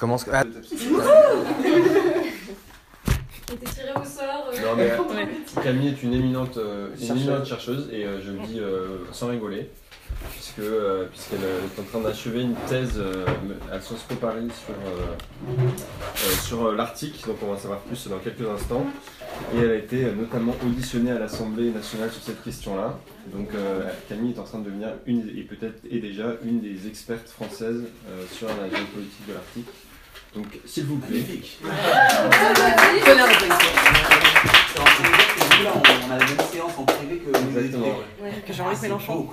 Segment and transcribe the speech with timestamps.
[0.00, 0.24] Commence.
[0.32, 0.44] Ah,
[3.52, 4.48] était tiré au sort.
[4.50, 5.26] euh, Non, mais- pendant Ouais.
[5.56, 7.22] le- Camille est une éminente, euh, une Chercheuse.
[7.26, 9.68] éminente chercheuse et euh, je le dis euh, sans rigoler,
[10.32, 13.26] puisque euh, puisqu'elle est en train d'achever une thèse euh,
[13.70, 15.02] à Sciences Po Paris sur, euh,
[15.50, 18.86] euh, sur euh, l'Arctique, donc on va en savoir plus dans quelques instants.
[19.54, 22.98] Et elle a été euh, notamment auditionnée à l'Assemblée nationale sur cette question-là.
[23.34, 26.86] Donc euh, Camille est en train de devenir une et peut-être est déjà une des
[26.86, 29.68] expertes françaises euh, sur la géopolitique de l'Arctique.
[30.34, 31.10] Donc s'il vous plaît.
[31.18, 31.58] Magnifique.
[35.62, 37.86] Là, on, a la même séance en privé que nous Exactement.
[38.22, 39.28] Ouais, que Ah, Jean-Luc c'est Mélenchon.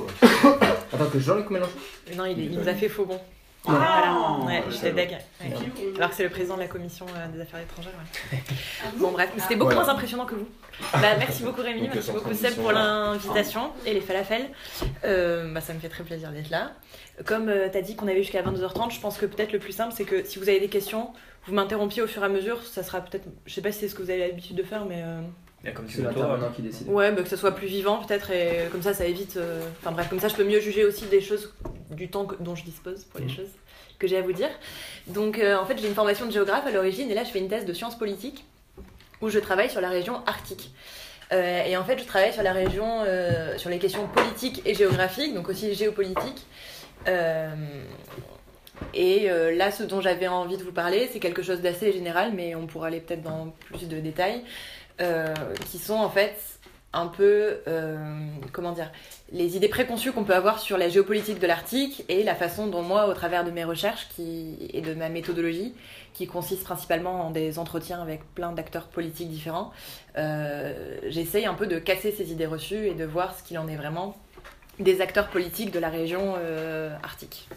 [0.91, 1.71] Attends, que Jean-Luc Mélenchon.
[2.17, 3.19] Non, il, Il est il pas nous a fait faux bon.
[3.67, 4.45] Ah, voilà.
[4.45, 5.12] Ouais, je j'étais deg.
[5.41, 5.53] Ouais.
[5.98, 7.94] Alors que c'est le président de la commission euh, des affaires étrangères.
[8.31, 8.39] ouais.
[8.84, 9.85] Ah Bon bref, mais c'était beaucoup Voilà.
[9.85, 10.48] moins impressionnant que vous.
[10.94, 14.49] Bah, merci beaucoup Rémi, Donc, merci beaucoup Seb pour l'invitation et les falafels.
[15.03, 16.72] Euh, bah, ça me fait très plaisir d'être là.
[17.25, 19.94] Comme tu t'as dit qu'on avait jusqu'à 22h30, je pense que peut-être le plus simple
[19.95, 21.09] c'est que si vous avez des questions,
[21.47, 22.61] vous m'interrompiez au fur et à mesure.
[22.63, 24.86] Ça sera peut-être, je sais pas si c'est ce que vous avez l'habitude de faire,
[24.86, 25.22] mais euh,
[25.63, 26.88] Il y a comme C'est l'intervenant qui décide.
[26.89, 29.38] ouais, bah, que ça soit plus vivant peut-être et comme ça ça évite.
[29.38, 31.56] euh, Enfin bref, comme ça je peux mieux juger aussi des choses
[31.89, 33.50] du temps que- dont je dispose pour les choses
[34.00, 34.50] que j'ai à vous dire.
[35.08, 37.40] Donc euh, en fait j'ai une formation de géographe à l'origine et là je fais
[37.40, 38.45] une thèse de sciences politiques
[39.22, 40.72] où je travaille sur la région arctique.
[41.34, 44.73] Euh, et en fait je travaille sur la région, euh, sur les questions politiques et
[44.73, 46.45] géographiques, donc aussi géopolitiques.
[48.94, 52.53] Et là, ce dont j'avais envie de vous parler, c'est quelque chose d'assez général, mais
[52.53, 54.44] on pourra aller peut-être dans plus de détails,
[55.72, 56.56] qui sont en fait
[56.98, 57.98] un peu, euh,
[58.52, 58.92] comment dire,
[59.31, 62.81] les idées préconçues qu'on peut avoir sur la géopolitique de l'Arctique et la façon dont
[62.81, 65.75] moi, au travers de mes recherches qui, et de ma méthodologie,
[66.14, 69.72] qui consiste principalement en des entretiens avec plein d'acteurs politiques différents,
[70.18, 73.68] euh, j'essaye un peu de casser ces idées reçues et de voir ce qu'il en
[73.68, 74.18] est vraiment
[74.80, 77.48] des acteurs politiques de la région euh, arctique.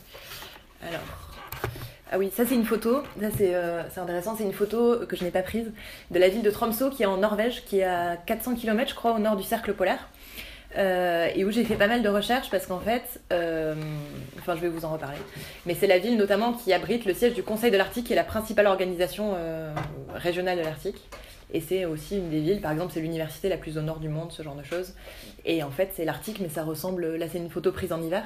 [0.86, 1.00] Alors,
[2.12, 5.14] ah oui, ça c'est une photo, ça c'est euh, c'est intéressant, c'est une photo que
[5.14, 5.70] je n'ai pas prise
[6.10, 8.96] de la ville de Tromsø qui est en Norvège, qui est à 400 km je
[8.96, 10.08] crois au nord du cercle polaire.
[10.78, 13.74] Euh, et où j'ai fait pas mal de recherches parce qu'en fait, euh,
[14.38, 15.18] enfin je vais vous en reparler,
[15.66, 18.16] mais c'est la ville notamment qui abrite le siège du Conseil de l'Arctique qui est
[18.16, 19.34] la principale organisation
[20.14, 21.08] régionale de l'Arctique.
[21.52, 24.08] Et c'est aussi une des villes, par exemple c'est l'université la plus au nord du
[24.08, 24.94] monde, ce genre de choses.
[25.44, 28.24] Et en fait c'est l'Arctique mais ça ressemble, là c'est une photo prise en hiver,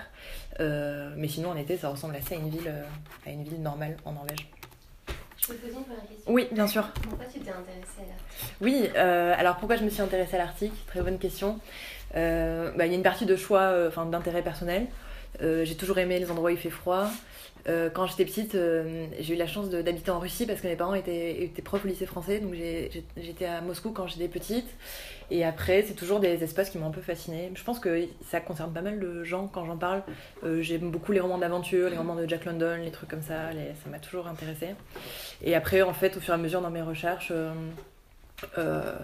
[0.60, 2.82] euh, mais sinon en été ça ressemble assez à une ville, euh,
[3.26, 4.48] à une ville normale en Norvège.
[5.40, 6.32] Je peux poser une première question.
[6.32, 6.88] Oui, bien sûr.
[7.02, 10.38] Pourquoi tu t'es intéressée à l'art Oui, euh, alors pourquoi je me suis intéressée à
[10.38, 11.58] l'Arctique Très bonne question.
[12.16, 14.86] Euh, bah, Il y a une partie de choix, enfin d'intérêt personnel.
[15.40, 17.08] J'ai toujours aimé les endroits où il fait froid.
[17.66, 20.76] Euh, quand j'étais petite, euh, j'ai eu la chance d'habiter en Russie parce que mes
[20.76, 22.54] parents étaient, étaient profs au lycée français, donc
[23.16, 24.66] j'étais à Moscou quand j'étais petite.
[25.30, 27.50] Et après, c'est toujours des espaces qui m'ont un peu fascinée.
[27.54, 30.02] Je pense que ça concerne pas mal de gens quand j'en parle.
[30.44, 33.50] Euh, J'aime beaucoup les romans d'aventure, les romans de Jack London, les trucs comme ça.
[33.82, 34.74] ça m'a toujours intéressée.
[35.42, 37.32] Et après, en fait, au fur et à mesure dans mes recherches,
[38.58, 38.96] euh,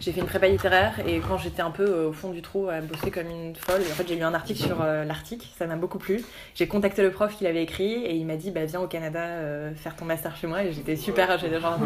[0.00, 2.68] j'ai fait une prépa littéraire et quand j'étais un peu euh, au fond du trou
[2.68, 5.66] à bosser comme une folle, en fait j'ai lu un article sur euh, l'Arctique, ça
[5.66, 6.22] m'a beaucoup plu.
[6.54, 9.20] J'ai contacté le prof qui l'avait écrit et il m'a dit bah viens au Canada
[9.20, 11.78] euh, faire ton master chez moi et j'étais super, j'étais genre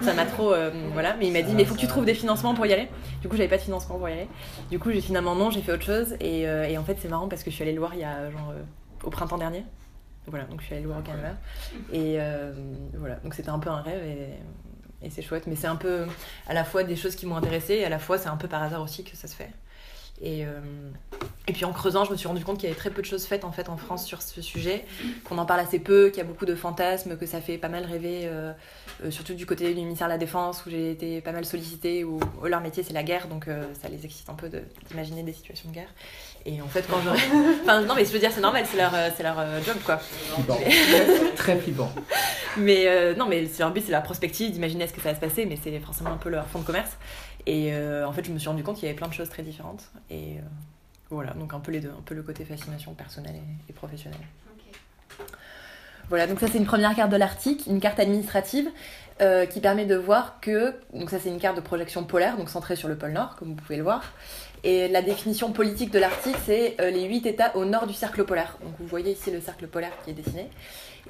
[0.00, 0.54] ça m'a trop
[0.92, 2.72] voilà, mais il m'a dit mais il faut que tu trouves des financements pour y
[2.72, 2.88] aller.
[3.20, 4.28] Du coup j'avais pas de financement pour y aller.
[4.70, 7.28] Du coup j'ai finalement non, j'ai fait autre chose et, et en fait c'est marrant
[7.28, 8.54] parce que je suis allée le voir il y a genre
[9.04, 9.64] au printemps dernier.
[10.28, 11.36] Voilà, donc je suis allée le voir au Canada
[11.92, 12.18] et
[12.94, 14.30] voilà, donc c'était un peu un rêve et,
[15.02, 16.06] et c'est chouette, mais c'est un peu
[16.46, 18.48] à la fois des choses qui m'ont intéressée et à la fois c'est un peu
[18.48, 19.50] par hasard aussi que ça se fait.
[20.22, 20.60] Et, euh,
[21.46, 23.06] et puis en creusant, je me suis rendu compte qu'il y avait très peu de
[23.06, 24.86] choses faites en fait en France sur ce sujet,
[25.24, 27.68] qu'on en parle assez peu, qu'il y a beaucoup de fantasmes, que ça fait pas
[27.68, 28.52] mal rêver, euh,
[29.04, 32.02] euh, surtout du côté du ministère de la Défense où j'ai été pas mal sollicitée,
[32.04, 33.48] où, leur métier c'est la guerre, donc
[33.80, 34.50] ça les excite un peu
[34.88, 35.90] d'imaginer des situations de guerre.
[36.46, 37.18] Et en fait, quand j'aurais.
[37.62, 39.76] enfin, non, mais je veux dire, c'est normal, c'est leur, euh, c'est leur euh, job
[39.84, 39.98] quoi.
[39.98, 40.58] Flippant.
[41.36, 41.92] Très flippant.
[42.56, 45.14] Mais euh, non, mais c'est leur but, c'est leur prospective d'imaginer ce que ça va
[45.16, 46.96] se passer, mais c'est forcément un peu leur fond de commerce.
[47.46, 49.28] Et euh, en fait, je me suis rendu compte qu'il y avait plein de choses
[49.28, 49.84] très différentes.
[50.08, 50.42] Et euh,
[51.10, 54.20] voilà, donc un peu les deux, un peu le côté fascination personnelle et, et professionnelle.
[56.08, 58.70] Voilà, donc ça c'est une première carte de l'Arctique, une carte administrative
[59.20, 62.48] euh, qui permet de voir que, donc ça c'est une carte de projection polaire, donc
[62.48, 64.04] centrée sur le pôle Nord, comme vous pouvez le voir.
[64.62, 68.24] Et la définition politique de l'Arctique, c'est euh, les huit États au nord du cercle
[68.24, 68.56] polaire.
[68.62, 70.48] Donc vous voyez ici le cercle polaire qui est dessiné.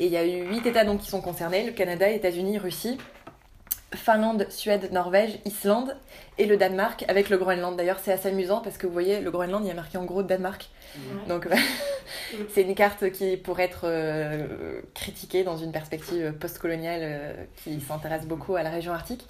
[0.00, 2.96] Et il y a eu huit États donc qui sont concernés le Canada, États-Unis, Russie,
[3.94, 5.96] Finlande, Suède, Norvège, Islande
[6.38, 7.76] et le Danemark avec le Groenland.
[7.76, 10.04] D'ailleurs, c'est assez amusant parce que vous voyez, le Groenland, il y a marqué en
[10.04, 10.68] gros Danemark.
[11.28, 11.48] Donc,
[12.52, 18.26] c'est une carte qui pourrait être euh, critiquée dans une perspective postcoloniale euh, qui s'intéresse
[18.26, 19.26] beaucoup à la région arctique.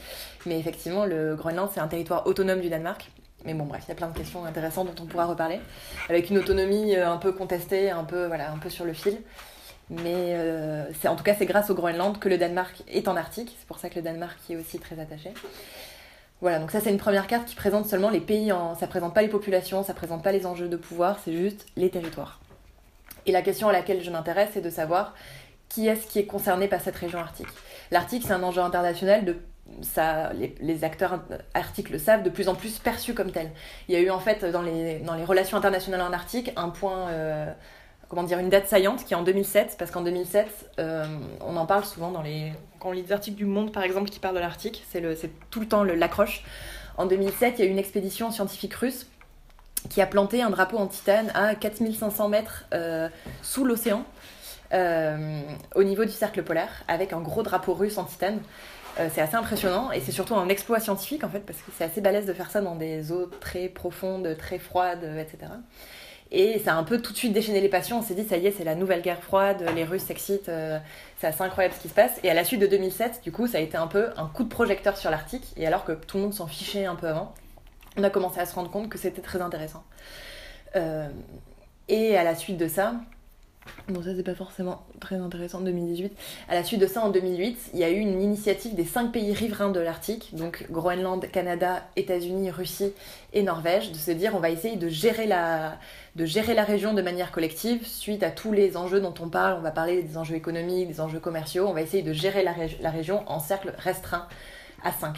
[0.46, 3.10] Mais effectivement, le Groenland, c'est un territoire autonome du Danemark.
[3.44, 5.60] Mais bon, bref, il y a plein de questions intéressantes dont on pourra reparler.
[6.08, 9.20] Avec une autonomie euh, un peu contestée, un peu, voilà, un peu sur le fil.
[9.88, 13.54] Mais euh, en tout cas, c'est grâce au Groenland que le Danemark est en Arctique.
[13.58, 15.32] C'est pour ça que le Danemark y est aussi très attaché.
[16.40, 18.74] Voilà, donc ça c'est une première carte qui présente seulement les pays en.
[18.74, 21.88] Ça présente pas les populations, ça présente pas les enjeux de pouvoir, c'est juste les
[21.88, 22.40] territoires.
[23.24, 25.14] Et la question à laquelle je m'intéresse, c'est de savoir
[25.68, 27.48] qui est-ce qui est concerné par cette région arctique.
[27.90, 29.24] L'Arctique, c'est un enjeu international
[29.82, 31.20] ça, les, acteurs
[31.54, 33.50] arctiques le savent, de plus en plus perçu comme tel.
[33.88, 36.68] Il y a eu en fait dans les, dans les relations internationales en Arctique un
[36.68, 37.52] point, euh,
[38.08, 41.04] comment dire, une date saillante qui est en 2007, parce qu'en 2007, euh,
[41.40, 44.36] on en parle souvent dans les, quand on articles du Monde par exemple qui parlent
[44.36, 45.02] de l'Arctique, c'est
[45.50, 46.44] tout le temps l'accroche.
[46.98, 49.06] En 2007, il y a eu une expédition scientifique russe
[49.90, 53.08] qui a planté un drapeau en titane à 4500 mètres euh,
[53.42, 54.04] sous l'océan.
[54.72, 55.42] Euh,
[55.76, 58.40] au niveau du cercle polaire, avec un gros drapeau russe en titane.
[59.12, 62.00] C'est assez impressionnant et c'est surtout un exploit scientifique en fait parce que c'est assez
[62.00, 65.52] balèze de faire ça dans des eaux très profondes, très froides, etc.
[66.32, 67.98] Et ça a un peu tout de suite déchaîné les passions.
[67.98, 70.78] On s'est dit, ça y est, c'est la nouvelle guerre froide, les Russes s'excitent, euh,
[71.18, 72.18] c'est assez incroyable ce qui se passe.
[72.24, 74.42] Et à la suite de 2007, du coup, ça a été un peu un coup
[74.42, 75.52] de projecteur sur l'Arctique.
[75.56, 77.32] Et alors que tout le monde s'en fichait un peu avant,
[77.96, 79.84] on a commencé à se rendre compte que c'était très intéressant.
[80.74, 81.08] Euh,
[81.88, 82.94] et à la suite de ça,
[83.88, 86.12] Bon, ça, c'est pas forcément très intéressant en 2018.
[86.48, 89.12] À la suite de ça, en 2008, il y a eu une initiative des cinq
[89.12, 92.92] pays riverains de l'Arctique, donc Groenland, Canada, États-Unis, Russie
[93.32, 95.78] et Norvège, de se dire on va essayer de gérer, la,
[96.16, 99.56] de gérer la région de manière collective suite à tous les enjeux dont on parle.
[99.58, 101.66] On va parler des enjeux économiques, des enjeux commerciaux.
[101.68, 104.26] On va essayer de gérer la, la région en cercle restreint
[104.82, 105.16] à 5.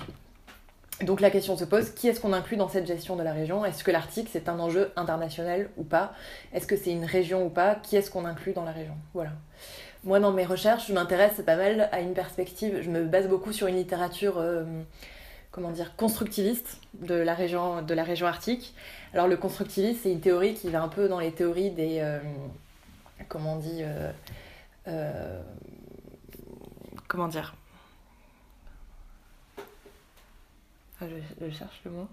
[1.02, 3.64] Donc la question se pose, qui est-ce qu'on inclut dans cette gestion de la région?
[3.64, 6.12] Est-ce que l'Arctique c'est un enjeu international ou pas?
[6.52, 7.76] Est-ce que c'est une région ou pas?
[7.76, 8.94] Qui est-ce qu'on inclut dans la région?
[9.14, 9.30] Voilà.
[10.02, 13.52] Moi dans mes recherches, je m'intéresse pas mal à une perspective, je me base beaucoup
[13.52, 14.64] sur une littérature euh,
[15.52, 18.74] comment dire constructiviste de la région de la région arctique.
[19.14, 22.18] Alors le constructivisme, c'est une théorie qui va un peu dans les théories des euh,
[23.28, 23.84] comment on dit
[24.88, 25.40] euh,
[27.06, 27.54] comment dire?
[31.00, 31.04] Ah,
[31.40, 32.08] je, cherche le mot.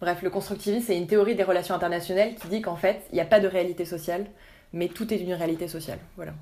[0.00, 3.20] Bref, le constructivisme, c'est une théorie des relations internationales qui dit qu'en fait, il n'y
[3.20, 4.26] a pas de réalité sociale,
[4.72, 5.98] mais tout est une réalité sociale.
[6.16, 6.32] Voilà.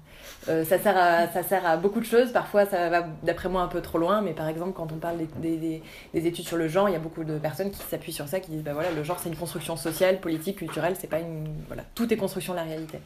[0.48, 2.32] Euh, ça, sert à, ça sert à beaucoup de choses.
[2.32, 4.22] Parfois, ça va, d'après moi, un peu trop loin.
[4.22, 5.82] Mais par exemple, quand on parle des, des,
[6.14, 8.40] des études sur le genre, il y a beaucoup de personnes qui s'appuient sur ça,
[8.40, 10.94] qui disent bah voilà, le genre, c'est une construction sociale, politique, culturelle.
[10.98, 11.48] C'est pas une.
[11.66, 12.98] Voilà, tout est construction de la réalité.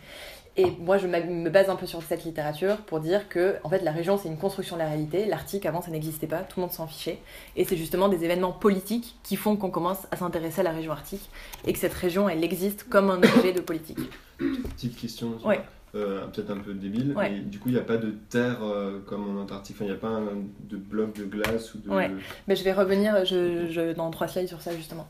[0.56, 3.80] Et moi, je me base un peu sur cette littérature pour dire que, en fait,
[3.80, 5.24] la région, c'est une construction de la réalité.
[5.24, 7.18] L'Arctique, avant, ça n'existait pas, tout le monde s'en fichait.
[7.56, 10.92] Et c'est justement des événements politiques qui font qu'on commence à s'intéresser à la région
[10.92, 11.28] arctique
[11.66, 13.98] et que cette région, elle existe comme un objet de politique.
[14.38, 15.38] Petite question.
[15.44, 15.60] Ouais.
[15.94, 17.30] Euh, peut-être un peu débile, Ouais.
[17.30, 19.90] mais du coup, il n'y a pas de terre euh, comme en Antarctique, Enfin, il
[19.92, 21.88] n'y a pas un- de bloc de glace ou de.
[21.88, 22.10] Ouais.
[22.48, 25.06] Mais je vais revenir je, je- dans trois slides sur ça justement.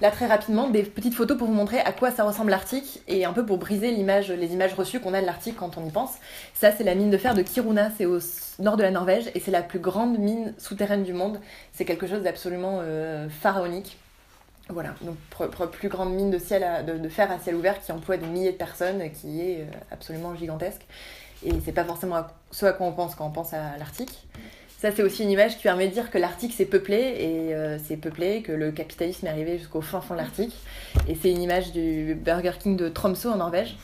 [0.00, 3.26] Là très rapidement, des petites photos pour vous montrer à quoi ça ressemble l'Arctique et
[3.26, 5.90] un peu pour briser l'image, les images reçues qu'on a de l'Arctique quand on y
[5.90, 6.12] pense.
[6.54, 8.18] Ça c'est la mine de fer de Kiruna, c'est au
[8.58, 11.38] nord de la Norvège et c'est la plus grande mine souterraine du monde.
[11.72, 13.98] C'est quelque chose d'absolument euh, pharaonique.
[14.72, 15.16] Voilà, donc
[15.72, 18.26] plus grande mine de, ciel à- de, de fer à ciel ouvert qui emploie des
[18.26, 20.82] milliers de personnes, qui est euh, absolument gigantesque.
[21.44, 24.26] Et c'est pas forcément à- ce à quoi on pense quand on pense à l'Arctique.
[24.78, 27.78] Ça, c'est aussi une image qui permet de dire que l'Arctique c'est peuplé et euh,
[27.86, 30.56] c'est peuplé, que le capitalisme est arrivé jusqu'au fin fond de l'Arctique.
[31.08, 33.76] Et c'est une image du Burger King de Tromsø en Norvège.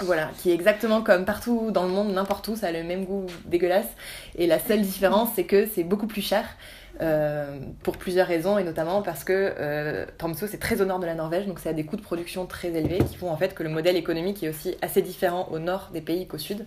[0.00, 3.04] Voilà, qui est exactement comme partout dans le monde, n'importe où, ça a le même
[3.04, 3.86] goût dégueulasse.
[4.36, 6.44] Et la seule différence, c'est que c'est beaucoup plus cher.
[7.00, 11.06] Euh, pour plusieurs raisons et notamment parce que euh, Tromsø c'est très au nord de
[11.06, 13.54] la Norvège donc ça a des coûts de production très élevés qui font en fait
[13.54, 16.64] que le modèle économique est aussi assez différent au nord des pays qu'au sud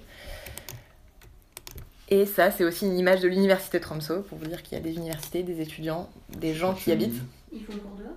[2.09, 4.81] et ça, c'est aussi une image de l'université de Tromsø, pour vous dire qu'il y
[4.81, 8.15] a des universités, des étudiants, des gens qui y habitent, Ils font cours dehors?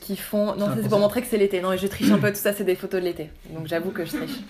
[0.00, 0.54] Qui font...
[0.56, 1.62] Non, C'est pour montrer que c'est l'été.
[1.62, 3.30] Non, et je triche un peu, tout ça, c'est des photos de l'été.
[3.50, 4.40] Donc j'avoue que je triche.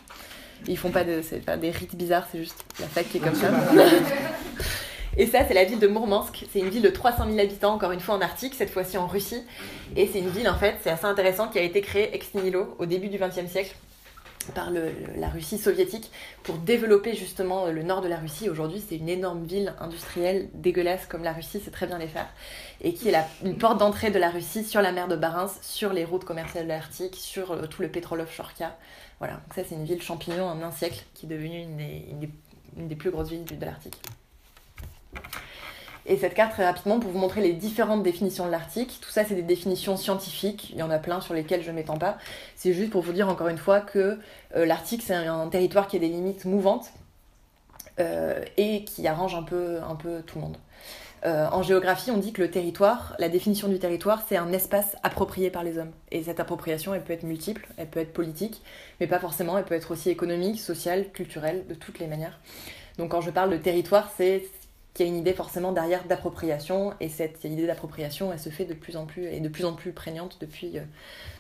[0.67, 1.23] Ils font pas de...
[1.23, 3.51] C'est pas des rites bizarres, c'est juste la fac qui est comme ça.
[5.17, 6.47] Et ça, c'est la ville de Mourmansk.
[6.53, 9.07] C'est une ville de 300 000 habitants, encore une fois en Arctique, cette fois-ci en
[9.07, 9.43] Russie.
[9.97, 12.75] Et c'est une ville, en fait, c'est assez intéressant, qui a été créée ex nihilo
[12.79, 13.75] au début du XXe siècle
[14.55, 14.71] par
[15.17, 16.11] la Russie soviétique
[16.43, 18.49] pour développer justement le nord de la Russie.
[18.49, 22.27] Aujourd'hui, c'est une énorme ville industrielle dégueulasse comme la Russie sait très bien les faire
[22.81, 23.15] et qui est
[23.45, 26.65] une porte d'entrée de la Russie sur la mer de Barents, sur les routes commerciales
[26.65, 28.67] de l'Arctique, sur euh, tout le pétrole offshore qu'il.
[29.19, 32.07] Voilà, donc ça c'est une ville champignon en un siècle qui est devenue une des,
[32.79, 34.01] une des- plus grosses villes de l'Arctique.
[36.07, 38.99] Et cette carte, très rapidement, pour vous montrer les différentes définitions de l'Arctique.
[39.01, 40.71] Tout ça, c'est des définitions scientifiques.
[40.71, 42.19] Il y en a plein sur lesquelles je ne m'étends pas.
[42.57, 44.19] C'est juste pour vous dire encore une fois que
[44.57, 46.91] euh, l'Arctique, c'est un, territoire qui a des limites mouvantes
[48.01, 50.57] euh, et qui arrange un peu, un peu tout le monde.
[51.27, 54.97] Euh, en géographie, on dit que le territoire, la définition du territoire, c'est un espace
[55.03, 55.93] approprié par les hommes.
[56.11, 58.63] Et cette appropriation, elle peut être multiple, elle peut être politique,
[59.01, 62.41] mais pas forcément, elle peut être aussi économique, sociale, culturelle, de toutes les manières.
[62.97, 64.45] Donc quand je parle de territoire, c'est
[64.95, 68.65] qu'il y a une idée forcément derrière d'appropriation, et cette idée d'appropriation, elle se fait
[68.65, 70.85] de plus en plus, et de plus en plus prégnante depuis, euh,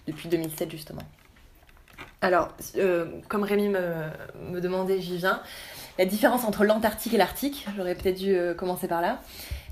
[0.07, 1.02] depuis 2007 justement.
[2.23, 4.11] Alors, euh, comme Rémi me,
[4.50, 5.42] me demandait, j'y viens.
[5.99, 9.21] La différence entre l'Antarctique et l'Arctique, j'aurais peut-être dû euh, commencer par là,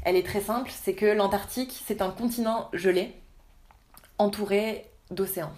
[0.04, 3.14] elle est très simple, c'est que l'Antarctique, c'est un continent gelé,
[4.18, 5.52] entouré d'océans.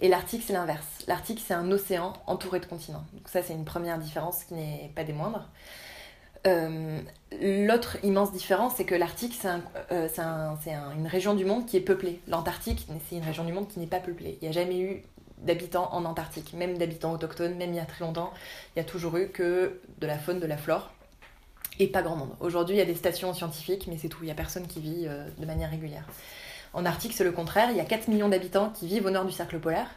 [0.00, 1.04] Et l'Arctique, c'est l'inverse.
[1.06, 3.04] L'Arctique, c'est un océan entouré de continents.
[3.12, 5.48] Donc ça, c'est une première différence qui n'est pas des moindres.
[6.46, 7.00] Euh,
[7.40, 11.64] L'autre immense différence, c'est que l'Arctique, c'est un, euh, un- un- une région du monde
[11.66, 12.20] qui est peuplée.
[12.28, 14.38] L'Antarctique, c'est une région du monde qui n'est pas peuplée.
[14.40, 15.02] Il n'y a jamais eu
[15.38, 18.32] d'habitants en Antarctique, même d'habitants autochtones, même il y a très longtemps,
[18.76, 20.92] il y a toujours eu que de la faune, de la flore,
[21.78, 22.36] et pas grand monde.
[22.38, 24.80] Aujourd'hui, il y a des stations scientifiques, mais c'est tout, il n'y a personne qui
[24.80, 26.04] vit euh, de manière régulière.
[26.74, 29.24] En Arctique, c'est le contraire, il y a 4 millions d'habitants qui vivent au nord
[29.24, 29.88] du cercle polaire,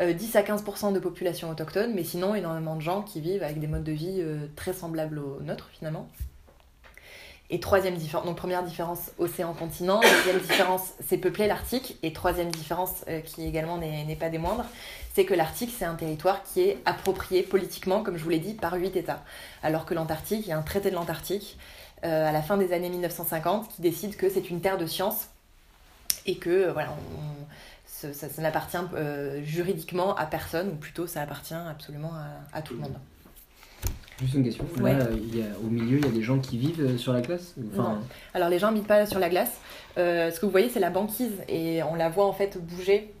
[0.00, 3.60] euh, 10 à 15% de population autochtone, mais sinon énormément de gens qui vivent avec
[3.60, 6.08] des modes de vie euh, très semblables aux nôtres finalement.
[7.52, 10.00] Et troisième différence, donc première différence, océan-continent.
[10.00, 11.98] Deuxième différence, c'est peuplé l'Arctique.
[12.02, 14.64] Et troisième différence, euh, qui également n'est pas des moindres,
[15.14, 18.54] c'est que l'Arctique, c'est un territoire qui est approprié politiquement, comme je vous l'ai dit,
[18.54, 19.22] par huit États.
[19.62, 21.58] Alors que l'Antarctique, il y a un traité de l'Antarctique
[22.06, 25.28] euh, à la fin des années 1950 qui décide que c'est une terre de science
[26.24, 26.94] et que voilà,
[28.12, 32.74] ça, ça n'appartient euh, juridiquement à personne, ou plutôt ça appartient absolument à, à tout
[32.74, 32.96] le monde.
[34.20, 34.64] Juste une question.
[34.80, 34.96] Ouais.
[34.96, 37.12] Là, il y a, au milieu, il y a des gens qui vivent euh, sur
[37.12, 37.98] la glace Non.
[38.34, 39.60] Alors les gens habitent pas sur la glace.
[39.98, 43.12] Euh, ce que vous voyez, c'est la banquise et on la voit en fait bouger,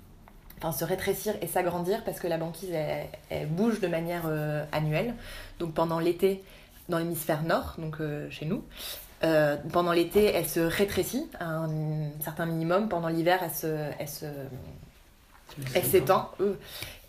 [0.58, 4.64] enfin se rétrécir et s'agrandir parce que la banquise elle, elle bouge de manière euh,
[4.70, 5.14] annuelle.
[5.58, 6.44] Donc pendant l'été,
[6.88, 8.62] dans l'hémisphère nord, donc euh, chez nous,
[9.24, 11.68] euh, pendant l'été, elle se rétrécit à un
[12.20, 12.88] certain minimum.
[12.88, 13.66] Pendant l'hiver, elle se,
[13.98, 14.26] elle se,
[15.74, 16.30] elle s'étend.
[16.40, 16.54] Euh,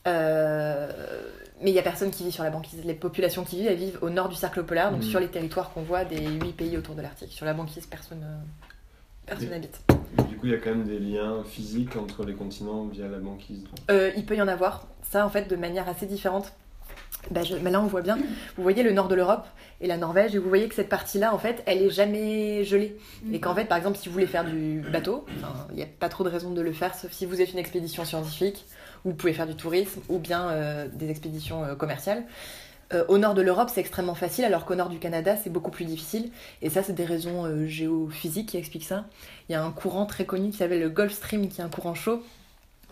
[0.07, 0.91] euh,
[1.61, 2.83] mais il n'y a personne qui vit sur la banquise.
[2.83, 5.09] Les populations qui vivent, elles vivent au nord du cercle polaire, donc Mhm.
[5.09, 7.31] sur les territoires qu'on voit des huit pays autour de l'Arctique.
[7.31, 8.25] Sur la banquise, personne
[9.25, 9.79] personne n'habite.
[10.29, 13.19] Du coup, il y a quand même des liens physiques entre les continents via la
[13.19, 13.63] banquise.
[13.89, 16.51] Euh, il peut y en avoir, ça en fait de manière assez différente.
[17.31, 18.17] Mais là on voit bien,
[18.57, 19.45] vous voyez le nord de l'Europe
[19.81, 22.97] et la Norvège, et vous voyez que cette partie-là en fait elle est jamais gelée.
[23.31, 25.25] Et qu'en fait par exemple si vous voulez faire du bateau,
[25.69, 27.59] il n'y a pas trop de raison de le faire sauf si vous êtes une
[27.59, 28.65] expédition scientifique,
[29.05, 32.23] ou vous pouvez faire du tourisme, ou bien euh, des expéditions euh, commerciales.
[32.93, 35.71] Euh, au nord de l'Europe c'est extrêmement facile alors qu'au nord du Canada c'est beaucoup
[35.71, 36.31] plus difficile.
[36.61, 39.05] Et ça c'est des raisons géophysiques qui expliquent ça.
[39.49, 41.69] Il y a un courant très connu qui s'appelle le Gulf Stream qui est un
[41.69, 42.21] courant chaud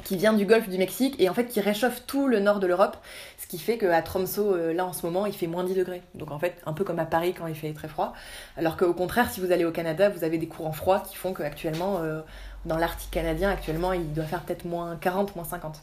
[0.04, 2.68] qui vient du golfe du Mexique et en fait qui réchauffe tout le nord de
[2.68, 2.98] l'Europe,
[3.38, 6.02] ce qui fait qu'à Tromsø, euh, là en ce moment, il fait moins 10 degrés.
[6.16, 8.14] Donc en fait, un peu comme à Paris quand il fait très froid.
[8.58, 11.34] Alors qu'au contraire, si vous allez au Canada, vous avez des courants froids qui font
[11.34, 12.22] qu'actuellement, euh,
[12.66, 15.82] dans l'Arctique canadien, actuellement, il doit faire peut-être moins 40, moins 50.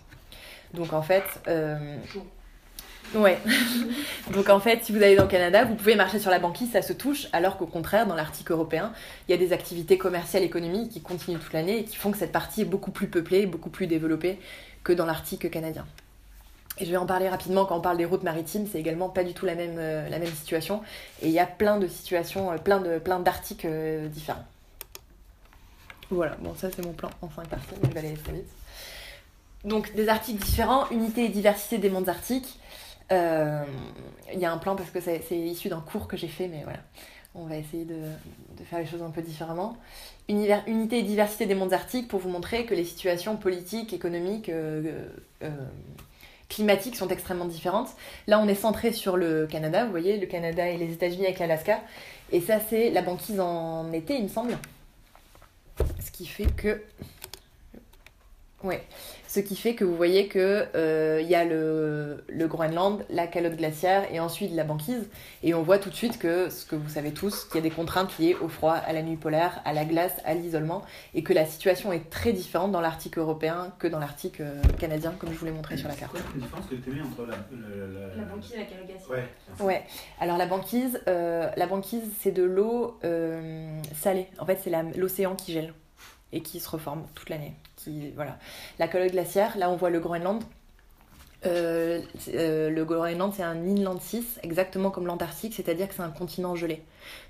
[0.75, 1.25] Donc en fait...
[1.49, 1.97] euh,
[3.15, 3.39] Ouais.
[4.33, 6.73] Donc en fait, si vous allez dans le Canada, vous pouvez marcher sur la banquise,
[6.73, 8.93] ça se touche, alors qu'au contraire, dans l'Arctique européen,
[9.27, 12.19] il y a des activités commerciales, économiques qui continuent toute l'année et qui font que
[12.19, 14.39] cette partie est beaucoup plus peuplée, beaucoup plus développée
[14.85, 15.87] que dans l'Arctique canadien.
[16.81, 19.25] Et je vais en parler rapidement quand on parle des routes maritimes, c'est également pas
[19.25, 20.83] du tout la même, euh, la même situation.
[21.23, 24.45] Et il y a plein de situations, euh, plein de plein d'articles euh, différents.
[26.11, 28.49] Voilà, bon ça c'est mon plan en cinq parties, mais je vais aller très vite.
[29.65, 32.59] Donc des articles différents, unité et diversité des mondes arctiques.
[33.13, 33.65] Euh,
[34.33, 36.63] Il y a un plan parce que c'est issu d'un cours que j'ai fait, mais
[36.65, 36.81] voilà.
[37.35, 38.01] On va essayer de,
[38.65, 39.77] faire les choses un peu différemment.
[40.29, 45.07] Unité et diversité des mondes arctiques pour vous montrer que les situations politiques, économiques, euh,
[45.43, 45.51] euh,
[46.49, 47.91] climatiques sont extrêmement différentes.
[48.27, 51.39] Là, on est centré sur le Canada, vous voyez, le Canada et les États-Unis avec
[51.39, 51.81] l'Alaska.
[52.33, 54.59] Et ça, c'est la banquise en été, il me semble.
[56.05, 56.83] Ce qui fait que.
[58.65, 58.83] Ouais.
[59.29, 63.27] Ce qui fait que vous voyez que euh, il y a le, le Groenland, la
[63.27, 65.07] calotte glaciaire et ensuite la banquise.
[65.43, 67.61] Et on voit tout de suite que, ce que vous savez tous, qu'il y a
[67.61, 70.83] des contraintes liées au froid, à la nuit polaire, à la glace, à l'isolement,
[71.13, 75.13] et que la situation est très différente dans l'Arctique européen que dans l'Arctique euh, canadien,
[75.19, 76.13] comme je vous l'ai montré sur la carte.
[76.13, 79.11] Quoi la différence que tu mets entre la, banquise et la calogation.
[79.11, 79.29] Ouais.
[79.61, 79.83] Ouais.
[80.21, 84.27] Alors la banquise, euh, la banquise c'est de l'eau euh, salée.
[84.39, 85.75] En fait, c'est l'océan qui gèle
[86.33, 87.55] et qui se reforme toute l'année.
[87.89, 88.39] Qui voilà.
[88.79, 90.43] La calotte glaciaire, là on voit le Groenland.
[91.47, 92.01] Euh,
[92.35, 96.55] euh, le Groenland c'est un inland 6, exactement comme l'Antarctique, c'est-à-dire que c'est un continent
[96.55, 96.83] gelé.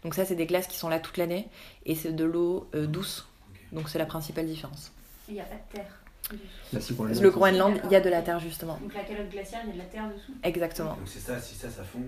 [0.02, 1.48] Donc ça c'est des glaces qui sont là toute l'année
[1.86, 3.28] et c'est de l'eau euh, douce.
[3.72, 4.90] Donc c'est la principale différence.
[5.28, 7.20] Il n'y a pas de terre.
[7.22, 8.78] Le Groenland, il y a de la terre justement.
[8.82, 10.32] Donc la calotte glaciaire, il y a de la terre dessous.
[10.42, 10.94] Exactement.
[10.94, 12.00] Donc c'est ça, si ça, ça fond.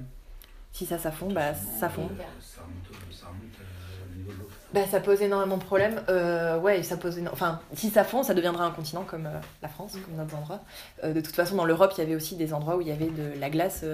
[0.73, 2.09] Si ça, ça fond, bah ça fond.
[2.09, 4.33] Ça euh,
[4.73, 6.01] Bah, ça pose énormément de problèmes.
[6.09, 9.41] Euh, ouais, ça pose éno- Enfin, si ça fond, ça deviendra un continent comme euh,
[9.63, 10.61] la France, comme d'autres endroits.
[11.05, 12.93] Euh, de toute façon, dans l'Europe, il y avait aussi des endroits où il y
[12.93, 13.85] avait de la glace.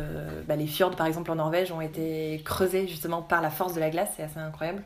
[0.46, 3.80] bah, les fjords, par exemple, en Norvège, ont été creusés justement par la force de
[3.80, 4.10] la glace.
[4.16, 4.82] C'est assez incroyable.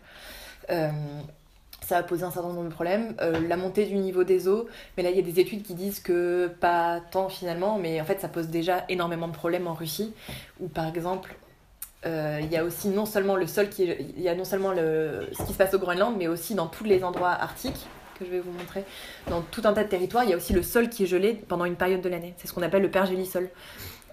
[0.68, 3.16] Ça a posé un certain nombre de problèmes.
[3.48, 5.98] La montée du niveau des eaux, mais là, il y a des études qui disent
[5.98, 10.14] que pas tant finalement, mais en fait, ça pose déjà énormément de problèmes en Russie,
[10.60, 11.34] où par exemple,
[12.04, 15.28] il y a aussi non seulement le sol qui il y a non seulement le,
[15.32, 17.86] ce qui se passe au Groenland, mais aussi dans tous les endroits arctiques
[18.18, 18.84] que je vais vous montrer.
[19.28, 21.34] Dans tout un tas de territoires, il y a aussi le sol qui est gelé
[21.48, 22.34] pendant une période de l'année.
[22.36, 23.48] C'est ce qu'on appelle le pergélisol.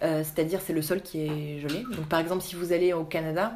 [0.04, 1.84] Euh, C'est-à-dire c'est le sol qui est gelé.
[1.96, 3.54] Donc par exemple, si vous allez au Canada,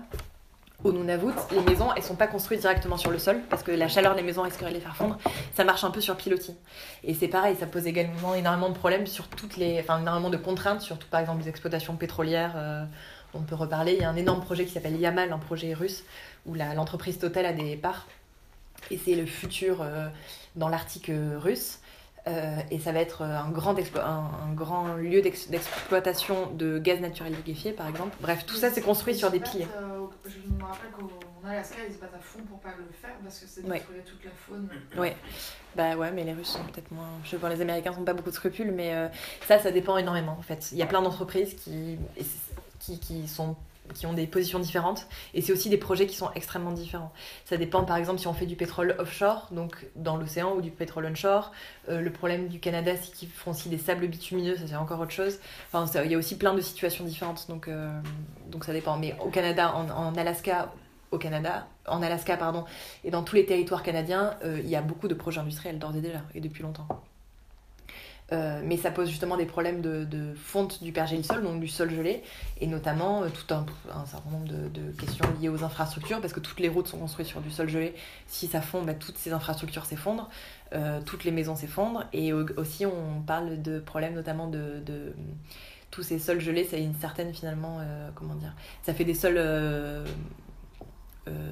[0.84, 3.88] au Nunavut, les maisons, elles sont pas construites directement sur le sol parce que la
[3.88, 5.20] chaleur des maisons risquerait de les faire fondre.
[5.56, 6.56] Ça marche un peu sur pilotis.
[7.04, 10.38] Et c'est pareil, ça pose également énormément de problèmes sur toutes les, enfin énormément de
[10.38, 12.54] contraintes, surtout par exemple des exploitations pétrolières.
[12.56, 12.84] euh,
[13.34, 13.94] on peut reparler.
[13.94, 16.04] Il y a un énorme projet qui s'appelle Yamal, un projet russe
[16.46, 18.08] où l'entreprise Total a des parts.
[18.90, 20.08] Et c'est le futur euh,
[20.56, 21.80] dans l'Arctique russe.
[22.28, 26.52] Euh, et ça va être euh, un grand, explo- un, un grand lieu d'ex- d'exploitation
[26.52, 28.16] de gaz naturel liquéfié, par exemple.
[28.22, 29.66] Bref, tout ça, c'est construit sur des piliers.
[29.76, 33.16] euh, je me rappelle qu'en Alaska, ils se battent à fond pour pas le faire
[33.24, 33.80] parce que c'est Ouais.
[33.80, 34.70] détruire toute la faune.
[34.98, 35.18] Ouais.
[35.76, 37.10] Bah ouais, mais les Russes sont peut-être moins.
[37.24, 39.08] Je pas, les Américains n'ont pas beaucoup de scrupules, mais euh,
[39.48, 40.70] ça, ça dépend énormément en fait.
[40.74, 41.98] Il y a plein d'entreprises qui,
[42.82, 43.56] qui, qui sont
[43.94, 47.12] qui ont des positions différentes et c'est aussi des projets qui sont extrêmement différents.
[47.46, 50.72] Ça dépend par exemple si on fait du pétrole offshore, donc dans l'océan ou du
[50.72, 51.52] pétrole onshore.
[51.90, 55.00] Euh, le problème du Canada, c'est qu'ils font aussi des sables bitumineux, ça c'est encore
[55.00, 55.40] autre chose.
[55.72, 58.00] Enfin, il y a aussi plein de situations différentes, donc, euh,
[58.48, 58.98] donc ça dépend.
[58.98, 60.72] Mais au Canada, en, en Alaska,
[61.12, 62.66] au Canada, en Alaska, pardon,
[63.04, 65.96] et dans tous les territoires canadiens, euh, il y a beaucoup de projets industriels d'ores
[65.96, 66.88] et déjà, et depuis longtemps.
[68.32, 72.24] Euh, mais ça pose justement des problèmes de, fonte du pergélisol, donc du sol gelé,
[72.62, 73.66] et notamment euh, tout un,
[74.06, 77.42] certain nombre de, questions liées aux infrastructures, parce que toutes les routes sont construites sur
[77.42, 77.94] du sol gelé.
[78.28, 80.30] Si ça fond, bah, toutes ces infrastructures s'effondrent,
[80.74, 84.82] euh, toutes les maisons s'effondrent, et au- aussi on parle de problèmes notamment de,
[85.90, 87.80] tous ces sols gelés, ça une certaine finalement,
[88.16, 89.42] comment dire, ça fait des sols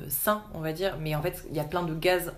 [0.07, 2.31] sains, on va dire, mais en fait il y a plein de gaz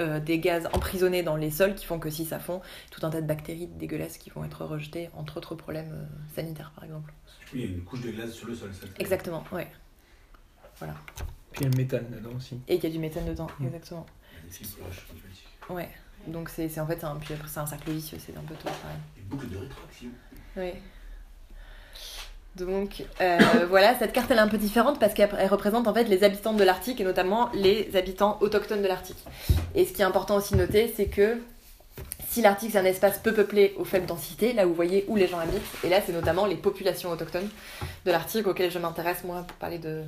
[0.00, 3.10] euh, des gaz emprisonnés dans les sols qui font que si ça fond, tout un
[3.10, 7.12] tas de bactéries dégueulasses qui vont être rejetées, entre autres problèmes euh, sanitaires par exemple.
[7.54, 8.70] Il y a une couche de glace sur le sol.
[8.72, 8.86] ça.
[8.98, 9.68] Exactement, ouais.
[10.78, 10.88] Puis
[11.60, 12.58] il y a le méthane dedans aussi.
[12.66, 13.66] Et il y a du méthane dedans, Mm.
[13.66, 14.06] exactement.
[14.44, 14.58] Il y a
[15.68, 15.74] des.
[15.74, 15.88] Ouais.
[16.26, 18.40] Donc c'est c'est- en fait c'est un, puis après c'est un cercle vicieux, c'est un
[18.42, 18.78] peu tout pareil.
[19.16, 20.08] Des boucles de rétroaction.
[20.56, 20.70] Oui.
[22.56, 23.38] Donc euh,
[23.68, 26.22] voilà, cette carte elle est un peu différente parce qu'elle elle représente en fait les
[26.22, 29.24] habitants de l'Arctique et notamment les habitants autochtones de l'Arctique.
[29.74, 31.40] Et ce qui est important aussi de noter, c'est que
[32.28, 35.28] si l'Arctique c'est un espace peu peuplé aux faibles densités, là vous voyez où les
[35.28, 37.48] gens habitent, et là c'est notamment les populations autochtones
[38.04, 40.02] de l'Arctique auxquelles je m'intéresse moi pour parler de,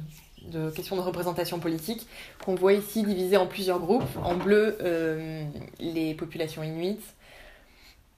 [0.49, 2.07] de questions de représentation politique,
[2.45, 4.05] qu'on voit ici divisées en plusieurs groupes.
[4.23, 5.45] En bleu, euh,
[5.79, 7.05] les populations inuites.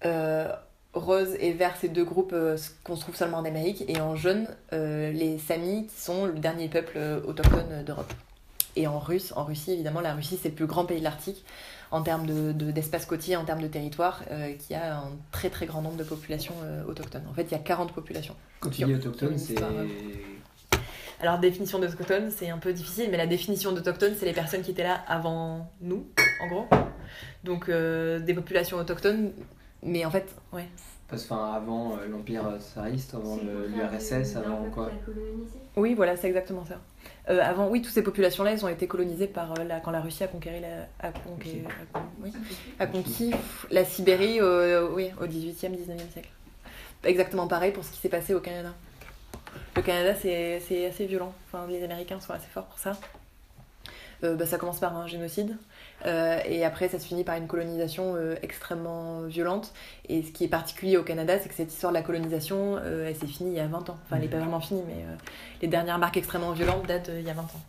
[0.05, 0.49] Euh,
[0.97, 4.17] rose et vert, c'est deux groupes euh, qu'on se trouve seulement en Amérique, et en
[4.17, 8.13] jaune, euh, les Samis, qui sont le dernier peuple euh, autochtone d'Europe.
[8.79, 11.45] Et en russe, en Russie, évidemment, la Russie, c'est le plus grand pays de l'Arctique
[11.91, 15.49] en termes de, de- d'espace côtier, en termes de territoire, euh, qui a un très
[15.51, 17.23] très grand nombre de populations euh, autochtones.
[17.31, 18.35] En fait, il y a 40 populations.
[18.61, 19.55] Quand tu dis autochtone, c'est.
[21.21, 24.73] Alors, définition d'autochtone, c'est un peu difficile, mais la définition d'autochtone, c'est les personnes qui
[24.73, 26.07] étaient là avant nous,
[26.43, 26.67] en gros.
[27.45, 29.33] Donc, euh, des populations autochtones,
[29.87, 30.67] mais en fait, ouais.
[31.09, 34.91] Parce que, enfin, avant euh, l'Empire tsariste, avant l'URSS, avant quoi.
[35.77, 36.81] Oui, voilà, c'est exactement ça.
[37.31, 40.01] Euh, avant, oui, toutes ces populations-là, elles ont été colonisées par euh, la, quand la
[40.01, 42.33] Russie a conquéri la, a conqué- a con- oui,
[42.81, 43.33] a conquis
[43.71, 46.31] la Sibérie oui, au 18e, 19e siècle.
[47.05, 48.71] Exactement pareil pour ce qui s'est passé au Canada.
[49.77, 51.33] Le Canada, c'est c'est assez violent.
[51.47, 52.99] Enfin, les Américains sont assez forts pour ça.
[54.25, 55.57] Euh, bah, ça commence par un génocide.
[56.05, 59.73] Euh, et après, ça se finit par une colonisation euh, extrêmement violente.
[60.09, 63.09] Et ce qui est particulier au Canada, c'est que cette histoire de la colonisation, euh,
[63.09, 63.99] elle s'est finie il y a 20 ans.
[64.05, 65.17] Enfin, elle n'est pas vraiment finie, mais euh,
[65.63, 67.63] les dernières marques extrêmement violentes datent d'il y a 20 ans.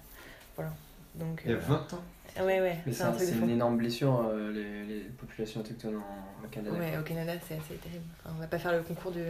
[0.56, 0.72] Voilà.
[1.16, 2.04] Donc, Il y a euh, 20 ans.
[2.40, 6.48] Ouais, ouais, Mais c'est un une énorme blessure, euh, les, les populations autochtones en, au
[6.50, 6.78] Canada.
[6.78, 8.04] Ouais, au Canada, c'est assez terrible.
[8.20, 9.24] Enfin, on va pas faire le concours du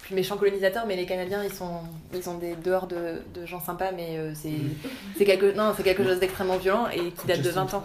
[0.00, 1.80] plus méchant colonisateur, mais les Canadiens, ils sont,
[2.14, 4.52] ils ont des dehors de, de gens sympas, mais euh, c'est,
[5.18, 7.84] c'est quelque, non, c'est quelque chose d'extrêmement violent et qui date de 20 ans.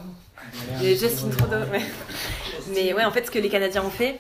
[0.84, 1.82] Et Justin Trudeau, ouais.
[2.74, 4.20] Mais ouais, en fait, ce que les Canadiens ont fait,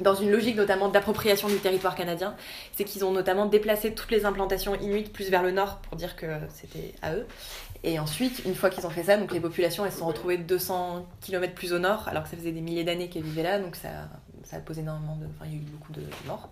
[0.00, 2.34] dans une logique notamment d'appropriation du territoire canadien,
[2.76, 6.16] c'est qu'ils ont notamment déplacé toutes les implantations inuites plus vers le nord pour dire
[6.16, 7.26] que c'était à eux.
[7.84, 10.38] Et ensuite, une fois qu'ils ont fait ça, donc les populations elles se sont retrouvées
[10.38, 13.58] 200 km plus au nord, alors que ça faisait des milliers d'années qu'elles vivaient là,
[13.58, 14.08] donc ça,
[14.42, 15.26] ça a posé énormément de.
[15.26, 16.48] Enfin, il y a eu beaucoup de morts.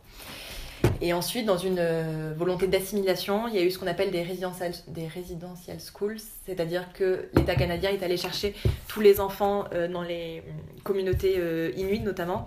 [1.00, 4.22] Et ensuite, dans une euh, volonté d'assimilation, il y a eu ce qu'on appelle des
[4.22, 8.54] residential, des residential schools, c'est-à-dire que l'État canadien est allé chercher
[8.86, 10.50] tous les enfants euh, dans les euh,
[10.84, 12.46] communautés euh, inuites notamment,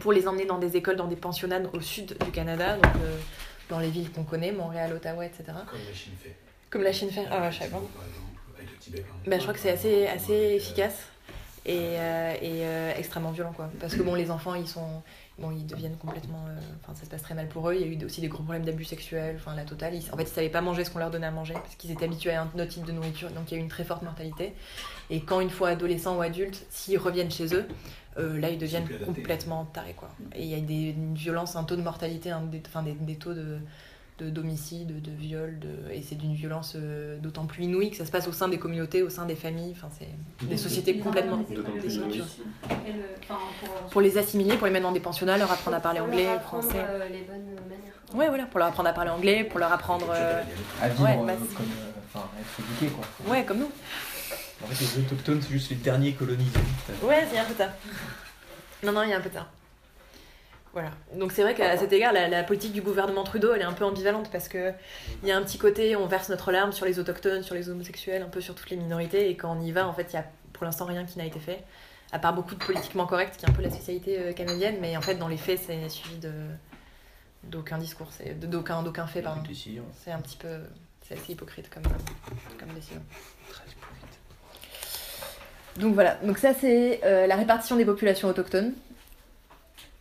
[0.00, 2.92] pour les emmener dans des écoles, dans des pensionnats au sud du Canada, donc
[3.68, 5.44] dans les villes qu'on connaît, Montréal, Ottawa, etc.
[5.50, 6.36] Comme la Chine fait.
[6.70, 7.24] Comme la Chine fait.
[7.30, 7.82] Ah ouais, je savais pas.
[9.26, 11.08] Bah, je crois que c'est assez, assez efficace
[11.66, 11.96] et,
[12.42, 12.62] et
[12.96, 13.70] extrêmement violent quoi.
[13.80, 15.02] Parce que bon, les enfants ils sont,
[15.42, 17.74] bon, ils deviennent complètement, euh, enfin ça se passe très mal pour eux.
[17.74, 19.94] Il y a eu aussi des gros problèmes d'abus sexuels, enfin la totale.
[19.94, 21.90] Ils- en fait, ils savaient pas manger ce qu'on leur donnait à manger parce qu'ils
[21.90, 23.84] étaient habitués à un autre type de nourriture, donc il y a eu une très
[23.84, 24.54] forte mortalité.
[25.10, 27.66] Et quand une fois adolescents ou adultes, s'ils reviennent chez eux,
[28.18, 30.10] euh, là ils deviennent complètement tarés quoi.
[30.34, 32.92] Et il y a des une violence, un taux de mortalité, un des, enfin des,
[32.92, 33.58] des taux de
[34.18, 35.90] de d'homicide, de viol, de...
[35.90, 38.58] et c'est d'une violence euh, d'autant plus inouïe que ça se passe au sein des
[38.58, 41.42] communautés, au sein des familles, enfin c'est des sociétés complètement.
[41.48, 45.76] Quel, euh, enfin, pour, pour les assimiler, pour les mettre dans des pensionnats, leur apprendre
[45.76, 46.84] à parler pour anglais, leur apprendre, français.
[46.88, 47.94] euh, les bonnes manières.
[48.10, 48.20] quoi.
[48.20, 50.06] Ouais, voilà, pour leur apprendre à parler anglais, pour leur apprendre.
[50.14, 50.42] euh,
[50.80, 51.66] À vivre Ouais, euh, bah, comme.
[51.66, 53.32] euh, être éduqué quoi.
[53.32, 53.70] Ouais, comme nous.
[54.62, 56.50] En fait, les autochtones, c'est juste les derniers colonisés.
[57.02, 57.72] Ouais, il y a un peu de ça.
[58.84, 59.48] Non, non, il y a un peu de ça.
[60.72, 60.90] Voilà.
[61.14, 63.74] Donc c'est vrai qu'à cet égard, la, la politique du gouvernement Trudeau, elle est un
[63.74, 64.72] peu ambivalente parce que
[65.22, 67.68] il y a un petit côté, on verse notre larme sur les autochtones, sur les
[67.68, 70.14] homosexuels, un peu sur toutes les minorités, et quand on y va, en fait, il
[70.14, 71.62] y a pour l'instant rien qui n'a été fait,
[72.10, 74.96] à part beaucoup de politiquement correct, qui est un peu la spécialité euh, canadienne, mais
[74.96, 76.32] en fait, dans les faits, c'est suivi de
[77.42, 79.42] d'aucun discours, c'est d'aucun d'aucun fait, pardon.
[79.42, 79.82] Décision.
[80.02, 80.60] C'est un petit peu,
[81.06, 83.02] c'est assez hypocrite comme comme décision.
[83.50, 84.18] Très hypocrite.
[85.76, 88.72] Donc voilà, donc ça c'est euh, la répartition des populations autochtones.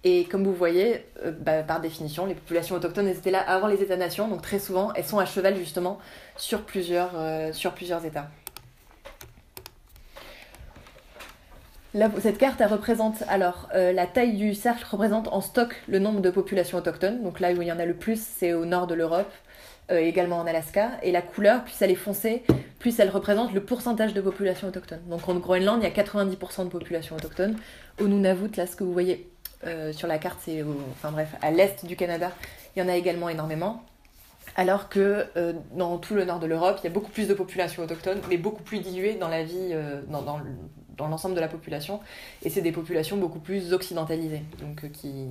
[0.04, 3.68] Et comme vous voyez, euh, bah, par définition, les populations autochtones elles étaient là avant
[3.68, 6.00] les États-nations, donc très souvent elles sont à cheval justement
[6.38, 8.28] sur plusieurs, euh, sur plusieurs États.
[12.20, 16.22] Cette carte, elle représente alors euh, la taille du cercle représente en stock le nombre
[16.22, 17.22] de populations autochtones.
[17.22, 19.32] Donc là où il y en a le plus, c'est au nord de l'Europe,
[19.90, 20.92] également en Alaska.
[21.04, 22.44] Et la couleur, plus elle est foncée,
[22.80, 25.02] plus elle représente le pourcentage de population autochtone.
[25.10, 27.58] Donc en Groenland, il y a 90% de population autochtone.
[28.00, 29.31] Au Nunavut, là, ce que vous voyez
[29.66, 32.32] euh, sur la carte, c'est enfin bref, à l'est du Canada,
[32.76, 33.84] il y en a également énormément.
[34.58, 37.34] Alors que euh, dans tout le nord de l'Europe, il y a beaucoup plus de
[37.34, 40.46] population autochtone, mais beaucoup plus diluée dans la vie, euh, dans, dans le-
[40.98, 42.00] dans l'ensemble de la population.
[42.44, 45.28] Et c'est des populations beaucoup plus occidentalisées, donc qui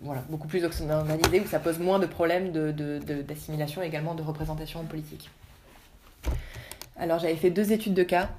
[0.00, 4.14] voilà, beaucoup plus occidentalisées, où ça pose moins de problèmes de- de- d'assimilation et également
[4.14, 5.30] de représentation politique.
[6.98, 8.30] Alors j'avais fait deux études de cas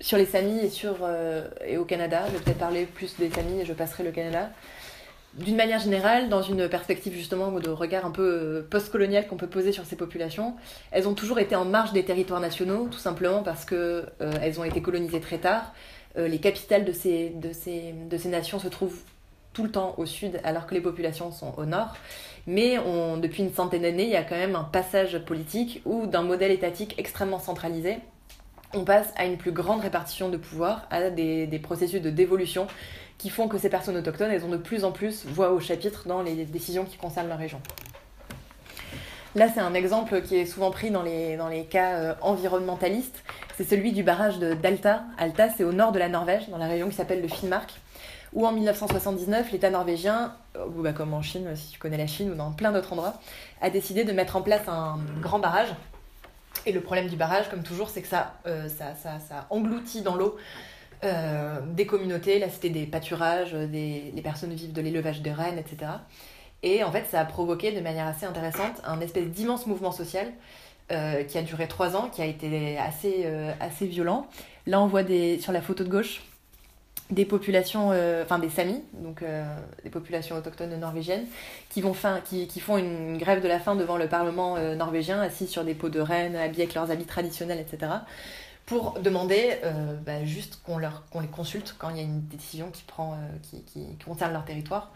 [0.00, 2.24] sur les Samis et, sur, euh, et au Canada.
[2.26, 4.50] Je vais peut-être parler plus des Samis et je passerai le Canada.
[5.34, 9.48] D'une manière générale, dans une perspective justement de regard un peu euh, post-colonial qu'on peut
[9.48, 10.54] poser sur ces populations,
[10.92, 14.60] elles ont toujours été en marge des territoires nationaux, tout simplement parce que euh, elles
[14.60, 15.72] ont été colonisées très tard.
[16.16, 19.00] Les capitales de ces, de, ces, de ces nations se trouvent
[19.52, 21.96] tout le temps au sud, alors que les populations sont au nord.
[22.46, 22.76] Mais
[23.20, 26.52] depuis une centaine d'années, il y a quand même un passage politique où d'un modèle
[26.52, 27.98] étatique extrêmement centralisé,
[28.74, 32.66] on passe à une plus grande répartition de pouvoir, à des, processus de dévolution
[33.18, 36.06] qui font que ces personnes autochtones, elles ont de plus en plus voix au chapitre
[36.06, 37.60] dans les décisions qui concernent leur région.
[39.34, 43.24] Là, c'est un exemple qui est souvent pris dans les, cas euh, environnementalistes.
[43.56, 45.02] C'est celui du barrage d'Alta.
[45.18, 47.74] Alta, c'est au nord de la Norvège, dans la région qui s'appelle le Finnmark,
[48.32, 52.30] où en 1979, l'État norvégien, euh, bah, comme en Chine, si tu connais la Chine,
[52.30, 53.14] ou dans plein d'autres endroits,
[53.60, 55.74] a décidé de mettre en place un grand barrage.
[56.66, 58.68] Et le problème du barrage, comme toujours, c'est que ça, euh,
[59.50, 60.36] engloutit dans l'eau
[61.04, 62.38] euh, des communautés.
[62.38, 65.92] Là, c'était des pâturages, des, les personnes vivent de l'élevage de rennes, etc.
[66.64, 70.32] Et en fait, ça a provoqué de manière assez intéressante un espèce d'immense mouvement social
[70.92, 74.26] euh, qui a duré trois ans, qui a été assez, euh, assez violent.
[74.66, 76.22] Là, on voit des, sur la photo de gauche
[77.10, 79.44] des populations, euh, enfin des Samis, donc euh,
[79.82, 81.26] des populations autochtones norvégiennes,
[81.68, 84.74] qui, vont fin, qui, qui font une grève de la faim devant le Parlement euh,
[84.74, 87.92] norvégien, assis sur des pots de rennes, habillés avec leurs habits traditionnels, etc
[88.66, 89.58] pour demander
[90.06, 93.62] bah, juste qu'on qu'on les consulte quand il y a une décision qui prend qui,
[93.64, 94.90] qui, concerne leur territoire.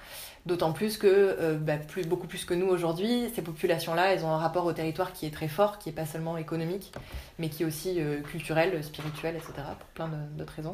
[0.47, 4.31] D'autant plus que bah, plus beaucoup plus que nous aujourd'hui ces populations là elles ont
[4.31, 6.94] un rapport au territoire qui est très fort qui est pas seulement économique
[7.38, 10.73] mais qui est aussi culturel spirituel etc pour plein d'autres raisons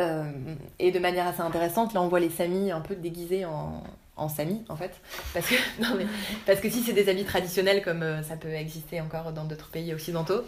[0.00, 0.24] Euh,
[0.80, 3.80] et de manière assez intéressante là on voit les samis un peu déguisés en
[4.16, 4.90] en samis en fait
[5.32, 6.06] parce que non mais
[6.46, 9.70] parce que si c'est des habits traditionnels comme euh, ça peut exister encore dans d'autres
[9.70, 10.42] pays occidentaux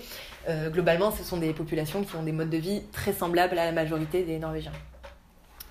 [0.49, 3.67] euh, globalement, ce sont des populations qui ont des modes de vie très semblables à
[3.67, 4.73] la majorité des Norvégiens.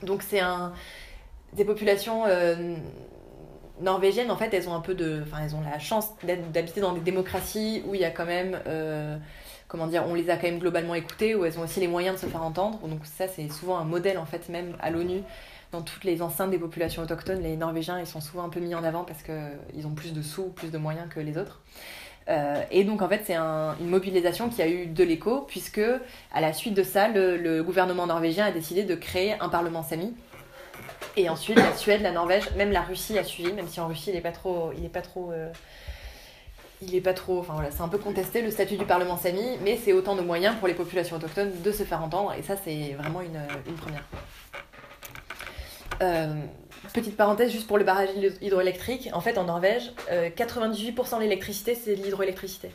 [0.04, 0.72] Donc c'est un
[1.52, 2.24] des populations
[3.82, 6.94] norvégiennes en fait, elles ont un peu de, enfin elles ont la chance d'habiter dans
[6.94, 8.58] des démocraties où il y a quand même,
[9.68, 12.16] comment dire, on les a quand même globalement écoutées, où elles ont aussi les moyens
[12.16, 12.80] de se faire entendre.
[12.88, 15.22] Donc ça c'est souvent un modèle en fait même à l'ONU
[15.72, 18.74] dans toutes les enceintes des populations autochtones, les Norvégiens, ils sont souvent un peu mis
[18.76, 21.62] en avant parce qu'ils ont plus de sous, plus de moyens que les autres.
[22.28, 25.82] Euh, et donc en fait c'est un- une mobilisation qui a eu de l'écho puisque
[26.34, 30.12] à la suite de ça le, gouvernement norvégien a décidé de créer un parlement sami
[31.18, 34.10] et ensuite la Suède, la Norvège, même la Russie a suivi même si en Russie
[34.10, 35.50] il est pas trop, il est pas trop, euh,
[36.82, 39.44] il est pas trop, enfin voilà c'est un peu contesté le statut du parlement sami
[39.64, 42.56] mais c'est autant de moyens pour les populations autochtones de se faire entendre et ça
[42.64, 44.04] c'est vraiment une, une première.
[46.02, 46.34] Euh,
[46.94, 49.10] Petite parenthèse juste pour le barrage hydro- hydroélectrique.
[49.14, 52.70] En fait, en Norvège, euh, 98% de l'électricité, c'est de l'hydroélectricité.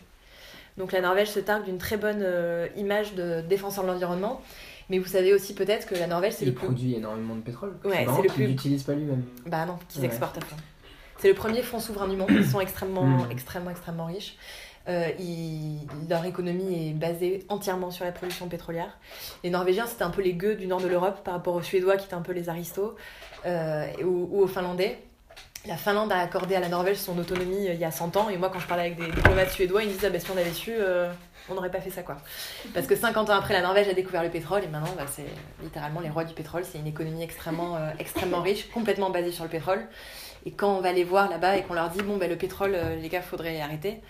[0.79, 4.41] Donc la Norvège se targue d'une très bonne euh, image de défenseur de l'environnement.
[4.89, 6.67] Mais vous savez aussi peut-être que la Norvège, c'est Il le plus...
[6.67, 7.75] produit énormément de pétrole.
[7.85, 9.23] Ouais, c'est le plus- l'utilise pas lui-même.
[9.47, 10.09] Bah non, qu'ils Ouais.
[10.09, 10.57] exportent à fond.
[11.21, 12.31] C'est le premier fonds souverain du monde.
[12.31, 13.29] Ils sont extrêmement, Mm.
[13.31, 14.37] extrêmement, extrêmement riches.
[14.89, 18.99] Euh, ils- leur économie est basée entièrement sur la production pétrolière.
[19.45, 21.97] Les Norvégiens, c'était un peu les gueux du nord de l'Europe par rapport aux Suédois
[21.99, 22.95] qui étaient un peu les aristos,
[23.45, 24.99] euh, ou, ou aux Finlandais.
[25.67, 28.31] La Finlande a accordé à la Norvège son autonomie euh, il y a 100 ans,
[28.31, 30.31] et moi, quand je parlais avec des diplomates suédois, ils me disaient ah, bah, si
[30.31, 30.73] on avait su,
[31.51, 32.17] on n'aurait pas fait ça quoi.
[32.73, 35.27] Parce que 50 ans après, la Norvège a découvert le pétrole, et maintenant, bah, c'est
[35.63, 36.65] littéralement les rois du pétrole.
[36.65, 39.87] C'est une économie extrêmement, extrêmement riche, complètement basée sur le pétrole.
[40.47, 42.73] Et quand on va les voir là-bas et qu'on leur dit bon ben le pétrole
[42.75, 44.01] euh, les gars faudrait arrêter,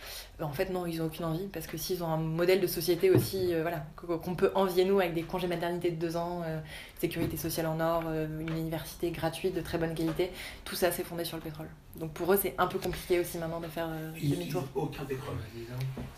[0.42, 3.10] en fait non ils ont aucune envie parce que s'ils ont un modèle de société
[3.10, 6.42] aussi euh, voilà qu- qu'on peut envier nous avec des congés maternité de deux ans,
[6.46, 6.58] euh,
[7.00, 10.30] sécurité sociale en or, euh, une université gratuite de très bonne qualité,
[10.64, 11.66] tout ça c'est fondé sur le pétrole.
[11.96, 14.64] Donc pour eux c'est un peu compliqué aussi maintenant de faire euh, Ils n'utilisent demi-tour.
[14.74, 15.34] aucun pétrole.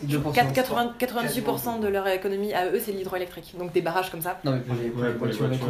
[0.07, 0.33] 2%.
[0.33, 3.55] 4- 80 98% de leur économie à eux c'est l'hydroélectrique.
[3.59, 4.39] Donc des barrages comme ça.
[4.45, 5.67] Non, mais pour les, pour les Ouais, pour les voitures.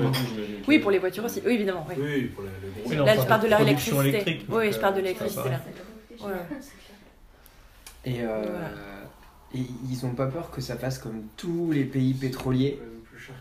[0.69, 1.41] Oui pour les voitures aussi.
[1.47, 1.87] Oui évidemment.
[1.89, 1.95] Oui.
[1.99, 2.91] Oui, pour le, le gros.
[2.91, 4.43] Oui, non, Là je parle de leur électricité.
[4.49, 5.61] Oui je parle de l'électricité là.
[8.05, 8.69] Et, euh, Voilà.
[9.55, 12.81] et ils ont pas peur que ça fasse comme tous les pays pétroliers.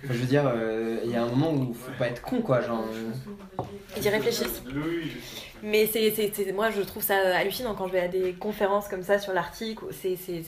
[0.03, 2.41] Enfin, je veux dire, euh, il y a un moment où faut pas être con,
[2.41, 2.61] quoi.
[2.61, 3.63] Genre, euh,
[3.97, 4.61] Ils y réfléchissent.
[5.63, 8.87] Mais c'est, c'est, c'est- moi, je trouve ça hallucinant quand je vais à des conférences
[8.87, 9.79] comme ça sur l'Arctique.
[9.91, 10.43] C'est, c'est,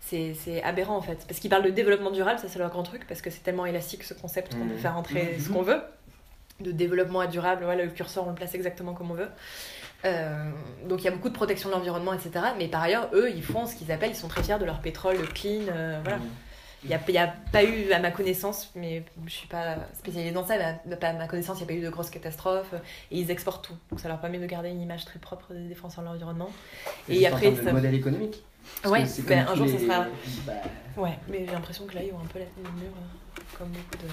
[0.00, 1.24] c'est, c'est aberrant en fait.
[1.28, 3.66] Parce qu'ils parlent de développement durable, ça c'est leur grand truc, parce que c'est tellement
[3.66, 4.70] élastique ce concept qu'on Mhm.
[4.70, 5.80] peut faire rentrer ce qu'on veut.
[6.60, 9.28] De développement durable, voilà, le curseur on le place exactement comme on veut.
[10.04, 10.50] Euh,
[10.88, 12.30] donc il y a beaucoup de protection de l'environnement, etc.
[12.58, 14.80] Mais par ailleurs, eux, ils font ce qu'ils appellent, ils sont très fiers de leur
[14.80, 15.62] pétrole clean.
[15.70, 16.18] euh, voilà.
[16.84, 20.46] Il n'y a, a pas eu, à ma connaissance, mais je suis pas spécialisée dans
[20.46, 22.72] ça, mais à, à ma connaissance, il n'y a pas eu de grosses catastrophes.
[23.10, 23.74] Et ils exportent tout.
[23.90, 26.50] Donc ça leur permet de garder une image très propre des défenseurs de l'environnement.
[27.08, 28.42] c'est Et après, de ça- modèle économique.
[28.84, 30.06] Ouais, c'est comme un jour, ça sera-
[30.46, 30.52] Bah,
[30.96, 32.92] Ouais, mais j'ai l'impression que là, ils ont un peu la mur,
[33.58, 34.08] comme beaucoup de.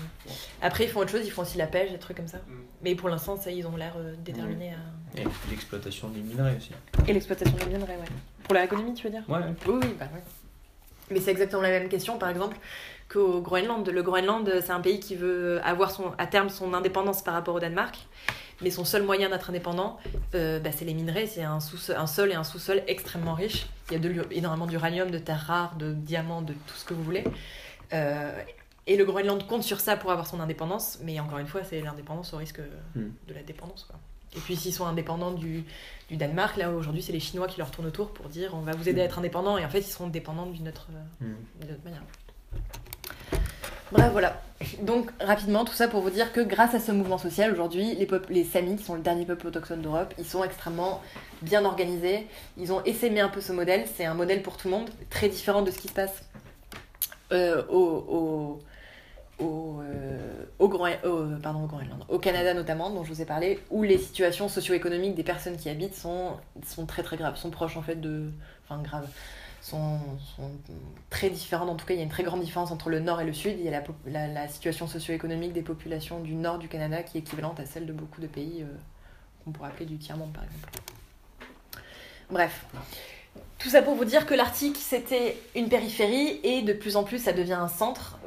[0.61, 2.39] Après, ils font autre chose, ils font aussi la pêche, des trucs comme ça.
[2.81, 5.19] Mais pour l'instant, ça, ils ont l'air euh, déterminés à.
[5.19, 6.71] Et l'exploitation des minerais aussi.
[7.07, 8.07] Et l'exploitation des minerais, ouais.
[8.43, 9.39] Pour l'économie, tu veux dire Ouais.
[9.67, 10.21] Oui, oui, bah ouais.
[11.11, 12.57] Mais c'est exactement la même question, par exemple,
[13.09, 13.87] qu'au Groenland.
[13.87, 17.55] Le Groenland, c'est un pays qui veut avoir son, à terme son indépendance par rapport
[17.55, 17.97] au Danemark.
[18.61, 19.99] Mais son seul moyen d'être indépendant,
[20.33, 21.27] euh, bah, c'est les minerais.
[21.27, 23.67] C'est un, sous un sol et un sous-sol extrêmement riches.
[23.89, 26.93] Il y a de énormément d'uranium, de terres rares, de diamants, de tout ce que
[26.93, 27.25] vous voulez.
[27.93, 28.31] Euh,
[28.87, 30.99] et le Groenland compte sur ça pour avoir son indépendance.
[31.03, 32.61] Mais encore une fois, c'est l'indépendance au risque
[32.95, 33.09] Hmm.
[33.27, 33.85] de la dépendance.
[33.89, 33.99] Quoi.
[34.35, 35.63] Et puis s'ils sont indépendants du,
[36.09, 38.73] du Danemark, là aujourd'hui c'est les Chinois qui leur tournent autour pour dire on va
[38.73, 40.87] vous aider à être indépendants et en fait ils seront dépendants d'une autre,
[41.21, 41.33] Hmm.
[41.61, 42.01] d'une autre manière.
[43.91, 44.41] Bref, voilà.
[44.81, 48.07] Donc, rapidement, tout ça pour vous dire que grâce à ce mouvement social, aujourd'hui, les,
[48.29, 51.01] les Samis, qui sont le dernier peuple autochtone d'Europe, ils sont extrêmement
[51.43, 52.25] bien organisés.
[52.57, 53.85] Ils ont essaimé un peu ce modèle.
[53.95, 56.23] C'est un modèle pour tout le monde, très différent de ce qui se passe
[57.31, 58.59] euh, au, au,
[59.39, 63.25] au, euh, au, Groen- au- pardon, au Groenland, au Canada notamment, dont je vous ai
[63.25, 67.49] parlé, où les situations socio-économiques des personnes qui habitent sont, sont très très graves, sont
[67.49, 68.31] proches en fait de...
[68.63, 69.07] Enfin, graves
[69.61, 69.99] sont,
[70.37, 70.51] sont
[71.09, 71.69] très différentes.
[71.69, 73.33] En tout cas, il y a une très grande différence entre le nord et le
[73.33, 73.55] sud.
[73.57, 77.59] Il y a la situation socio-économique des populations du nord du Canada qui est équivalente
[77.59, 78.67] à celle de beaucoup de pays euh,
[79.43, 80.69] qu'on pourrait appeler du tiers-monde, par exemple.
[82.29, 82.65] Bref.
[83.57, 87.17] Tout ça pour vous dire que l'Arctique, c'était une périphérie et de plus en plus,
[87.17, 88.19] ça devient un centre,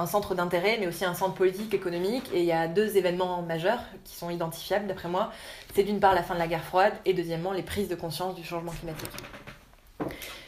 [0.00, 2.30] un centre d'intérêt, mais aussi un centre politique, économique.
[2.32, 5.30] Et il y a deux événements majeurs qui sont identifiables, d'après moi.
[5.74, 8.34] C'est d'une part la fin de la guerre froide et deuxièmement les prises de conscience
[8.34, 9.10] du changement climatique.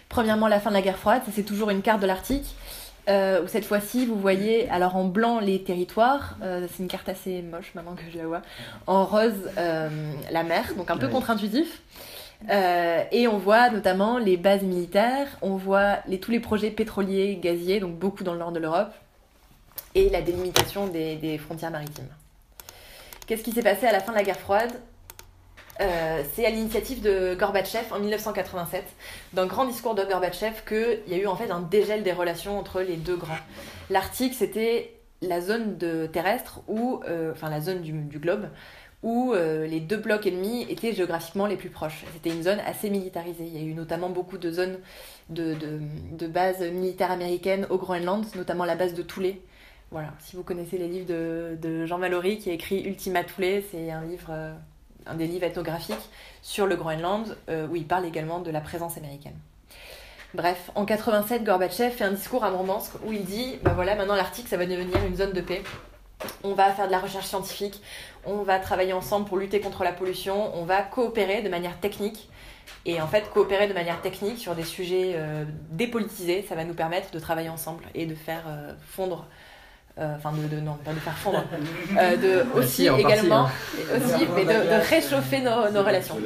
[0.09, 2.55] Premièrement, la fin de la guerre froide, c'est toujours une carte de l'Arctique.
[3.09, 7.09] euh, où cette fois-ci, vous voyez alors en blanc les territoires, euh, c'est une carte
[7.09, 8.43] assez moche maintenant que je la vois,
[8.87, 9.89] en rose euh,
[10.31, 11.83] la mer, donc un peu contre-intuitif.
[13.13, 17.79] Et on voit notamment les bases militaires, on voit les, tous les projets pétroliers, gaziers,
[17.79, 18.93] donc beaucoup dans le nord de l'Europe,
[19.95, 22.09] et la délimitation des, frontières maritimes.
[23.27, 24.73] Qu'est-ce qui s'est passé à la fin de la guerre froide?
[25.81, 28.85] Euh, C'est à l'initiative de Gorbatchev en 1987,
[29.33, 32.59] d'un grand discours de Gorbatchev, qu'il y a eu en fait un dégel des relations
[32.59, 33.39] entre les deux grands.
[33.91, 35.79] L'Arctique, c'était la zone
[36.13, 38.49] terrestre, où, euh, enfin la zone du, globe,
[39.03, 42.05] où euh, les deux blocs ennemis étaient géographiquement les plus proches.
[42.13, 43.45] C'était une zone assez militarisée.
[43.45, 44.79] Il y a eu notamment beaucoup de zones
[45.29, 49.37] de bases militaires américaines au Groenland, notamment la base de Thule.
[49.93, 53.91] Voilà, si vous connaissez les livres de, Jean Mallory qui a écrit Ultima Thule, c'est
[53.91, 54.55] un livre, euh,
[55.05, 56.09] un des livres ethnographiques
[56.41, 59.37] sur le Groenland euh, où il parle également de la présence américaine.
[60.33, 64.15] Bref, en 87, Gorbatchev fait un discours à Murmansk où il dit bah voilà, maintenant
[64.15, 65.63] l'Arctique ça va devenir une zone de paix.
[66.43, 67.83] On va faire de la recherche scientifique,
[68.25, 72.31] on va travailler ensemble pour lutter contre la pollution, on va coopérer de manière technique.
[72.87, 76.75] Et en fait, coopérer de manière technique sur des sujets euh, dépolitisés, ça va nous
[76.75, 78.45] permettre de travailler ensemble et de faire
[78.87, 79.27] fondre,
[79.99, 81.45] euh, enfin de, de- non, pas de faire fondre,
[81.99, 83.51] euh, de aussi si, en partie, également, hein.
[83.97, 86.17] aussi, mais de, de réchauffer nos, nos relations.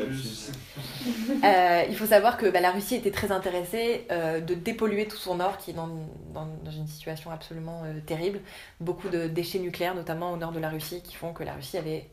[1.44, 5.16] Euh, il faut savoir que bah, la Russie était très intéressée euh, de dépolluer tout
[5.16, 5.88] son nord, qui est dans,
[6.35, 8.40] dans- dans une situation absolument euh, terrible.
[8.81, 11.79] Beaucoup de déchets nucléaires, notamment au nord de la Russie, qui font que la Russie
[11.79, 12.07] avait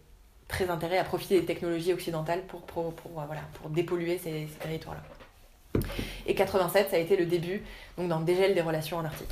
[0.48, 4.60] très intérêt à profiter des technologies occidentales pour, pour, pour, voilà, pour dépolluer ces, ces
[4.60, 5.82] territoires-là.
[6.28, 7.64] Et 87, ça a été le début
[7.98, 9.28] donc, dans le dégel des relations en Arctique.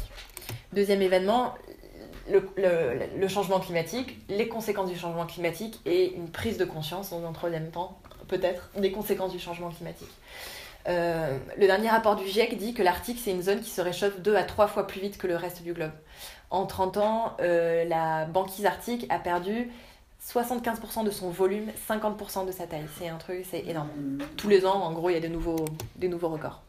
[0.73, 1.53] Deuxième événement,
[2.31, 7.09] le, le- le changement climatique, les conséquences du changement climatique et une prise de conscience
[7.11, 10.09] dans un troisième temps, peut-être, des conséquences du changement climatique.
[10.87, 14.19] Euh, le dernier rapport du GIEC dit que l'Arctique, c'est une zone qui se réchauffe
[14.19, 15.91] deux à trois fois plus vite que le reste du globe.
[16.49, 19.69] En 30 ans, euh, la banquise arctique a perdu
[20.27, 22.85] 75% de son volume, 50% de sa taille.
[22.99, 23.89] C'est un truc, c'est énorme.
[24.37, 25.65] Tous les ans, en gros, il y a des nouveaux,
[25.95, 26.61] des nouveaux records.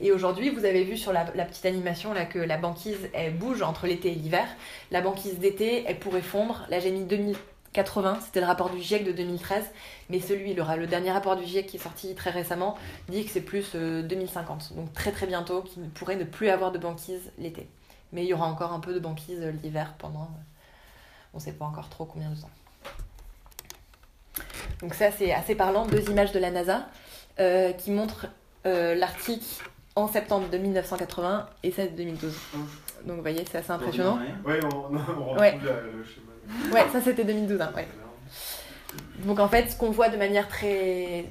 [0.00, 3.62] Et aujourd'hui, vous avez vu sur la, petite animation là que la banquise elle bouge
[3.62, 4.46] entre l'été et l'hiver.
[4.90, 6.66] La banquise d'été, elle pourrait fondre.
[6.68, 9.64] Là, j'ai mis 2080, c'était le rapport du GIEC de 2013,
[10.10, 12.76] mais celui, le, le dernier rapport du GIEC qui est sorti très récemment,
[13.08, 14.74] dit que c'est plus euh, 2050.
[14.74, 17.68] Donc très très bientôt, qu'il ne pourrait ne plus avoir de banquise l'été.
[18.12, 20.42] Mais il y aura encore un peu de banquise euh, l'hiver pendant, euh,
[21.34, 22.50] on ne sait pas encore trop combien de temps.
[24.80, 25.86] Donc ça, c'est assez parlant.
[25.86, 26.86] Deux images de la NASA
[27.40, 28.26] euh, qui montrent
[28.66, 29.60] euh, l'Arctique
[29.96, 32.34] en septembre de 1980 et celle de 2012.
[33.06, 34.18] Donc vous voyez, c'est assez impressionnant.
[34.44, 35.58] Ouais, on, on retrouve Ouais.
[35.58, 36.74] le schéma.
[36.74, 37.88] Ouais, ça c'était 2012, hein, ouais.
[39.24, 41.24] Donc en fait, ce qu'on voit de manière très,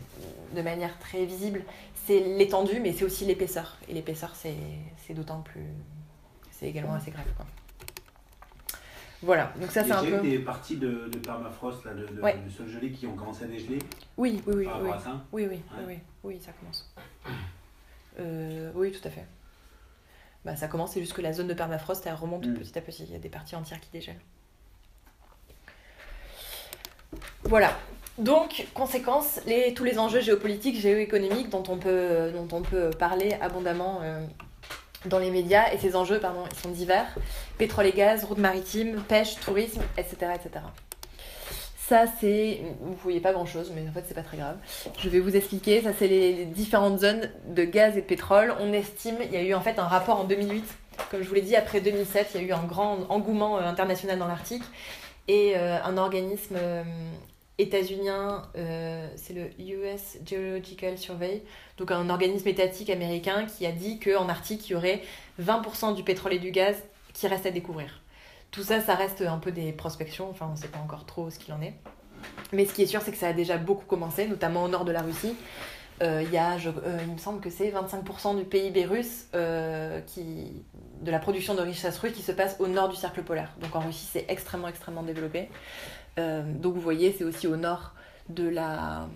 [0.55, 1.61] de manière très visible,
[2.05, 3.77] c'est l'étendue, mais c'est aussi l'épaisseur.
[3.87, 4.55] Et l'épaisseur, c'est
[5.07, 5.65] c'est d'autant plus,
[6.51, 7.25] c'est également assez grave.
[7.37, 7.45] Quoi.
[9.21, 10.17] Voilà, donc ça c'est un peu.
[10.25, 12.37] eu des parties de, de permafrost, là, de, de, Ouais.
[12.45, 13.79] de sol gelé qui ont commencé à dégeler
[14.17, 15.21] Oui, oui, oui, par oui, rapport à ça.
[15.31, 15.83] oui, oui, oui, Ouais.
[15.87, 15.99] oui,
[16.35, 16.93] oui, ça commence.
[18.19, 19.25] Euh, oui, tout à fait.
[20.43, 22.53] Bah, ça commence, c'est juste que la zone de permafrost, elle remonte Mm.
[22.53, 23.03] petit à petit.
[23.03, 24.19] Il y a des parties entières qui dégèlent.
[27.43, 27.71] Voilà.
[28.17, 33.33] Donc, conséquence, les, tous les enjeux géopolitiques, géoéconomiques dont on peut, dont on peut parler
[33.41, 34.25] abondamment euh,
[35.05, 37.13] dans les médias, et ces enjeux, pardon, ils sont divers.
[37.57, 40.31] Pétrole et gaz, routes maritimes, pêche, tourisme, etc.
[40.35, 40.65] etc.
[41.87, 42.61] Ça, c'est.
[42.81, 44.57] Vous voyez pas grand chose, mais en fait, c'est pas très grave.
[44.99, 45.81] Je vais vous expliquer.
[45.81, 48.55] Ça, c'est les différentes zones de gaz et de pétrole.
[48.59, 50.63] On estime, il y a eu en fait un rapport en 2008.
[51.11, 53.61] Comme je vous l'ai dit, après 2007, il y a eu un grand engouement euh,
[53.61, 54.63] international dans l'Arctique.
[55.27, 56.83] Et euh, un organisme euh,
[57.57, 61.41] états-unien, euh, c'est le US Geological Survey,
[61.77, 65.01] donc un organisme étatique américain qui a dit qu'en Arctique, il y aurait
[65.41, 66.75] 20% du pétrole et du gaz
[67.13, 68.01] qui reste à découvrir.
[68.55, 71.29] Tout ça, ça reste un peu des prospections, enfin on ne sait pas encore trop
[71.29, 71.73] ce qu'il en est.
[72.53, 74.85] Mais ce qui est sûr, c'est que ça a déjà beaucoup commencé, notamment au nord
[74.85, 75.35] de la Russie.
[76.01, 79.27] Euh, il y a, je- euh, il me semble que c'est 25% du PIB russe,
[79.35, 80.63] euh, qui,
[81.01, 83.51] de la production de richesse russe qui se passe au nord du cercle polaire.
[83.61, 85.49] Donc en Russie, c'est extrêmement, extrêmement développé.
[86.17, 87.93] Donc vous voyez, c'est aussi au nord
[88.29, 89.07] de la,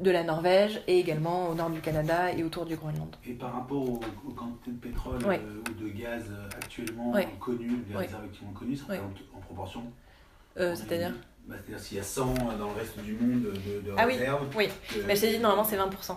[0.00, 3.14] de la Norvège et également au nord du Canada et autour du Groenland.
[3.26, 5.40] Et par rapport aux, aux quantités de pétrole Ouais.
[5.44, 7.28] euh, ou de gaz euh, actuellement Ouais.
[7.40, 8.04] connues, les Ouais.
[8.04, 9.82] réserves actuellement connues, ça représente en proportion
[10.58, 11.12] Euh, C'est-à-dire
[11.46, 14.14] bah, C'est-à-dire s'il y a 100 dans le reste du monde de, de Ah oui,
[14.14, 14.46] réserves.
[14.56, 14.68] oui.
[14.96, 16.16] euh, Mais je t'ai dit, normalement, c'est 20%.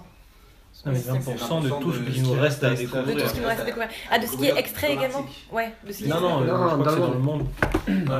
[0.86, 3.16] Non, mais C'est 20% de tout ce qui nous reste à découvrir.
[3.16, 3.90] De tout ce qui nous reste à découvrir.
[4.12, 6.46] Ah, de ce qui est extrait également Ouais, de ce qui Non, non, Non, euh,
[6.46, 7.48] je crois dans que c'est le dans le monde.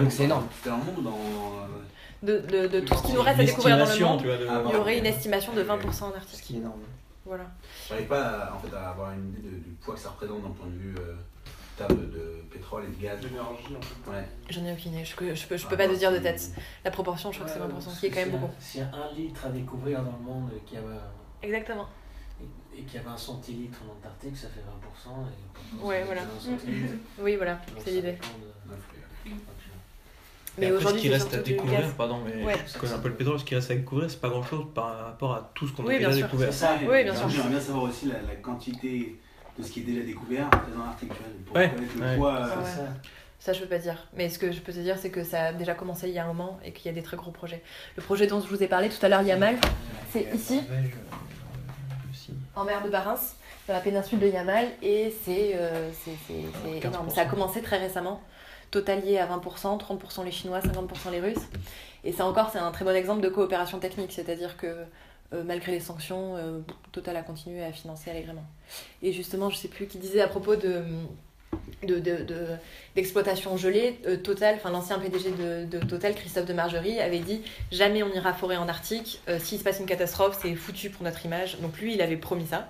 [0.02, 0.48] Donc c'est énorme.
[0.64, 1.18] C'est dans le monde ou dans.
[2.24, 4.20] De, de, de tout ce qui nous reste à découvrir dans le monde.
[4.20, 6.42] tu vois, de- Ah, Il y aurait une estimation de 20% en Ce Arctique.
[6.44, 6.82] qui est énorme.
[7.26, 7.44] Voilà.
[7.90, 10.50] J'arrive pas à, en fait, à avoir une idée du poids que ça représente d'un
[10.52, 11.14] point de vue euh,
[11.78, 13.20] terme de, pétrole et de gaz.
[13.22, 14.12] L'énergie, en fait.
[14.12, 14.26] Ouais.
[14.50, 15.04] J'en ai aucune idée.
[15.06, 16.52] Je, peux- je peux, je peux pas te dire de tête.
[16.86, 18.52] La proportion, je crois que c'est 20%, ce qui est quand même beaucoup.
[18.60, 20.96] S'il y a un litre à découvrir dans le monde et qu'il y avait,
[21.44, 21.88] Exactement.
[22.76, 25.14] et qu'il y avait un centilitre en Antarctique, ça fait 20%.
[25.82, 26.22] Et Ouais, voilà.
[26.22, 26.94] Un centilitre.
[27.20, 28.14] Oui, voilà, c'est l'idée.
[28.14, 28.80] de- Neuf,
[29.26, 29.32] ouais.
[29.34, 29.34] Ok.
[29.34, 31.94] Et Mais aujourd'hui, ce qui reste à découvrir, gaz.
[31.98, 32.56] pardon, mais Ouais.
[32.74, 34.66] je connais un peu le pétrole, ce qui reste à découvrir, c'est pas grand chose
[34.74, 36.26] par rapport à tout ce qu'on a Oui, déjà sûr.
[36.26, 36.54] découvert.
[36.54, 36.78] Ça.
[36.88, 37.30] Oui, bien sûr.
[37.30, 39.16] J'aimerais bien savoir aussi la, la quantité
[39.58, 41.16] de ce qui est déjà découvert dans l'article.
[41.46, 42.16] Pour Ouais, connaître le ouais.
[42.18, 42.40] poids.
[42.42, 42.82] Ah euh, ça.
[43.40, 44.08] Ça, je peux pas dire.
[44.16, 46.20] Mais ce que je peux te dire, c'est que ça a déjà commencé il y
[46.20, 47.62] a un moment et qu'il y a des très gros projets.
[47.96, 49.58] Le projet dont je vous ai parlé tout à l'heure, Yamal,
[50.12, 50.62] c'est ici,
[52.56, 53.16] en mer de Barents,
[53.68, 56.34] dans la péninsule de Yamal, et c'est euh, c'est- c'est-
[56.64, 56.88] c'est 15%.
[56.88, 57.10] énorme.
[57.12, 58.22] Ça a commencé très récemment.
[58.72, 61.38] Total lié à 20%, 30% les Chinois, 50% les Russes.
[62.04, 64.68] Et ça encore, c'est un très bon exemple de coopération technique, c'est-à-dire que
[65.34, 66.60] euh, malgré les sanctions, euh,
[66.92, 68.46] Total a continué à financer allègrement.
[69.02, 70.84] Et justement, je sais plus qui disait à propos de
[71.84, 72.48] de- de- de-
[72.96, 77.42] d'exploitation gelée, euh, Total, enfin l'ancien PDG de, de Total, Christophe de Margerie, avait dit
[77.72, 81.26] jamais on ira forer en Arctique, s'il se passe une catastrophe, c'est foutu pour notre
[81.26, 81.58] image.
[81.62, 82.70] Donc lui, il avait promis ça.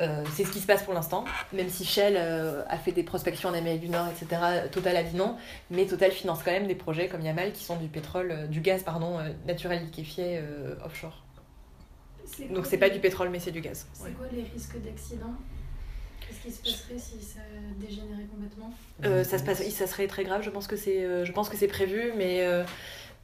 [0.00, 1.24] Euh, c'est ce qui se passe pour l'instant,
[1.54, 4.68] même si Shell euh, a fait des prospections en Amérique du Nord, etc.
[4.70, 5.36] Total a dit non,
[5.70, 8.60] mais Total finance quand même des projets comme Yamal qui sont du pétrole, euh, du
[8.60, 11.22] gaz pardon, euh, naturel liquéfié euh, offshore.
[12.50, 13.86] Donc c'est pas les- du pétrole mais c'est du gaz.
[13.94, 14.10] C'est Ouais.
[14.10, 15.32] quoi les risques d'accident?
[16.20, 17.40] Qu'est-ce qui se passerait si ça
[17.78, 18.72] dégénérait complètement?
[19.04, 20.42] Euh, ça se passe, ça serait très grave.
[20.42, 22.40] Je pense que c'est, euh, je pense que c'est prévu, mais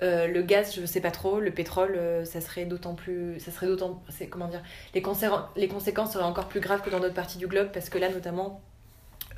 [0.03, 1.39] euh, le gaz, je sais pas trop.
[1.41, 4.63] Le pétrole, euh, ça serait d'autant plus, ça serait d'autant, c'est comment dire,
[4.95, 7.89] les, conséquences- les conséquences seraient encore plus graves que dans d'autres parties du globe, parce
[7.89, 8.61] que là, notamment,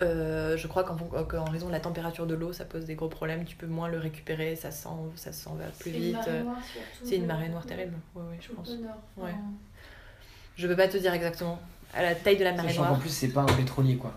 [0.03, 3.45] euh, je crois qu'en, raison de la température de l'eau, ça pose des gros problèmes.
[3.45, 6.15] Tu peux moins le récupérer, ça s'en, ça s'en va plus C'est une vite.
[6.15, 7.95] marée noire, surtout, C'est une marée noire terrible.
[8.15, 8.71] Ouais, je pense.
[9.17, 9.35] Ouais.
[10.57, 11.61] Je peux pas te dire exactement.
[11.93, 14.12] À la taille de la marée noire, plus, c'est pas un pétrolier quoi.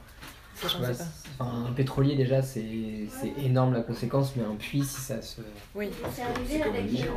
[0.61, 1.03] Ça, sais
[1.37, 1.45] pas.
[1.45, 5.41] un pétrolier déjà, c'est c'est énorme la conséquence, mais un puits, si ça se.
[5.75, 5.89] Oui.
[6.13, 7.09] C'est arrivé avec.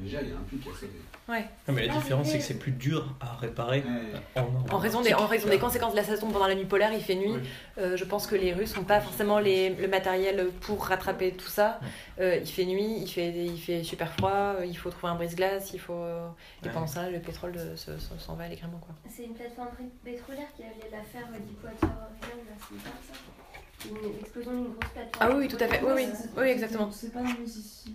[0.00, 0.86] Niger, il y a un puits qui a sauté.
[1.28, 4.42] Non, mais la différence, c'est que c'est plus dur à réparer Ouais.
[4.42, 6.90] en En raison, des, en raison des conséquences de la saison pendant la nuit polaire,
[6.92, 7.32] il fait nuit.
[7.34, 7.40] Oui.
[7.78, 11.46] Euh, je pense que les Russes n'ont pas forcément les, le matériel pour rattraper tout
[11.48, 11.78] ça.
[12.20, 15.16] Euh, il fait nuit, il fait, il fait super froid, euh, il faut trouver un
[15.16, 15.92] brise-glace, il faut...
[15.94, 16.72] Et Ouais.
[16.72, 18.78] pendant ça, le pétrole euh, se- se- s'en va allègrement.
[18.78, 18.94] Quoi.
[19.08, 19.68] C'est une plateforme
[20.04, 24.64] pétrolière qui allait la faire euh, Deepwater Horizon, là, c'est pas ça Une explosion d'une
[24.72, 25.30] grosse plateforme.
[25.32, 25.80] Ah oui, tout à fait.
[25.84, 26.06] Oui, oui,
[26.38, 26.90] oui, exactement.
[26.90, 27.94] C'est pas dans le Mississippi.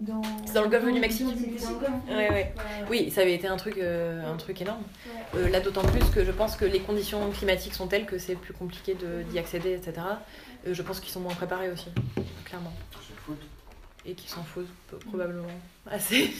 [0.00, 0.22] Dans...
[0.46, 1.26] C'est dans le golfe du Mexique.
[2.08, 2.54] Ouais, ouais.
[2.88, 4.82] Oui, ça avait été un truc, euh, un truc énorme.
[5.34, 5.40] Ouais.
[5.40, 8.34] Euh, là, d'autant plus que je pense que les conditions climatiques sont telles que c'est
[8.34, 9.92] plus compliqué de- d'y accéder, etc.
[10.66, 11.88] Euh, je pense qu'ils sont moins préparés aussi,
[12.46, 12.72] clairement.
[14.06, 15.46] Et qu'ils s'en foutent, peu- probablement.
[15.90, 16.30] Assez.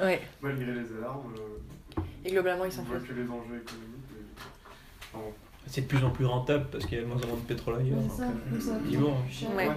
[0.00, 0.20] Ouais.
[0.40, 3.08] malgré les alarmes, euh, Et globalement, ils on s'en voit foutent.
[3.08, 4.10] que les enjeux économiques.
[4.10, 5.24] et- enfin,
[5.66, 7.42] C'est de plus en plus rentable parce qu'il y a de moins en moins de
[7.46, 7.98] pétrole ailleurs.
[8.16, 9.14] Ça, euh, donc ça ils vont.
[9.56, 9.66] Ouais.
[9.68, 9.74] Ouais.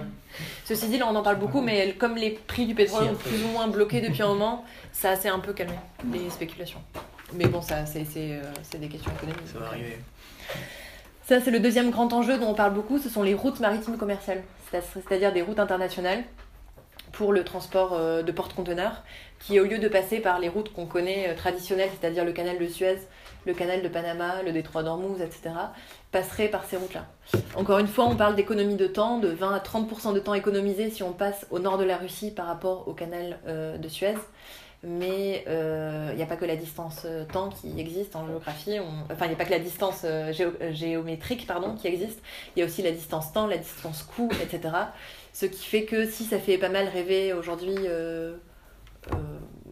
[0.64, 3.12] Ceci dit, là, on en parle beaucoup, mais comme les prix du pétrole Si, un
[3.12, 3.30] ont peu.
[3.30, 5.74] plus ou moins bloqué depuis un moment, ça s'est un peu calmé,
[6.12, 6.80] les spéculations.
[7.34, 9.46] Mais bon, ça, c'est c'est, euh, c'est des questions économiques.
[9.52, 9.98] Ça va arriver.
[11.26, 13.96] Ça, c'est le deuxième grand enjeu dont on parle beaucoup, ce sont les routes maritimes
[13.96, 16.24] commerciales, C'est- c'est-à-dire des routes internationales
[17.12, 19.02] pour le transport euh, de porte-conteneurs,
[19.38, 22.58] qui au lieu de passer par les routes qu'on connaît euh, traditionnelles, c'est-à-dire le canal
[22.58, 22.98] de Suez,
[23.46, 25.50] le canal de Panama, le détroit d'Ormuz, etc.,
[26.12, 27.06] passerait par ces routes-là.
[27.56, 30.90] Encore une fois, on parle d'économie de temps, de 20 à 30% de temps économisé
[30.90, 34.14] si on passe au nord de la Russie par rapport au canal euh, de Suez.
[34.86, 38.78] Mais euh, il n'y a pas que la distance euh, temps qui existe en géographie.
[39.10, 42.20] Enfin, il n'y a pas que la distance euh, géo- euh, géométrique pardon, qui existe.
[42.54, 44.74] Il y a aussi la distance temps, la distance coût, etc.
[45.32, 48.36] Ce qui fait que si ça fait pas mal rêver aujourd'hui euh,
[49.12, 49.16] euh,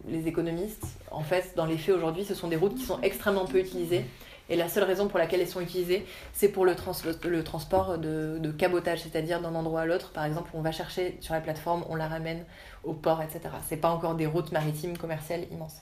[0.09, 3.45] les économistes, en fait, dans les faits aujourd'hui, ce sont des routes qui sont extrêmement
[3.47, 4.05] peu utilisées.
[4.49, 6.93] Et la seule raison pour laquelle elles sont utilisées, c'est pour le, trans-
[7.25, 10.11] le transport de, de cabotage, c'est-à-dire d'un endroit à l'autre.
[10.11, 12.45] Par exemple, on va chercher sur la plateforme, on la ramène
[12.85, 13.41] au port, etc.
[13.69, 15.77] C'est pas encore des routes maritimes commerciales immenses.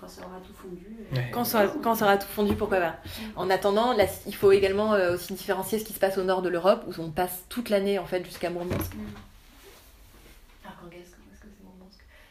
[0.00, 0.86] Quand ça aura tout fondu.
[1.12, 1.30] euh, Ouais.
[1.32, 2.96] Quand ça, quand ça aura tout fondu, pourquoi pas?
[3.34, 6.42] En attendant, là, il faut également euh, aussi différencier ce qui se passe au nord
[6.42, 8.92] de l'Europe, où on passe toute l'année en fait jusqu'à Mourmansk
[10.84, 10.88] où
[11.32, 11.48] est-ce que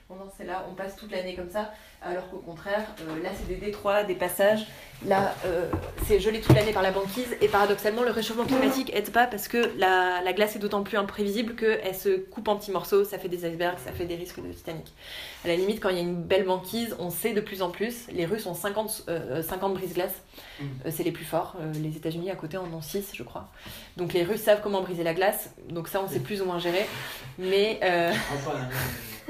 [0.07, 3.47] c'est C'est là, on passe toute l'année comme ça, alors qu'au contraire, euh, là, c'est
[3.47, 4.67] des détroits, des passages.
[5.05, 5.69] Là, euh,
[6.07, 9.47] c'est gelé toute l'année par la banquise, et paradoxalement, le réchauffement climatique aide pas parce
[9.47, 13.17] que la, la glace est d'autant plus imprévisible qu'elle se coupe en petits morceaux, ça
[13.17, 14.93] fait des icebergs, ça fait des risques de Titanic.
[15.45, 17.69] À la limite, quand il y a une belle banquise, on sait de plus en
[17.69, 18.07] plus.
[18.11, 20.21] Les Russes ont 50, euh, 50 brise-glaces,
[20.59, 20.65] Mm.
[20.85, 21.55] Euh, c'est les plus forts.
[21.81, 23.49] Les États-Unis à côté en ont 6, je crois.
[23.97, 26.59] Donc les Russes savent comment briser la glace, donc ça, on sait plus ou moins
[26.59, 26.85] gérer.
[27.37, 27.79] Mais.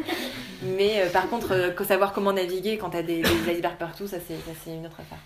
[0.63, 4.17] mais euh, par contre, euh, savoir comment naviguer quand t'as des, des icebergs partout, ça
[4.19, 5.19] c'est une autre affaire.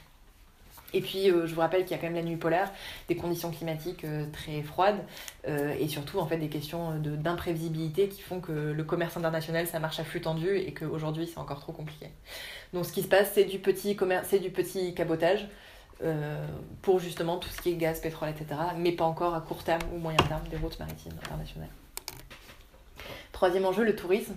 [0.96, 2.72] Et puis, euh, je vous rappelle qu'il y a quand même la nuit polaire,
[3.08, 5.04] des conditions climatiques très froides,
[5.48, 10.00] et surtout en fait des questions d'imprévisibilité qui font que le commerce international ça marche
[10.00, 12.10] à flux tendu et qu'aujourd'hui c'est encore trop compliqué.
[12.74, 15.48] Donc, ce qui se passe, c'est du petit commerce, c'est du petit cabotage
[16.82, 18.60] pour justement tout ce qui est gaz, pétrole, etc.
[18.78, 21.70] Mais pas encore à court terme ou moyen terme des routes maritimes internationales.
[23.32, 24.36] Troisième enjeu, le tourisme.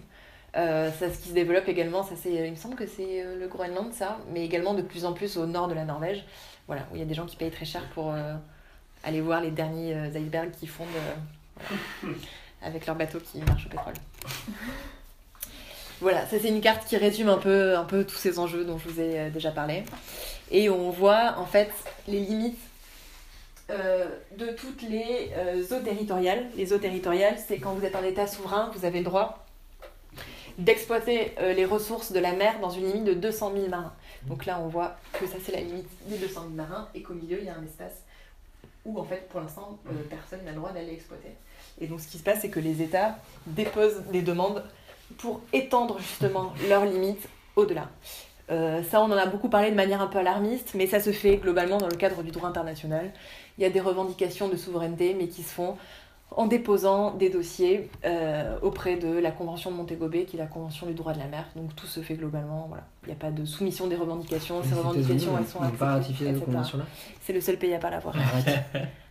[0.54, 3.46] Euh, ce qui se développe également, ça c'est, il me semble que c'est euh, le
[3.48, 6.24] Groenland, ça, mais également de plus en plus au nord de la Norvège,
[6.66, 8.34] voilà, où il y a des gens qui payent très cher pour euh,
[9.04, 10.88] aller voir les derniers euh, icebergs qui fondent
[12.04, 12.12] euh,
[12.62, 13.94] avec leur bateau qui marche au pétrole.
[16.00, 18.78] Voilà, ça c'est une carte qui résume un peu, un peu tous ces enjeux dont
[18.78, 19.82] je vous ai euh, déjà parlé.
[20.50, 21.70] Et on voit en fait
[22.06, 22.58] les limites
[23.70, 26.44] euh, de toutes les euh, eaux territoriales.
[26.56, 29.45] Les eaux territoriales, c'est quand vous êtes un État souverain, vous avez le droit
[30.58, 33.92] d'exploiter euh, les ressources de la mer dans une limite de 200 000 marins.
[34.26, 37.14] Donc là, on voit que ça, c'est la limite des 200 000 marins et qu'au
[37.14, 38.02] milieu, il y a un espace
[38.84, 41.34] où, en fait, pour l'instant, euh, personne n'a le droit d'aller exploiter.
[41.80, 44.64] Et donc, ce qui se passe, c'est que les États déposent des demandes
[45.18, 47.88] pour étendre justement leurs limites au-delà.
[48.50, 51.10] Euh, ça, on en a beaucoup parlé de manière un peu alarmiste, mais ça se
[51.10, 53.12] fait globalement dans le cadre du droit international.
[53.58, 55.76] Il y a des revendications de souveraineté, mais qui se font
[56.32, 60.46] en déposant des dossiers euh, auprès de la Convention de Montego Bay, qui est la
[60.46, 61.44] Convention du droit de la mer.
[61.56, 62.84] Donc tout se fait globalement, voilà.
[63.04, 65.94] Il n'y a pas de soumission des revendications, ces Les revendications, elles sont n'ont pas
[65.94, 66.84] acceptées, ratifié cette convention-là
[67.22, 68.14] C'est le seul pays à pas l'avoir.
[68.16, 68.64] Arrête.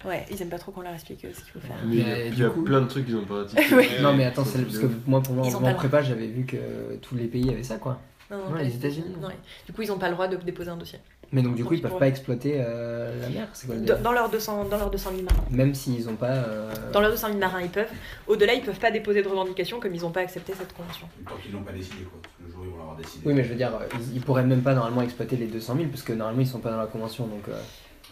[0.06, 1.78] Ouais, ils aiment pas trop qu'on leur explique euh, ce qu'il faut faire.
[1.86, 3.26] Mais il y a- Mais il y a du coup- plein de trucs qu'ils ont
[3.26, 3.66] pas ratifiés.
[3.78, 3.88] Oui.
[4.02, 6.46] Non, mais attends, c'est parce que moi, pour moi, Ils ont en prépa, j'avais vu
[6.46, 6.58] que
[7.02, 8.00] tous les pays avaient ça, quoi.
[8.30, 9.16] Non, non, Ouais, les États-Unis.
[9.22, 9.36] non, ouais.
[9.66, 11.00] Du coup, ils n'ont pas le droit de déposer un dossier.
[11.36, 12.00] Mais donc, du coup, ils Ils peuvent pourraient.
[12.06, 15.44] pas exploiter euh, la mer, quoi dans leurs 200, dans leurs 200 000 marins.
[15.52, 16.32] Même s'ils ont pas.
[16.32, 17.90] euh, Dans leurs 200 000 marins, ils peuvent.
[18.28, 21.08] Au-delà, ils peuvent pas déposer de revendications comme ils n'ont pas accepté cette convention.
[21.28, 22.22] Tant qu'ils l'ont pas décidé, quoi.
[22.42, 23.22] Le jour où ils vont l'avoir décidé.
[23.28, 25.88] Oui, mais je veux dire, ils, ils pourraient même pas normalement exploiter les 200 000
[25.90, 27.50] parce que normalement ils sont pas dans la convention donc.
[27.50, 27.60] euh,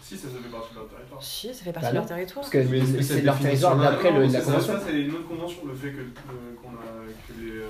[0.02, 1.22] Si, ça, ça fait partie de leur territoire.
[1.22, 2.44] Si, ça fait partie Bah de leur territoire.
[2.44, 4.60] Parce que c'est leur territoire d'après la convention.
[4.74, 7.68] Ça, c'est une autre convention, le fait que, euh, qu'on a, que les, euh,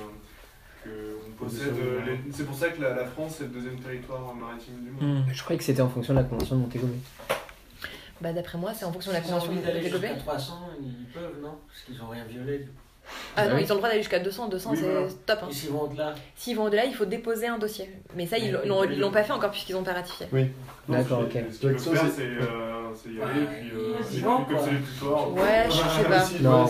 [0.85, 1.75] que on possède.
[1.79, 4.91] euh, les- C'est pour ça que la, la France est le deuxième territoire maritime du
[4.91, 5.27] monde.
[5.27, 5.33] Hmm.
[5.33, 7.37] Je croyais que c'était en fonction de la convention de Montego Bay.
[8.21, 10.21] Bah, d'après moi, c'est en fonction de la convention envie de d'aller Montego jusqu'à Bay.
[10.21, 11.59] 300, ils peuvent, non?
[11.69, 12.59] Parce qu'ils ont rien violé.
[12.61, 12.71] du coup.
[13.37, 13.63] Ah Bah non, oui.
[13.65, 14.49] ils ont le droit d'aller jusqu'à 200.
[14.49, 15.07] 200, Oui, c'est voilà.
[15.27, 15.39] top.
[15.43, 15.47] hein.
[15.51, 17.91] Et s'ils vont au-delà S'ils vont au-delà, il faut déposer un dossier.
[18.17, 20.27] Mais ça, ils l'ont ils l'ont pas fait encore puisqu'ils n'ont pas ratifié.
[20.33, 21.33] Non, D'accord, ok.
[21.51, 24.23] Ce qu'ils peuvent Ça, faire, c'est- c'est euh, c'est y aller, Ouais, puis euh, puis
[24.23, 25.33] comme c'est les plus forts.
[25.33, 26.25] Ouais, je sais pas.
[26.41, 26.67] Non.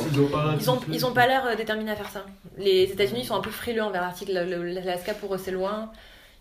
[0.58, 2.24] Ils ont, ils ont pas l'air euh, déterminés à faire ça.
[2.56, 4.32] Les États-Unis sont un peu frileux envers l'article.
[4.32, 5.90] Le- le- L'Alaska, pour eux, c'est loin.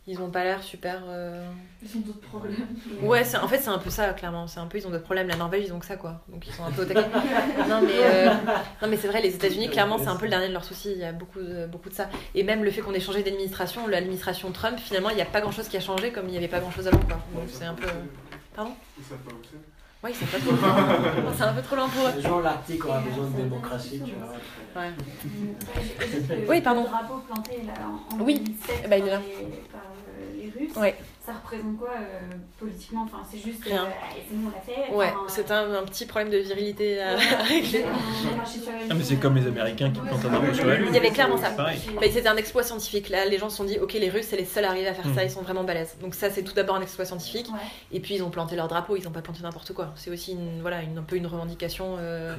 [0.06, 1.02] Ils ont pas l'air super.
[1.08, 1.46] euh,
[1.82, 2.68] Ils ont d'autres problèmes.
[3.02, 4.48] Ouais, c'est- en fait, c'est un peu ça, clairement.
[4.48, 5.30] C'est un peu, ils ont d'autres problèmes.
[5.30, 6.22] La Norvège, ils ont que ça, quoi.
[6.28, 7.08] Donc, ils sont un peu au taquet.
[7.70, 8.30] non, mais, euh,
[8.82, 10.92] non, mais c'est vrai, les États-Unis, clairement, c'est un peu le dernier de leurs soucis.
[10.92, 12.10] Il y a beaucoup de, beaucoup de ça.
[12.36, 15.40] Et même le fait qu'on ait changé d'administration, l'administration Trump, finalement, il n'y a pas
[15.40, 17.20] grand-chose qui a changé comme il n'y avait pas grand-chose avant, quoi.
[17.34, 17.88] Donc, c'est un peu.
[18.54, 18.72] Pardon?
[18.98, 19.58] Ils savent pas où c'est.
[20.06, 21.32] Ouais, ils sont pas trop.
[21.38, 22.12] C'est un peu trop loin pour eux.
[22.18, 24.82] Le jour où l'Arctique aura besoin de démocratie, tu vois.
[24.84, 24.90] Ouais.
[26.50, 26.84] Oui, pardon.
[26.84, 28.40] Le drapeau planté là, en, Oui.
[28.42, 29.22] 2007 ben, il est par, là.
[30.52, 30.96] Les.
[31.26, 32.20] Ça représente quoi euh,
[32.60, 33.04] politiquement?
[33.04, 33.64] Enfin, c'est juste.
[33.64, 33.86] Rien.
[33.86, 33.90] euh,
[34.28, 34.94] c'est bon, on l'a fait.
[34.94, 37.86] Ouais, Enfin, c'est un, un petit problème de virilité à, régler.
[38.90, 40.88] Ah, mais c'est comme les Américains qui plantent un drapeau sur la Lune.
[40.90, 41.52] Il y avait clairement ça.
[41.52, 41.80] Pareil.
[41.96, 43.10] Bah, c'était un exploit scientifique.
[43.10, 45.06] Là, les gens se sont dit, ok, les Russes, c'est les seuls arrivés à faire
[45.16, 45.26] ça, Mm.
[45.26, 45.96] ils sont vraiment balèzes.
[46.02, 47.48] Donc, ça, c'est tout d'abord un exploit scientifique.
[47.54, 47.60] Ouais.
[47.92, 49.94] Et puis, ils ont planté leur drapeau, ils n'ont pas planté n'importe quoi.
[49.96, 51.96] C'est aussi une, voilà, une, un peu une revendication.
[52.00, 52.36] euh,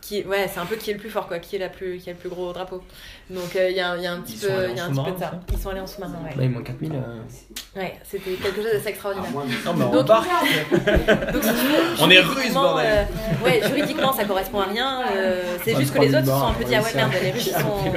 [0.00, 1.96] qui ouais, c'est un peu qui est le plus fort, quoi, qui est, la plus,
[1.98, 2.82] qui a le plus gros drapeau.
[3.30, 5.02] Donc, euh, il y, a, y a un petit Ils peu, y a un petit
[5.02, 5.40] peu de ça.
[5.50, 6.44] Ils sont allés en sous-marin, Bah, ouais.
[6.44, 6.92] il manque 4000.
[6.92, 7.22] euh,
[7.74, 9.30] Ouais, c'était quelque chose d'assez extraordinaire.
[9.30, 10.06] De- Non, mais on Donc-
[11.42, 12.86] veux, On est russes, bordel.
[12.86, 15.02] euh, ouais, juridiquement, ça correspond à rien.
[15.12, 17.12] euh, c'est Pas juste que les autres se sont un peu dit, ah ouais, merde,
[17.22, 17.92] les Russes, ils, sont,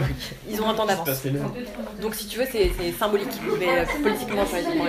[0.50, 1.08] ils ont un temps d'avance.
[2.02, 3.28] Donc si tu veux, c'est c'est symbolique,
[3.60, 4.86] mais euh, politiquement, juridiquement.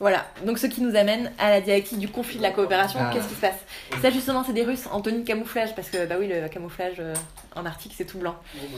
[0.00, 3.00] Voilà, donc ce qui nous amène à la dialectique du conflit de la coopération.
[3.02, 3.10] Ah.
[3.12, 3.56] Qu'est-ce qui se passe?
[4.00, 6.96] Ça, justement, c'est des Russes en tenue de camouflage, parce que, bah oui, le camouflage
[7.00, 7.14] euh,
[7.56, 8.36] en Arctique, c'est tout blanc.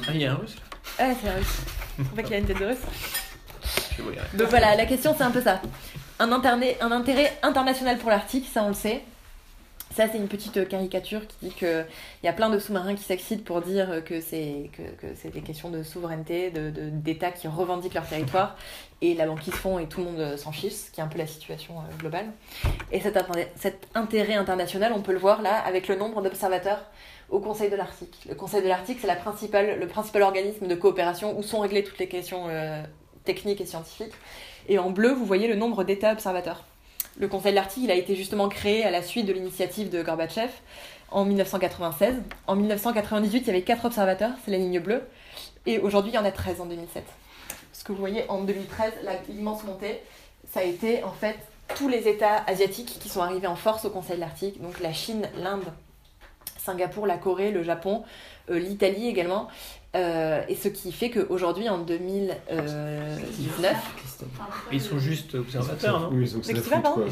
[0.09, 0.57] Ah, il y a un russe?
[0.99, 1.59] Là Ouais, c'est un russe.
[1.99, 2.79] On voit qu'il a une tête de russe.
[4.35, 5.61] Donc voilà, la question, c'est un peu ça.
[6.19, 9.03] Un, intérêt international pour l'Arctique, ça, on le sait.
[9.93, 11.85] Ça, c'est une petite euh, caricature qui dit qu'il
[12.23, 14.83] y a plein de sous-marins qui s'excitent pour dire euh, que c'est que,
[15.17, 18.57] c'est des questions de souveraineté, de, de- d'États qui revendiquent leur territoire,
[19.03, 21.09] et la banquise fond et tout le monde euh, s'en fiche, ce qui est un
[21.09, 22.27] peu la situation globale.
[22.93, 23.17] Et cet,
[23.97, 26.85] intérêt- international, on peut le voir là avec le nombre d'observateurs
[27.29, 28.27] au Conseil de l'Arctique.
[28.29, 31.83] Le Conseil de l'Arctique, c'est la principale, le principal organisme de coopération où sont réglées
[31.83, 32.49] toutes les questions
[33.25, 34.13] techniques et scientifiques.
[34.69, 36.65] Et en bleu, vous voyez le nombre d'États observateurs.
[37.19, 40.03] Le Conseil de l'Arctique, il a été justement créé à la suite de l'initiative de
[40.03, 40.51] Gorbatchev
[41.11, 42.15] en 1996.
[42.47, 45.03] En 1998, il y avait 4 observateurs, c'est la ligne bleue.
[45.67, 47.05] Et aujourd'hui, il y en a 13 en 2007.
[47.73, 50.01] Ce que vous voyez en 2013, la- l'immense montée,
[50.53, 51.37] ça a été en fait
[51.77, 54.61] tous les États asiatiques qui sont arrivés en force au Conseil de l'Arctique.
[54.63, 55.65] Donc la Chine, l'Inde,
[56.59, 58.05] Singapour, la Corée, le Japon,
[58.51, 59.49] euh, l'Italie également.
[59.97, 63.77] Euh, et ce qui fait qu'aujourd'hui, en 2019,
[64.71, 66.29] Ils sont juste observateurs, non ils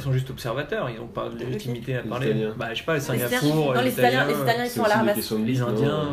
[0.01, 2.49] sont juste observateurs, ils n'ont pas de légitimité à parler.
[2.57, 4.85] Bah, je sais pas, les Les Italiens- Singapour, non, les Italiens- les Italiens, ils sont
[4.85, 5.03] à
[5.39, 6.09] les Indiens.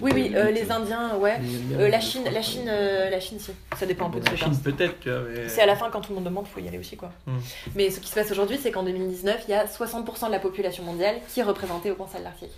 [0.00, 0.70] oui, oui, euh, Les.
[0.70, 1.40] Indiens, ouais.
[1.72, 3.50] Euh, la Chine, la Chine, euh, la Chine, si.
[3.78, 5.88] Ça dépend un peu de ce La que Chine tu peut-être, C'est à la fin,
[5.90, 7.10] quand tout le monde demande, faut y aller aussi, quoi.
[7.26, 7.38] Hmm.
[7.74, 10.38] Mais ce qui se passe aujourd'hui, c'est qu'en 2019, il y a 60% de la
[10.38, 12.52] population mondiale qui est représentée au Conseil de l'Arctique.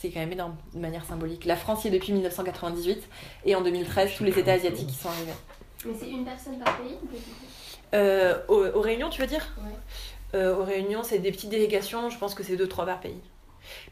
[0.00, 1.44] C'est quand même énorme, de manière symbolique.
[1.44, 3.02] La France y est depuis 1998,
[3.44, 5.32] et en 2013, tous les États asiatiques y sont arrivés.
[5.84, 6.96] Mais c'est une personne par pays
[7.92, 9.46] Euh, aux, aux réunions, tu veux dire?
[9.58, 9.70] Ouais.
[10.34, 13.20] Euh, Aux réunions, c'est des petites délégations, je pense que c'est 2-3 par pays.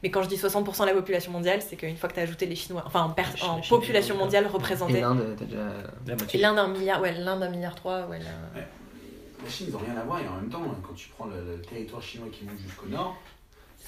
[0.03, 2.23] Mais quand je dis 60% de la population mondiale, c'est qu'une fois que tu as
[2.23, 5.59] ajouté les Chinois, enfin en, Chine- Chine, population mondiale Et représentée, l'Inde, t'as déjà.
[6.07, 6.41] La moitié.
[6.41, 8.19] l'Inde un milliard, ouais, l'Inde un milliard 3, ouais.
[8.19, 11.57] La Chine, ils n'ont rien à voir et en même temps, quand tu prends le,
[11.57, 13.17] le territoire chinois qui monte jusqu'au nord,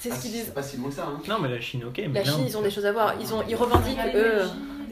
[0.01, 0.45] C'est pas ce qu'ils si- disent.
[0.47, 1.03] c'est pas si loin que ça.
[1.05, 1.21] Hein.
[1.29, 1.97] Non, mais la Chine, ok.
[1.97, 3.13] mais La Chine, ils ont des choses à voir.
[3.21, 4.41] Ils, ont, ils revendiquent, eux.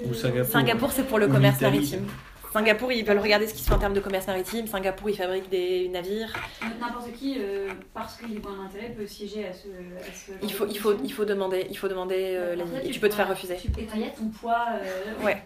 [0.08, 0.52] Ou Singapour.
[0.52, 2.06] Singapour, c'est pour le Ou commerce maritime.
[2.54, 4.66] Singapour, ils veulent regarder ce qui se fait en termes de commerce maritime.
[4.68, 6.34] Singapour, ils fabriquent des navires.
[6.80, 9.68] N'importe qui, euh, parce qu'il voit un intérêt, peut siéger à ce.
[9.68, 12.56] à ce Il faut, il faut, il faut demander, il faut demander euh.
[12.84, 13.56] Et tu tu peux te faire refuser.
[13.56, 14.66] Tu peux ton poids.
[14.84, 15.42] euh, Ouais.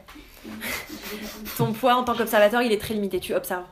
[1.58, 3.20] Ton poids en tant qu'observateur, il est très limité.
[3.20, 3.64] Tu observes.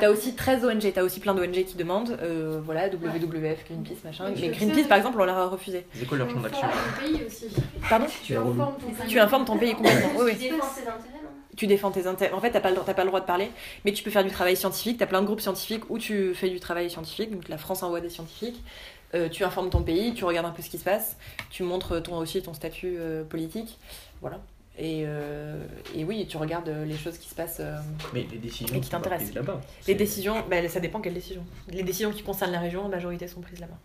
[0.00, 4.30] T'as aussi 13 ONG, t'as aussi plein d'ONG qui demandent, euh, voilà, WWF, Greenpeace, machin.
[4.36, 4.88] Mais Greenpeace, sais.
[4.88, 5.86] par exemple, on leur a refusé.
[5.94, 7.46] C'est quoi leur champ d'action ton pays aussi.
[7.88, 8.06] Pardon?
[8.22, 9.08] Tu informes ton pays.
[9.08, 10.10] Tu informes ton pays complètement.
[10.18, 10.60] Oui, Tu oui.
[11.58, 12.32] Tu défends tes intérêts.
[12.32, 13.50] En fait, t'as pas, le- pas le droit de parler,
[13.84, 14.96] mais tu peux faire du travail scientifique.
[14.98, 17.30] T'as plein de groupes scientifiques où tu fais du travail scientifique.
[17.32, 18.62] Donc la France envoie des scientifiques.
[19.14, 21.16] Euh, tu informes ton pays, tu regardes un peu ce qui se passe.
[21.50, 23.76] Tu montres ton, aussi ton statut euh, politique.
[24.20, 24.38] Voilà.
[24.78, 25.60] Et, euh,
[25.96, 27.60] et oui, tu regardes les choses qui se passent.
[28.14, 29.32] Mais les décisions Et qui t'intéressent.
[29.88, 31.44] Les décisions, bah, ça dépend quelles décisions.
[31.68, 33.78] Les décisions qui concernent la région, en majorité, sont prises là-bas.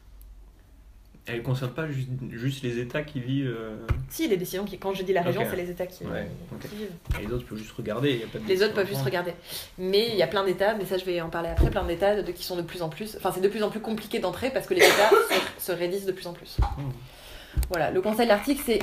[1.26, 3.47] Elles ne concernent pas juste, juste les États qui vivent.
[3.57, 3.78] euh,
[4.09, 6.28] Si, les décisions qui, quand je dis la région, c'est les États qui, Ouais,
[6.61, 6.91] qui vivent.
[7.21, 8.11] et les autres peuvent juste regarder.
[8.11, 9.32] il Y a pas de Les autres peuvent juste regarder.
[9.78, 12.21] Mais il y a plein d'États, mais ça je vais en parler après, plein d'États
[12.24, 13.15] qui sont de plus en plus.
[13.15, 15.09] Enfin, c'est de plus en plus compliqué d'entrer parce que les États
[15.59, 16.57] se, se raidissent de plus en plus.
[17.69, 18.80] Voilà, le Conseil de l'Arctique, c'est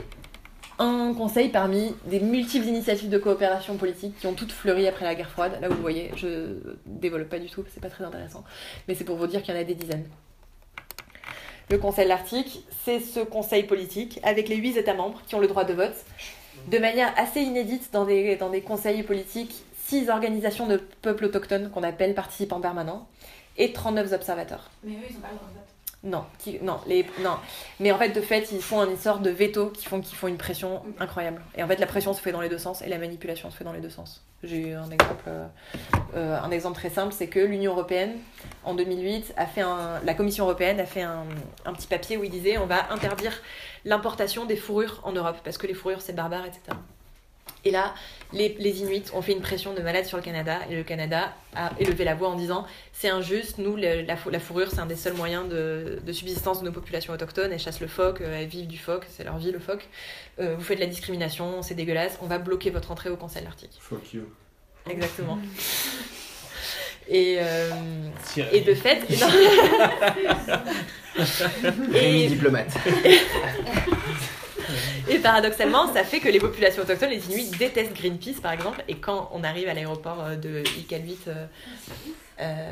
[0.78, 5.14] un conseil parmi des multiples initiatives de coopération politique qui ont toutes fleuri après la
[5.14, 5.58] guerre froide.
[5.60, 8.44] Là vous voyez, je développe pas du tout, c'est pas très intéressant.
[8.88, 10.06] Mais c'est pour vous dire qu'il y en a des dizaines.
[11.70, 15.38] Le Conseil de l'Arctique, c'est ce conseil politique avec les huit États membres qui ont
[15.38, 15.94] le droit de vote.
[16.66, 22.14] De manière assez inédite dans des, conseils politiques, six organisations de peuples autochtones qu'on appelle
[22.14, 23.06] participants permanents
[23.56, 24.68] et 39 observateurs.
[24.82, 25.69] Mais eux, ils ont pas le droit de vote.
[26.02, 27.36] Non, qui, non, les, non.
[27.78, 30.28] Mais en fait, de fait, ils font une sorte de veto qui font, qui font
[30.28, 31.42] une pression incroyable.
[31.56, 33.56] Et en fait, la pression se fait dans les deux sens et la manipulation se
[33.56, 34.24] fait dans les deux sens.
[34.42, 35.46] J'ai eu un exemple, euh,
[36.16, 38.16] euh, un exemple très simple, c'est que l'Union européenne,
[38.64, 41.24] en 2008, a fait un, la Commission européenne a fait un,
[41.66, 43.38] un petit papier où il disait on va interdire
[43.84, 46.74] l'importation des fourrures en Europe parce que les fourrures c'est barbare, etc.
[47.64, 47.94] Et là,
[48.32, 51.34] les, les Inuits ont fait une pression de malade sur le Canada et le Canada
[51.54, 54.78] a élevé la voix en disant c'est injuste, nous, le- la, fou- la fourrure, c'est
[54.80, 57.52] un des seuls moyens de, de subsistance de nos populations autochtones.
[57.52, 59.86] Elles chassent le phoque, euh, elles vivent du phoque, c'est leur vie le phoque.
[60.40, 63.42] Euh, vous faites de la discrimination, c'est dégueulasse, on va bloquer votre entrée au Conseil
[63.42, 63.72] de l'Arctique.
[63.78, 64.22] Fuck you.
[64.88, 65.38] Exactement.
[67.12, 67.70] Et, euh,
[68.52, 69.00] et de fait.
[71.92, 72.72] Rémi et, diplomate.
[75.08, 78.82] et paradoxalement, ça fait que les populations autochtones, les Inuits, détestent Greenpeace par exemple.
[78.88, 81.46] Et quand on arrive à l'aéroport euh, de Iqaluit, euh,
[82.40, 82.70] euh,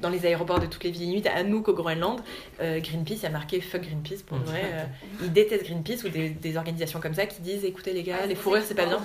[0.00, 2.20] dans les aéroports de toutes les villes inuites, à Nuuk au Groenland,
[2.60, 4.62] euh, Greenpeace, il y a marqué fuck Greenpeace pour vrai.
[4.64, 4.84] euh,
[5.22, 8.36] ils détestent Greenpeace ou des, des organisations comme ça qui disent écoutez les gars, les
[8.36, 9.00] fourrures c'est pas bien.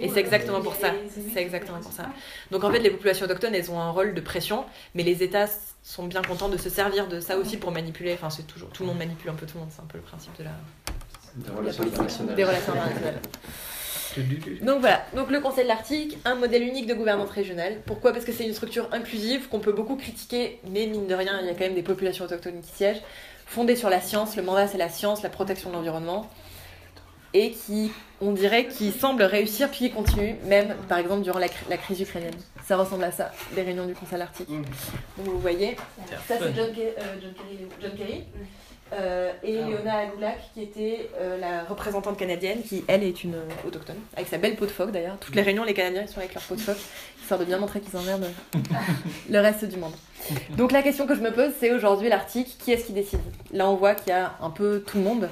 [0.00, 0.92] Et c'est exactement pour ça.
[1.34, 2.06] C'est exactement pour ça.
[2.50, 4.64] Donc en fait, les populations autochtones, elles ont un rôle de pression,
[4.94, 5.46] mais les États
[5.84, 8.14] sont bien contents de se servir de ça aussi pour manipuler.
[8.14, 9.70] Enfin, c'est toujours tout le monde manipule un peu tout le monde.
[9.72, 10.50] C'est un peu le principe de la,
[11.36, 12.34] Des de la relations internationales.
[12.34, 13.20] des relations internationales.
[14.62, 17.80] Donc voilà, donc le Conseil de l'Arctique, un modèle unique de gouvernance régionale.
[17.84, 18.12] Pourquoi?
[18.12, 21.46] Parce que c'est une structure inclusive qu'on peut beaucoup critiquer, mais mine de rien, il
[21.46, 23.02] y a quand même des populations autochtones qui siègent,
[23.44, 24.36] fondée sur la science.
[24.36, 26.30] Le mandat, c'est la science, la protection de l'environnement,
[27.32, 31.76] et qui, on dirait, qui semble réussir puis qui continue, même par exemple durant la
[31.76, 32.34] crise ukrainienne.
[32.66, 34.48] Ça ressemble à ça, les réunions du Conseil de l'Arctique.
[34.48, 35.76] Donc vous voyez,
[36.26, 38.24] ça c'est John, Ke- euh, John Kerry, John Kerry.
[38.92, 39.70] Euh, et Ah ouais.
[39.72, 44.28] Léona Agoulak, qui était euh, la représentante canadienne, qui elle est une euh, autochtone, avec
[44.28, 45.16] sa belle peau de phoque d'ailleurs.
[45.20, 46.78] Toutes les réunions, les Canadiens ils sont avec leur peau de phoque,
[47.20, 48.30] histoire de bien montrer qu'ils emmerdent
[49.30, 49.94] le reste du monde.
[50.50, 53.20] Donc la question que je me pose, c'est aujourd'hui l'Arctique, qui est-ce qui décide?
[53.52, 55.28] Là on voit qu'il y a un peu tout le monde.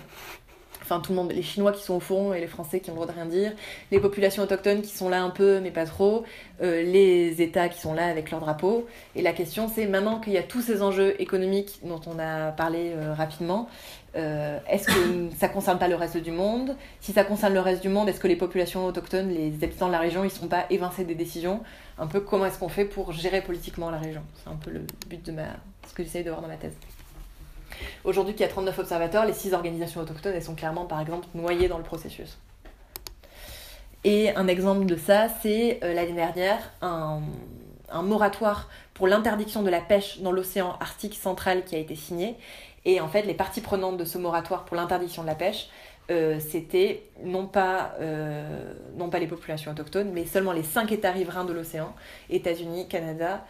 [0.83, 2.95] Enfin, tout le monde, les Chinois qui sont au fond et les Français qui ont
[2.95, 3.53] le droit de rien dire,
[3.91, 6.25] les populations autochtones qui sont là un peu mais pas trop,
[6.63, 8.87] euh, les États qui sont là avec leur drapeau.
[9.15, 12.53] Et la question, c'est maintenant qu'il y a tous ces enjeux économiques dont on a
[12.53, 13.69] parlé euh, rapidement,
[14.15, 16.77] euh, est-ce que ça concerne pas le reste du monde?
[17.01, 19.93] Si ça concerne le reste du monde, est-ce que les populations autochtones, les habitants de
[19.93, 21.61] la région, ils ne seront pas évincés des décisions?
[21.99, 24.23] Un peu comment est-ce qu'on fait pour gérer politiquement la région?
[24.43, 25.45] C'est un peu le but de ma,
[25.87, 26.75] ce que j'essaye de voir dans ma thèse.
[28.05, 31.69] Aujourd'hui, il y a 39 observateurs, les 6 organisations autochtones, sont clairement, par exemple, noyées
[31.69, 32.39] dans le processus.
[34.05, 37.21] Et un exemple de ça, c'est euh, l'année dernière, un,
[38.03, 42.37] moratoire pour l'interdiction de la pêche dans l'océan Arctique central qui a été signé.
[42.85, 45.69] Et en fait, les parties prenantes de ce moratoire pour l'interdiction de la pêche,
[46.11, 51.13] euh, c'était non pas, euh, non pas les populations autochtones, mais seulement les cinq États
[51.13, 51.95] riverains de l'océan,
[52.29, 53.45] États-Unis, Canada,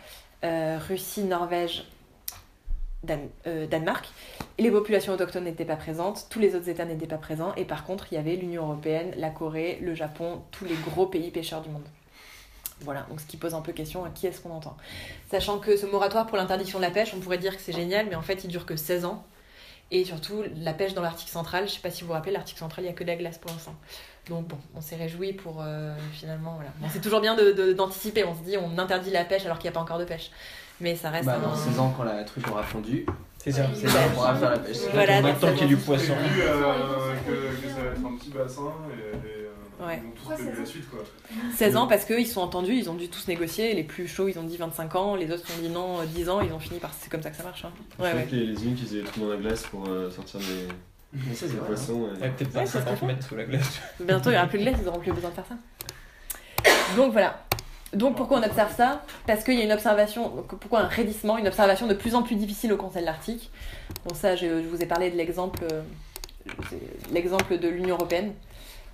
[0.88, 1.84] Russie, Norvège,
[3.46, 4.08] Euh, Danemark.
[4.58, 7.84] Les populations autochtones n'étaient pas présentes, tous les autres États n'étaient pas présents, et par
[7.84, 11.62] contre, il y avait l'Union européenne, la Corée, le Japon, tous les gros pays pêcheurs
[11.62, 11.82] du monde.
[12.82, 14.76] Voilà, donc ce qui pose un peu question à qui est-ce qu'on entend.
[15.30, 18.06] Sachant que ce moratoire pour l'interdiction de la pêche, on pourrait dire que c'est génial,
[18.08, 19.24] mais en fait il dure que 16 ans.
[19.90, 22.56] Et surtout, la pêche dans l'Arctique central, je sais pas si vous vous rappelez, l'Arctique
[22.58, 23.74] central, il n'y a que de la glace pour l'instant.
[24.28, 26.70] Donc bon, on s'est réjoui pour euh, finalement, voilà.
[26.92, 29.68] C'est toujours bien de- de- d'anticiper, on se dit on interdit la pêche alors qu'il
[29.68, 30.30] n'y a pas encore de pêche.
[30.82, 33.06] Mais ça reste Bah, un- dans 16 ans, quand la truc aura fondu,
[33.38, 33.62] C'est ça.
[33.74, 34.76] c'est là on pourra faire la pêche.
[34.92, 36.12] Voilà, en même donc temps ça qu'il y ait du poisson.
[36.14, 39.48] Vu euh, que, que ça va être un petit bassin et, et, euh,
[39.86, 40.00] Ouais.
[40.04, 41.00] ils tous la suite quoi.
[41.56, 43.74] 16 ans parce qu'ils sont entendus, ils ont dû tous négocier.
[43.74, 46.28] Les plus chauds, ils ont dit 25 ans, les autres ont dit non, euh, 10
[46.28, 46.90] ans, ils ont fini par.
[47.00, 47.64] C'est comme ça que ça marche.
[47.64, 47.72] Hein.
[47.98, 50.10] Je Ouais, que les, les Inuits, ils faisaient des trous dans la glace pour euh,
[50.10, 50.68] sortir des,
[51.12, 51.66] Mais ça, c'est des vrai.
[51.68, 52.08] poissons.
[52.20, 53.06] A et- peut-être Ouais, pas ça se 50 fait.
[53.06, 53.80] mètres sous la glace.
[54.00, 55.54] Bientôt, il n'y aura plus de glace, ils n'auront plus besoin de faire ça.
[56.96, 57.42] Donc voilà.
[57.92, 59.02] Donc pourquoi on observe ça?
[59.26, 62.36] Parce qu'il y a une observation, pourquoi un raidissement, une observation de plus en plus
[62.36, 63.50] difficile au Conseil de l'Arctique?
[64.06, 65.82] Bon ça, je, vous ai parlé de l'exemple, euh,
[67.12, 68.32] l'exemple de l'Union européenne.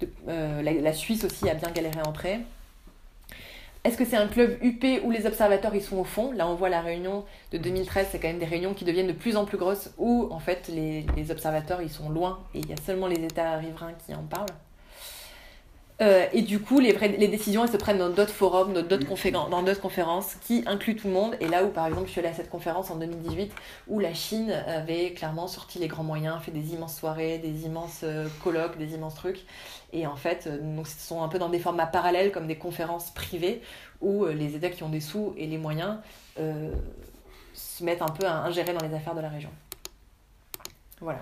[0.01, 2.40] De- euh, la, la Suisse aussi a bien galéré à entrer.
[3.84, 6.32] Est-ce que c'est un club UP où les observateurs ils sont au fond?
[6.32, 9.12] Là on voit la réunion de 2013, c'est quand même des réunions qui deviennent de
[9.12, 12.68] plus en plus grosses où en fait les, les observateurs ils sont loin et il
[12.68, 14.46] y a seulement les États riverains qui en parlent.
[16.01, 18.82] Euh, et du coup, les, vraies- les décisions, elles se prennent dans d'autres forums, dans
[18.82, 21.34] d'autres, conféren- dans d'autres conférences qui incluent tout le monde.
[21.40, 23.53] Et là où, par exemple, je suis allée à cette conférence en 2018,
[23.88, 28.03] où la Chine avait clairement sorti les grands moyens, fait des immenses soirées, des immenses
[28.05, 29.40] euh, colloques, des immenses trucs.
[29.92, 32.59] Et en fait, euh, donc, ce sont un peu dans des formats parallèles, comme des
[32.59, 33.61] conférences privées,
[34.01, 35.96] où les États qui ont des sous et les moyens
[36.38, 36.70] euh,
[37.55, 39.51] se mettent un peu à ingérer dans les affaires de la région.
[41.01, 41.20] Voilà.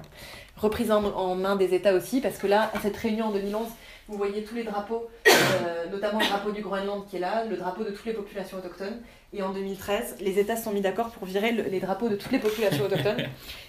[0.56, 3.66] Reprise en, en main des États aussi, parce que là, à cette réunion en 2011,
[4.08, 7.56] vous voyez tous les drapeaux, euh, notamment le drapeau du Groenland qui est là, le
[7.56, 9.00] drapeau de toutes les populations autochtones.
[9.32, 12.14] Et en 2013, les États se sont mis d'accord pour virer le- les drapeaux de
[12.14, 13.18] toutes les populations autochtones.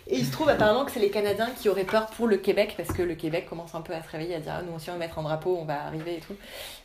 [0.06, 2.76] Et il se trouve apparemment que c'est les Canadiens qui auraient peur pour le Québec,
[2.78, 4.90] parce que le Québec commence un peu à se réveiller, à dire ah, nous aussi
[4.92, 6.36] on va mettre un drapeau, on va arriver et tout.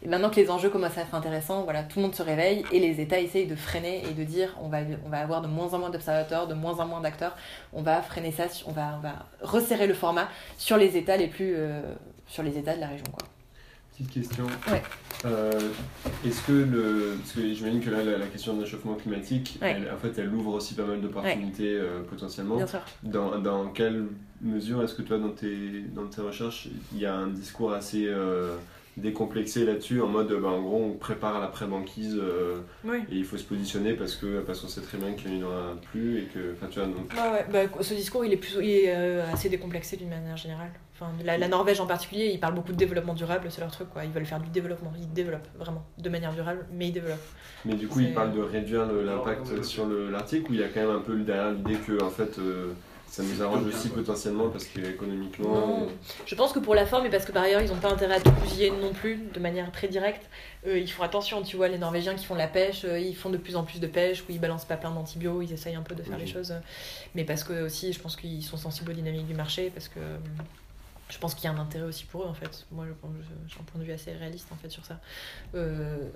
[0.02, 2.64] Et maintenant que les enjeux commencent à être intéressants, voilà, tout le monde se réveille
[2.72, 5.46] et les États essayent de freiner et de dire on va, on va avoir de
[5.48, 7.36] moins en moins d'observateurs, de moins en moins d'acteurs,
[7.74, 11.28] on va freiner ça, on va, on va resserrer le format sur les États les
[11.28, 11.54] plus.
[11.56, 11.82] euh,
[12.28, 13.04] sur les États de la région.
[13.12, 13.28] Quoi.
[13.92, 14.44] Petite question.
[14.70, 14.82] Ouais.
[15.26, 15.52] Euh,
[16.26, 17.16] Est-ce que le.
[17.20, 19.76] Parce que j'imagine que là, la, la question de réchauffement climatique, Ouais.
[19.78, 22.56] elle- en fait, elle ouvre aussi pas mal d'opportunités euh, potentiellement.
[22.56, 22.80] Bien sûr.
[23.02, 24.06] Dans, dans quelle
[24.40, 28.06] mesure est-ce que toi, dans tes, dans tes recherches, il y a un discours assez
[28.08, 28.56] euh,
[28.96, 32.20] décomplexé là-dessus, en mode, bah, en gros, on prépare l'après-banquise
[32.84, 32.98] Oui.
[33.10, 35.48] et il faut se positionner parce que parce qu'on sait très bien qu'il n'y en
[35.48, 36.54] aura plus et que.
[36.54, 37.12] Enfin, tu vois, donc.
[37.12, 38.90] Ouais, ouais, bah, ce discours, il est, plus, il est
[39.20, 40.70] assez décomplexé d'une manière générale.
[41.02, 43.90] Enfin, la, la Norvège en particulier, ils parlent beaucoup de développement durable, c'est leur truc.
[43.90, 44.04] Quoi.
[44.04, 44.92] Ils veulent faire du développement.
[44.98, 47.18] Ils développent vraiment de manière durable, mais ils développent.
[47.64, 50.60] Mais du coup, C'est- il parle de réduire le- l'impact sur le- l'Arctique ou il
[50.60, 52.72] y a quand même un peu derrière l'idée que en fait, euh,
[53.06, 55.54] ça nous arrange aussi potentiellement parce qu'économiquement.
[55.54, 55.88] Non.
[56.26, 58.14] Je pense que pour la forme, et parce que par ailleurs, ils n'ont pas intérêt
[58.14, 60.28] à tout bousiller non plus, de manière très directe,
[60.66, 61.42] euh, ils font attention.
[61.42, 63.64] Tu vois, les Norvégiens qui font de la pêche, euh, ils font de plus en
[63.64, 66.16] plus de pêche, où ils balancent pas plein d'antibiotiques, ils essayent un peu de faire
[66.18, 66.54] les choses.
[67.14, 69.98] mais parce que aussi, je pense qu'ils sont sensibles aux dynamiques du marché, parce que
[70.00, 70.16] euh,
[71.12, 72.66] je pense qu'il y a un intérêt aussi pour eux, en fait.
[72.70, 72.86] Moi,
[73.46, 74.98] j'ai un point de vue assez réaliste, en fait, sur ça.
[75.54, 76.08] Euh,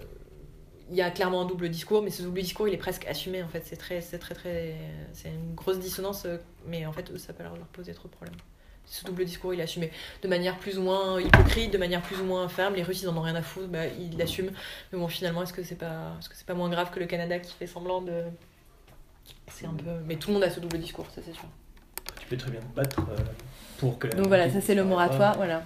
[0.89, 3.43] il y a clairement un double discours, mais ce double discours, il est presque assumé,
[3.43, 3.63] en fait.
[3.67, 4.75] C'est très, c'est très, très...
[5.13, 8.15] C'est une grosse dissonance, euh, mais en fait, ça peut leur leur poser trop de
[8.15, 8.37] problèmes
[8.89, 9.91] ce double discours il est assumé
[10.23, 13.09] de manière plus ou moins hypocrite de manière plus ou moins ferme les Russes ils
[13.09, 14.53] en ont rien à foutre bah, ils l'assument
[14.93, 17.07] mais bon finalement est-ce que c'est pas est-ce que c'est pas moins grave que le
[17.07, 18.23] Canada qui fait semblant de
[19.49, 21.49] c'est un peu mais tout le monde a ce double discours ça c'est sûr
[22.21, 23.17] Tu peux très bien te battre euh,
[23.79, 25.63] pour que la donc voilà ça c'est le moratoire pas- voilà.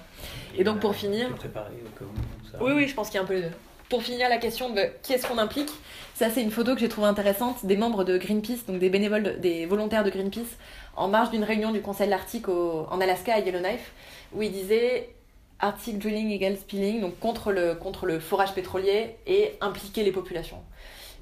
[0.57, 3.09] Et donc pour euh, finir te préparer au cas où ça oui oui je pense
[3.09, 3.53] qu'il y a un peu les deux.
[3.89, 5.71] Pour finir la question de qui est-ce qu'on implique,
[6.15, 9.23] ça c'est une photo que j'ai trouvée intéressante des membres de Greenpeace, donc des bénévoles,
[9.25, 10.57] de- des volontaires de Greenpeace,
[10.97, 13.91] en marge d'une réunion du Conseil de l'Arctique en Alaska à Yellowknife,
[14.33, 15.09] où ils disaient
[15.59, 20.59] Arctic drilling equals spilling, donc contre le, contre le forage pétrolier et impliquer les populations.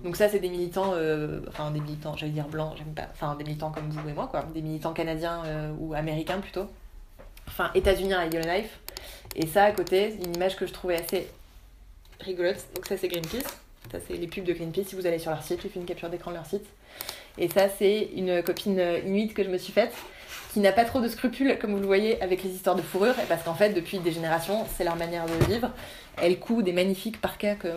[0.05, 3.35] Donc ça, c'est des militants, euh, enfin des militants, j'allais dire blancs, j'aime pas, enfin
[3.35, 6.67] des militants comme vous et moi, quoi, des militants canadiens euh, ou américains plutôt,
[7.49, 8.79] enfin états-uniens à Yellowknife.
[9.35, 11.29] Et ça, à côté, une image que je trouvais assez
[12.21, 12.65] rigolote.
[12.75, 13.59] Donc ça, c'est Greenpeace.
[13.91, 14.85] Ça, c'est les pubs de Greenpeace.
[14.89, 16.67] Si vous allez sur leur site, j'ai fait une capture d'écran de leur site.
[17.37, 19.95] Et ça, c'est une copine euh, inuite que je me suis faite,
[20.53, 23.15] qui n'a pas trop de scrupules, comme vous le voyez, avec les histoires de fourrure,
[23.29, 25.71] parce qu'en fait, depuis des générations, c'est leur manière de vivre.
[26.21, 27.69] Elle coud des magnifiques parkas que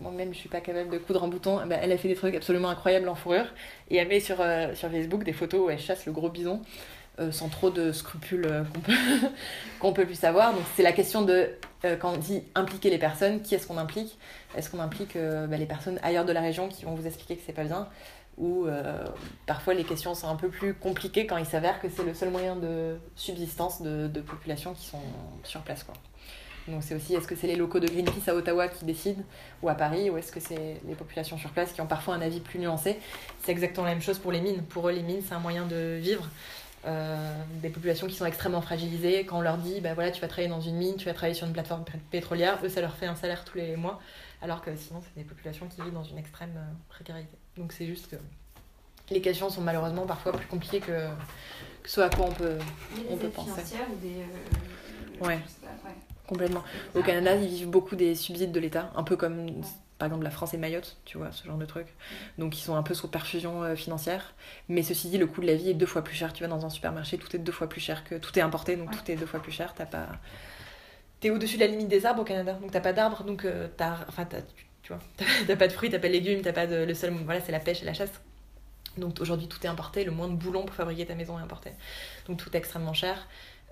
[0.00, 1.60] moi-même, je suis pas capable de coudre en bouton.
[1.64, 3.46] Eh ben, elle a fait des trucs absolument incroyables en fourrure,
[3.90, 6.60] et elle met sur, euh, sur Facebook des photos où elle chasse le gros bison.
[7.18, 8.62] euh, sans trop de scrupules euh,
[9.80, 10.52] qu'on peut, peut plus savoir.
[10.52, 11.50] Donc c'est la question de,
[12.00, 14.18] quand on dit impliquer les personnes, qui est-ce qu'on implique?
[14.56, 17.42] Est-ce qu'on implique bah, les personnes ailleurs de la région qui vont vous expliquer que
[17.46, 17.88] c'est pas bien?
[18.38, 19.04] Ou euh,
[19.46, 22.30] parfois les questions sont un peu plus compliquées quand il s'avère que c'est le seul
[22.30, 25.00] moyen de subsistance de, populations qui sont
[25.42, 25.84] sur place.
[25.84, 25.94] Quoi.
[26.68, 29.22] Donc c'est aussi, est-ce que c'est les locaux de Greenpeace à Ottawa qui décident,
[29.62, 32.20] ou à Paris, ou est-ce que c'est les populations sur place qui ont parfois un
[32.20, 32.98] avis plus nuancé?
[33.42, 34.62] C'est exactement la même chose pour les mines.
[34.62, 36.28] Pour eux, les mines, c'est un moyen de vivre.
[36.86, 40.28] Euh, des populations qui sont extrêmement fragilisées, quand on leur dit, bah voilà, tu vas
[40.28, 42.94] travailler dans une mine, tu vas travailler sur une plateforme pé- pétrolière, eux, ça leur
[42.94, 44.00] fait un salaire tous les mois,
[44.40, 47.36] alors que sinon, c'est des populations qui vivent dans une extrême euh, précarité.
[47.56, 48.16] Donc c'est juste que
[49.10, 51.08] les questions sont malheureusement parfois plus compliquées que,
[51.82, 52.58] que ce à quoi on peut,
[53.08, 53.50] on des peut penser.
[53.90, 54.20] ou des.
[54.20, 55.38] euh, Ouais.
[56.26, 56.64] Complètement.
[56.94, 59.46] Au Canada, ils vivent beaucoup des subsides de l'État, un peu comme
[59.98, 61.86] par exemple la France et Mayotte, tu vois, ce genre de truc.
[62.36, 64.34] Donc ils sont un peu sous perfusion euh, financière.
[64.68, 66.32] Mais ceci dit, le coût de la vie est deux fois plus cher.
[66.32, 68.16] Tu vas dans un supermarché, tout est deux fois plus cher que.
[68.16, 69.72] Tout est importé, donc tout est deux fois plus cher.
[69.74, 70.08] T'as pas.
[71.20, 73.68] T'es au-dessus de la limite des arbres au Canada, donc t'as pas d'arbres, donc euh,
[73.76, 73.98] t'as.
[74.08, 74.38] Enfin, t'as-
[74.86, 75.02] tu, vois,
[75.46, 76.76] t'as pas de fruits, t'as pas de légumes, t'as pas de.
[76.76, 77.12] Le seul.
[77.24, 78.12] Voilà, c'est la pêche et la chasse.
[78.96, 81.72] Donc aujourd'hui, tout est importé, le moins de boulons pour fabriquer ta maison est importé.
[82.26, 83.26] Donc tout est extrêmement cher.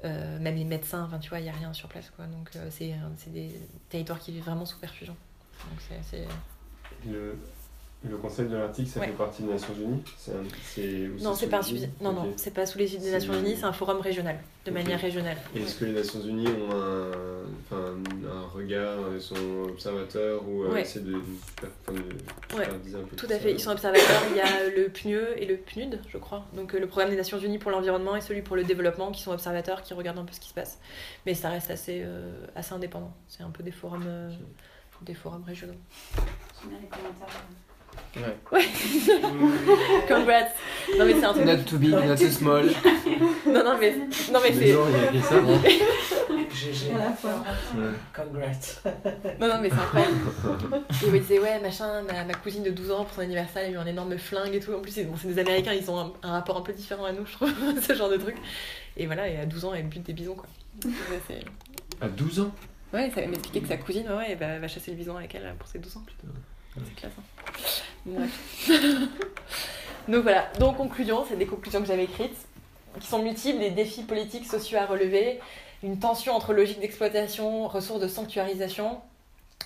[0.04, 2.26] Euh, même les médecins, tu vois, il n'y a rien sur place quoi.
[2.26, 3.50] Donc euh, c'est des
[3.88, 5.16] territoires qui vivent vraiment sous perfusion.
[5.70, 6.26] Donc c'est
[8.08, 9.06] le Conseil de l'Arctique, ça Ouais.
[9.06, 11.60] fait partie des Nations Unies C'est un- c'est- ou Non, c'est pas
[12.00, 14.36] Non, non, c'est pas sous les des Nations Unies, c'est un forum régional,
[14.66, 15.36] de manière régionale.
[15.54, 17.10] Et Est-ce que les Nations Unies ont un,
[17.64, 17.94] enfin,
[18.30, 19.34] un regard, ils sont
[19.68, 20.82] observateurs ou euh, Ouais.
[20.82, 23.52] essaient de, de de Ouais, superviser un peu tout tout à ça fait.
[23.52, 24.22] Ils sont observateurs.
[24.30, 26.46] Il y a le PNUE et le PNUD, je crois.
[26.54, 29.22] Donc euh, le programme des Nations Unies pour l'environnement et celui pour le développement, qui
[29.22, 30.78] sont observateurs, qui regardent un peu ce qui se passe.
[31.26, 33.12] Mais ça reste assez, euh, assez indépendant.
[33.28, 34.30] C'est un peu des forums, euh,
[35.02, 35.74] des forums régionaux.
[36.60, 37.28] J'aime bien les commentaires.
[38.16, 38.36] Ouais.
[38.52, 38.64] Ouais.
[40.08, 40.52] Congrats.
[40.98, 41.44] Non mais c'est un truc.
[41.46, 42.66] Not too big, not too small.
[43.46, 43.94] Non non mais
[44.32, 44.72] non mais c'est.
[44.72, 45.60] genre, il y a ça, non
[46.54, 46.92] GG.
[46.94, 47.90] À la.
[48.14, 48.80] Congrats.
[49.40, 50.14] Non, non, mais c'est incroyable.
[51.02, 53.70] Et il disait, ouais, machin, ma, ma cousine de 12 ans, pour son anniversaire, elle
[53.70, 54.72] a eu un énorme flingue et tout.
[54.72, 57.04] En plus, c'est bon, c'est des Américains, ils ont un, un rapport un peu différent
[57.04, 57.50] à nous, je trouve,
[57.82, 58.36] ce genre de truc.
[58.96, 60.46] Et voilà, et à 12 ans, elle bute des bisons, quoi.
[60.86, 61.40] Ouais,
[62.00, 62.52] À 12 ans?
[62.92, 65.52] Ouais, ça m'expliquait que sa cousine, ouais, elle va, va chasser le bison avec elle
[65.58, 66.04] pour ses 12 ans.
[66.74, 68.26] C'est classe, hein.
[70.08, 72.36] Donc voilà, donc conclusion, c'est des conclusions que j'avais écrites,
[73.00, 75.40] qui sont multiples, des défis politiques, sociaux à relever,
[75.82, 79.00] une tension entre logique d'exploitation, ressources de sanctuarisation.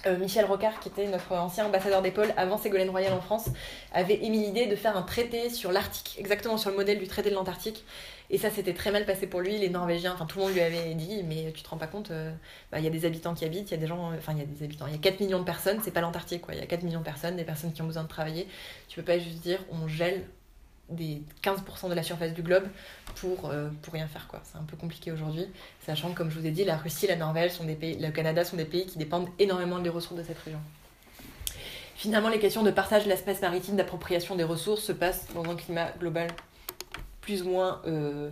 [0.07, 3.49] Euh, Michel Rocard, qui était notre ancien ambassadeur des pôles avant Ségolène Royal en France,
[3.92, 7.30] avait émis l'idée de faire un traité sur l'Arctique, exactement sur le modèle du traité
[7.30, 7.84] de l'Antarctique.
[8.30, 9.59] Et ça, c'était très mal passé pour lui.
[9.59, 12.11] Les Norvégiens, enfin tout le monde lui avait dit, mais tu te rends pas compte,
[12.11, 12.32] euh,
[12.70, 14.38] bah, il y a des habitants qui habitent, il y a des gens, enfin il
[14.38, 16.55] y a des habitants, il y a 4 millions de personnes, c'est pas l'Antarctique quoi,
[16.55, 18.46] il y a 4 millions de personnes, des personnes qui ont besoin de travailler.
[18.88, 20.24] Tu peux pas juste dire on gèle
[20.89, 22.64] des 15% de la surface du globe
[23.16, 24.41] pour, euh, pour rien faire quoi.
[24.45, 25.47] C'est un peu compliqué aujourd'hui,
[25.84, 28.11] sachant que comme je vous ai dit, la Russie, la Norvège, sont des pays, le
[28.11, 30.61] Canada sont des pays qui dépendent énormément des ressources de cette région.
[31.97, 35.57] Finalement, les questions de partage de l'espace maritime, d'appropriation des ressources se passent dans un
[35.57, 36.28] climat global
[37.20, 38.30] plus ou moins, euh,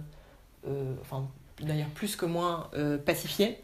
[0.67, 1.29] euh, enfin
[1.61, 2.71] d'ailleurs plus que moins
[3.05, 3.59] pacifié.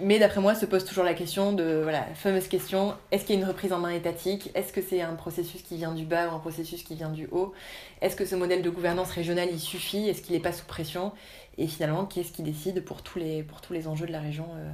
[0.00, 3.38] Mais d'après moi, se pose toujours la question de, voilà, fameuse question, est-ce qu'il y
[3.38, 4.50] a une reprise en main étatique?
[4.54, 7.28] Est-ce que c'est un processus qui vient du bas ou un processus qui vient du
[7.32, 7.54] haut?
[8.02, 10.08] Est-ce que ce modèle de gouvernance régionale, il suffit?
[10.08, 11.12] Est-ce qu'il n'est pas sous pression?
[11.56, 14.20] Et finalement, qui est-ce qui décide pour tous les, pour tous les enjeux de la
[14.20, 14.70] région euh,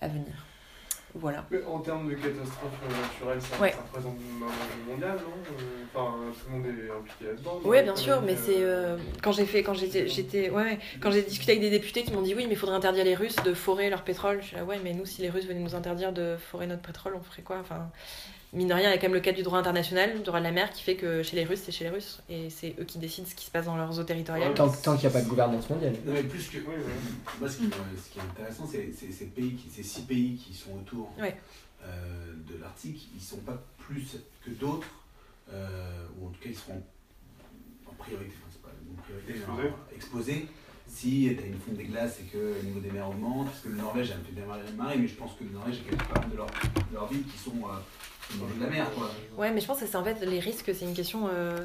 [0.00, 0.49] à venir?
[1.14, 1.44] Voilà.
[1.68, 3.72] En termes de catastrophe euh, naturelle, ça, Ouais.
[3.72, 5.32] ça représente un enjeu mondial, non?
[5.58, 7.60] Euh, Enfin, tout le monde est impliqué là-dedans.
[7.64, 11.10] Oui, bien euh, sûr, mais c'est euh, quand j'ai fait, quand j'étais, j'étais, ouais, quand
[11.10, 13.36] j'ai discuté avec des députés qui m'ont dit oui, mais il faudrait interdire les Russes
[13.44, 14.38] de forer leur pétrole.
[14.40, 16.82] Je suis là, ouais, mais nous, si les Russes venaient nous interdire de forer notre
[16.82, 17.56] pétrole, on ferait quoi?
[17.60, 17.90] Enfin,
[18.52, 20.38] mine de rien, il y a quand même le cadre du droit international, du droit
[20.40, 22.74] de la mer, qui fait que chez les Russes, c'est chez les Russes, et c'est
[22.80, 24.54] eux qui décident ce qui se passe dans leurs eaux territoriales.
[24.54, 25.94] Tant, tant qu'il n'y a pas de gouvernance mondiale.
[26.04, 26.58] Non, mais plus que.
[26.58, 30.36] Moi, ce qui, ce qui est intéressant, c'est c'est ces pays, qui, ces six pays
[30.36, 31.12] qui sont autour.
[31.18, 31.36] Ouais.
[31.84, 34.88] euh, de l'Arctique, ils sont pas plus que d'autres,
[35.52, 36.82] euh, ou en tout cas ils seront
[37.86, 40.46] en priorité, enfin c'est pas une priorité, Exposés.
[40.86, 43.60] si tu as une fonte des glaces et que le niveau des mers augmente, parce
[43.60, 46.20] que le Norvège, fait bien marrer, marrer, mais je pense que le Norvège, a pas
[46.20, 47.78] mal de leurs de leurs villes qui sont euh,
[48.58, 48.86] de la mer.
[48.96, 49.10] Quoi.
[49.36, 51.28] Ouais, mais je pense que c'est en fait les risques, c'est une question.
[51.32, 51.58] euh,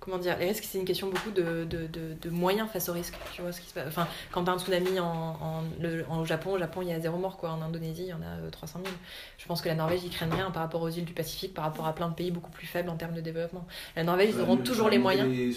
[0.00, 2.92] comment dire Les risques, c'est une question beaucoup de, de, de, de moyens face aux
[2.92, 3.14] risques.
[3.34, 3.86] Tu vois ce qui se passe.
[3.86, 6.92] Enfin, quand t'as un tsunami en, en, le- en- au Japon, au Japon, il y
[6.92, 7.50] a zéro mort, quoi.
[7.50, 8.92] En Indonésie, il y en a euh, 300 000.
[9.38, 11.64] Je pense que la Norvège, ils craignent rien par rapport aux îles du Pacifique, par
[11.64, 13.64] rapport à plein de pays beaucoup plus faibles en termes de développement.
[13.94, 15.28] La Norvège, ils auront toujours les moyens.
[15.28, 15.52] des-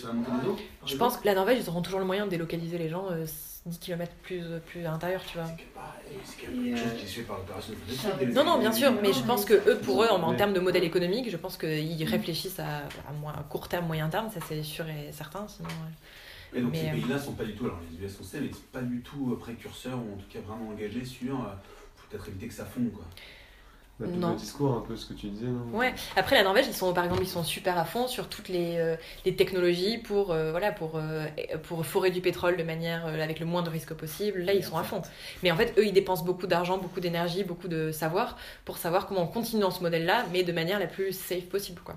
[0.86, 3.26] Je pense que la Norvège, ils auront toujours le moyen de délocaliser les gens euh,
[3.66, 5.50] 10 km plus, plus à l'intérieur, tu vois.
[6.24, 9.24] C'est quelque chose qui se fait par l'opération de Non, non, bien sûr, mais je
[9.24, 12.80] pense que eux, pour eux, en, termes de modèle économique, je pense qu'ils réfléchissent à,
[13.08, 15.48] à, moins- à court terme, moyen terme, ça c'est sûr et certain.
[15.48, 16.58] Sinon, ouais.
[16.60, 18.40] Et donc Mais, ces euh, pays-là sont pas du tout, alors les US on sait,
[18.40, 21.36] mais ils sont pas du tout euh, précurseurs ou en tout cas vraiment engagés sur.
[21.42, 21.54] euh,
[22.10, 23.06] peut-être éviter que ça fonde quoi.
[23.98, 24.32] Bah, Non.
[24.32, 25.78] le discours, un peu ce que tu disais, non?
[25.78, 25.94] Ouais.
[26.18, 28.76] Après la Norvège, ils sont par exemple, ils sont super à fond sur toutes les,
[28.78, 31.26] euh, les technologies pour euh, voilà pour euh,
[31.64, 34.42] pour forer du pétrole de manière euh, avec le moins de risques possible.
[34.42, 35.02] Là, ils sont à fond.
[35.44, 38.36] Mais en fait, eux, ils dépensent beaucoup d'argent, beaucoup d'énergie, beaucoup de savoir
[38.66, 41.80] pour savoir comment on continue dans ce modèle-là, mais de manière la plus safe possible,
[41.86, 41.96] quoi.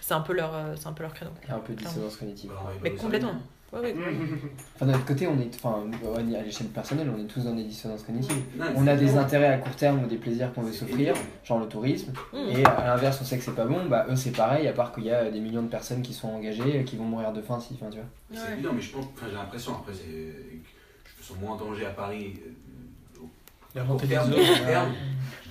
[0.00, 1.30] C'est un peu leur euh, c'est un peu leur créneau.
[1.48, 2.50] Un peu de dissonance cognitive.
[2.82, 3.34] Mais complètement.
[3.72, 3.94] Ouais, ouais.
[4.76, 5.84] Enfin, de notre côté, on est, enfin,
[6.16, 8.42] à l'échelle personnelle, on est tous dans des dissonances cognitives.
[8.56, 11.14] Non, On a des intérêts à court terme ou des plaisirs qu'on veut s'offrir,
[11.44, 12.12] genre le tourisme.
[12.32, 12.36] Mmh.
[12.50, 14.92] Et à l'inverse, on sait que c'est pas bon, bah eux c'est pareil, à part
[14.92, 17.58] qu'il y a des millions de personnes qui sont engagées, qui vont mourir de faim
[17.58, 18.06] si, enfin tu vois.
[18.46, 21.56] C'est évident, mais je pense, enfin j'ai l'impression, après c'est, je me sens moins en
[21.56, 23.28] danger à Paris euh, au
[23.74, 24.36] La court montée des terme, eaux.
[24.36, 24.96] au terme, dis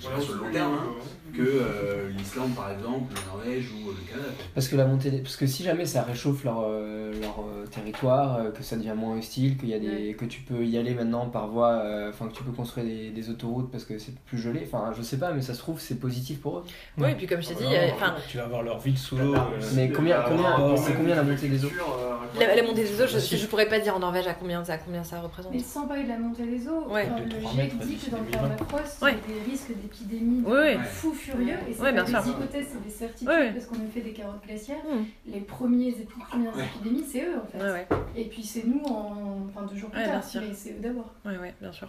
[0.00, 0.86] Voilà, pas sur le long terme, hein,
[1.36, 4.28] que euh, l'Islande par exemple, la Norvège ou le Canada.
[4.54, 7.66] Parce que la montée, des- parce que si jamais ça réchauffe leur, euh, leur euh,
[7.66, 10.78] territoire, euh, que ça devient moins hostile, qu'il y a des, que tu peux y
[10.78, 13.98] aller maintenant par voie, euh, enfin que tu peux construire des, des autoroutes parce que
[13.98, 16.64] c'est plus gelé, enfin je sais pas, mais ça se trouve c'est positif pour eux.
[16.98, 17.64] Ouais, et puis comme je t'ai dit,
[17.94, 19.34] enfin, tu vas avoir leur ville sous l'eau.
[19.74, 21.70] Mais combien, combien, c'est combien la montée des eaux
[22.38, 24.76] la, la montée des eaux, je, je pourrais pas dire en Norvège à combien ça,
[24.78, 25.52] combien ça représente.
[25.52, 27.08] Mais sans parler de la montée des eaux, Ouais.
[27.10, 28.48] enfin, De le 3 GIEC dit que dans le 2020.
[28.48, 29.12] permafrost, il y a
[29.44, 30.76] des risques d'épidémie Oui, oui.
[30.84, 32.22] fous furieux, et c'est bien pas sûr.
[32.22, 34.76] des hypothèses, c'est des certitudes, parce qu'on a fait des carottes glaciaires.
[34.90, 35.04] Hmm.
[35.26, 37.86] Les premiers, les premières épidémies, c'est eux en fait.
[38.16, 39.46] Et puis c'est nous, en...
[39.48, 40.40] enfin deux jours plus tard, sûr.
[40.42, 41.12] mais c'est eux d'abord.
[41.24, 41.88] Ouais, ouais, bien sûr.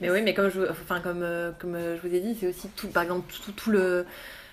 [0.00, 2.36] Mais oui, mais comme je, vous- enfin, comme, euh, comme euh, je vous ai dit,
[2.38, 4.06] c'est aussi tout, par exemple, tout, tout le,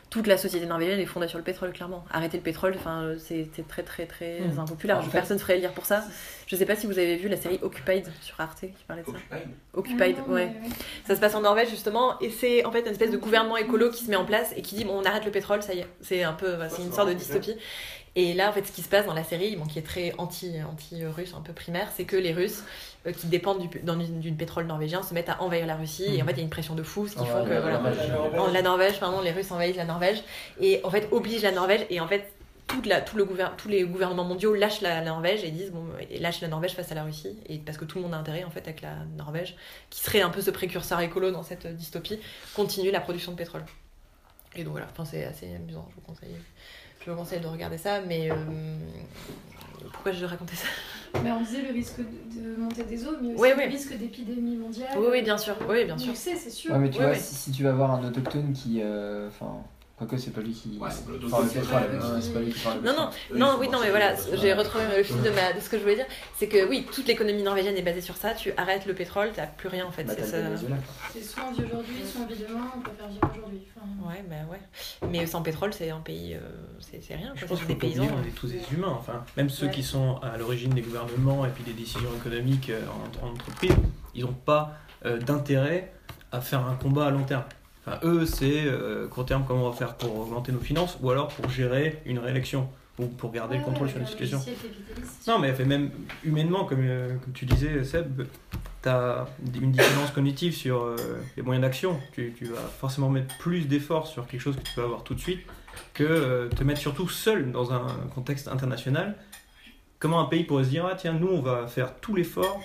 [0.10, 2.06] toute la société norvégienne est fondée sur le pétrole, clairement.
[2.12, 4.60] Arrêter le pétrole, enfin, euh, c'est très, très, très Hmm.
[4.60, 4.98] impopulaire.
[5.00, 6.04] En fait- Personne ne ferait lire pour ça.
[6.48, 9.08] Je sais pas si vous avez vu la série Occupied sur Arte qui parlait de
[9.08, 9.14] ça.
[9.14, 9.48] Occupied.
[9.74, 10.52] Occupied, Ah non, ouais.
[10.62, 10.70] mais
[11.08, 13.90] Ça se passe en Norvège justement, et c'est en fait une espèce de gouvernement écolo
[13.90, 15.80] qui se met en place et qui dit bon on arrête le pétrole, ça y
[15.80, 15.88] est.
[16.02, 17.56] C'est un peu, c'est une sorte de dystopie.
[18.18, 20.14] Et là en fait ce qui se passe dans la série, bon, qui est très
[20.18, 22.64] anti anti russe, un peu primaire, c'est que les Russes
[23.08, 23.68] euh, qui dépendent du,
[24.22, 26.44] d'une pétrole norvégien se mettent à envahir la Russie et en fait il y a
[26.44, 27.78] une pression de fou, ce qui Ah font ouais, que la voilà.
[27.80, 28.54] Norvège.
[28.54, 30.24] La Norvège, pardon, les Russes envahissent la Norvège
[30.62, 32.32] et en fait obligent la Norvège et en fait
[32.68, 35.86] toute la, tout le tous les gouvernements mondiaux lâchent la, la Norvège et disent bon
[36.10, 38.18] et lâchent la Norvège face à la Russie et parce que tout le monde a
[38.18, 39.56] intérêt en fait avec la Norvège
[39.90, 42.20] qui serait un peu ce précurseur écolo dans cette euh, dystopie
[42.56, 43.64] continue la production de pétrole
[44.56, 46.36] et donc voilà enfin c'est assez amusant je vous conseille
[47.06, 48.36] je vous conseille de regarder ça mais euh,
[49.94, 50.68] pourquoi je racontais ça?
[51.24, 54.58] Mais on disait le risque de, de montée des eaux, mais aussi le risque d'épidémie
[54.58, 54.90] mondiale.
[54.98, 56.74] oui oui bien sûr oui bien On sûr le sait, c'est sûr.
[56.74, 57.20] Ouais, mais tu Ouais, vois, ouais.
[57.20, 58.80] Si, si tu vas voir un autochtone qui.
[58.82, 59.64] euh, Enfin,
[59.98, 60.78] quoique c'est pas lui qui.
[60.78, 62.80] Ouais, c'est pas Enfin, lui qui- c'est pas lui qui parle.
[62.82, 65.70] non non Non, oui, non, mais voilà, j'ai retrouvé le fil de, ma, de ce
[65.70, 66.06] que je voulais dire.
[66.38, 68.34] C'est que oui, toute l'économie norvégienne est basée sur ça.
[68.34, 70.04] Tu arrêtes le pétrole, t'as plus rien en fait.
[70.04, 70.38] Bah, c'est ça.
[70.58, 73.62] Soit on vit aujourd'hui, soit on vit demain, on préfère vivre aujourd'hui.
[73.76, 75.10] Enfin, Ouais, bah ouais.
[75.12, 76.34] Mais sans pétrole, c'est un pays.
[76.36, 76.40] euh,
[76.80, 77.32] c'est c'est rien.
[77.36, 78.08] Je pense C'est qu'il des paysans.
[78.22, 78.96] on est tous des humains.
[79.00, 79.72] Enfin, même ceux Ouais.
[79.72, 82.82] qui sont à l'origine des gouvernements et puis des décisions économiques euh,
[83.24, 83.72] en, en entreprise,
[84.14, 84.74] ils n'ont pas
[85.06, 85.92] euh, d'intérêt
[86.32, 87.44] à faire un combat à long terme.
[87.86, 91.12] Enfin, eux, c'est euh, court terme comment on va faire pour augmenter nos finances ou
[91.12, 92.68] alors pour gérer une réélection
[92.98, 94.42] ou pour garder le contrôle ouais, sur la le situation.
[95.28, 95.92] Non, mais fait même
[96.24, 98.26] humainement, comme, euh, comme tu disais, Seb,
[98.82, 99.28] tu as
[99.62, 100.96] une dissonance cognitive sur euh,
[101.36, 102.00] les moyens d'action.
[102.14, 105.14] Tu, tu vas forcément mettre plus d'efforts sur quelque chose que tu peux avoir tout
[105.14, 105.42] de suite
[105.94, 109.16] que euh, te mettre surtout seul dans un contexte international.
[110.00, 112.62] Comment un pays pourrait se dire, ah tiens, nous, on va faire tout l'effort,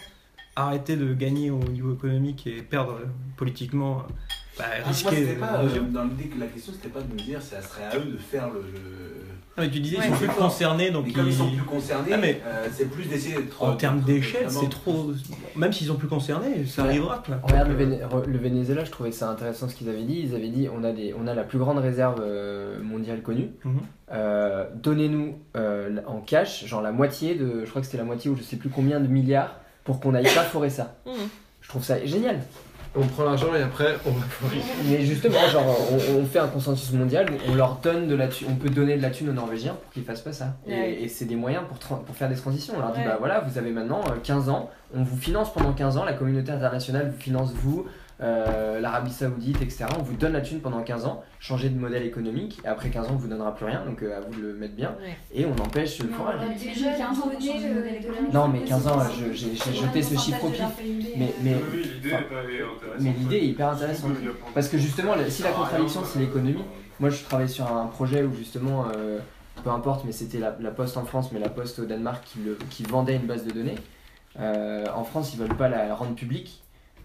[0.57, 3.01] arrêter de gagner au niveau économique et perdre
[3.37, 4.05] politiquement,
[4.61, 7.01] bah, Ah, moi, risquer c'était euh, pas, euh, dans l'idée que la question c'était pas
[7.01, 8.61] de me dire ça serait à eux de faire le.
[8.61, 9.21] le-
[9.59, 11.57] Non, mais tu disais, Ouais, ils sont plus concernés, donc Mais comme ils sont ils-
[11.57, 13.63] plus concernés, Ah, mais- euh, c'est plus d'essayer d'être.
[13.63, 15.11] en termes d'être d'échelle, c'est trop.
[15.57, 16.89] Même s'ils sont plus concernés, ça Ouais.
[16.89, 17.23] arrivera.
[17.27, 17.37] Quoi.
[17.43, 20.05] Regarde le, Donc, euh, Véné- re- le Venezuela, je trouvais ça intéressant ce qu'ils avaient
[20.05, 20.21] dit.
[20.25, 23.51] Ils avaient dit on a, des, on a la plus grande réserve euh, mondiale connue.
[23.65, 23.81] Mhm.
[24.13, 27.65] Euh, Donnez-nous euh, en cash, genre la moitié de.
[27.65, 30.13] Je crois que c'était la moitié ou je sais plus combien de milliards pour qu'on
[30.13, 30.95] n'aille pas forer ça.
[31.07, 31.13] Mhm.
[31.61, 32.41] Je trouve ça génial.
[32.97, 34.25] On prend l'argent et après on va
[34.89, 38.49] Mais justement, genre, on, on fait un consensus mondial on leur donne de la thune,
[38.51, 40.57] on peut donner de la thune aux Norvégiens pour qu'ils fassent pas ça.
[40.67, 40.93] Et, Ouais.
[41.03, 42.75] et c'est des moyens pour, tran- pour faire des transitions.
[42.77, 43.05] On leur dit, Ouais.
[43.07, 46.15] bah voilà, vous avez maintenant euh, 15 ans, on vous finance pendant 15 ans, la
[46.15, 47.87] communauté internationale vous finance vous,
[48.23, 49.87] euh, l'Arabie Saoudite, etc.
[49.99, 53.07] On vous donne la thune pendant 15 ans, changez de modèle économique, et après 15
[53.07, 54.95] ans, on vous donnera plus rien, donc euh, à vous de le mettre bien.
[55.01, 55.17] Ouais.
[55.33, 56.41] Et on empêche le forage.
[56.41, 58.33] leur a déjà 15 ans pour changer de modèle économique.
[58.33, 58.99] Non, mais c'est 15 ans,
[59.33, 60.63] j'ai jeté ce chiffre au pif.
[61.17, 64.13] Mais, euh, mais, l'idée est mais l'idée hyper intéressante.
[64.55, 66.65] Parce que justement, si la contradiction c'est l'économie,
[66.99, 69.19] moi je travaille sur un projet où justement, euh,
[69.65, 72.41] peu importe, mais c'était la, la Poste en France, mais la Poste au Danemark qui,
[72.41, 73.77] le- qui vendait une base de données.
[74.39, 76.63] Euh, en France, ils veulent pas la rendre publique.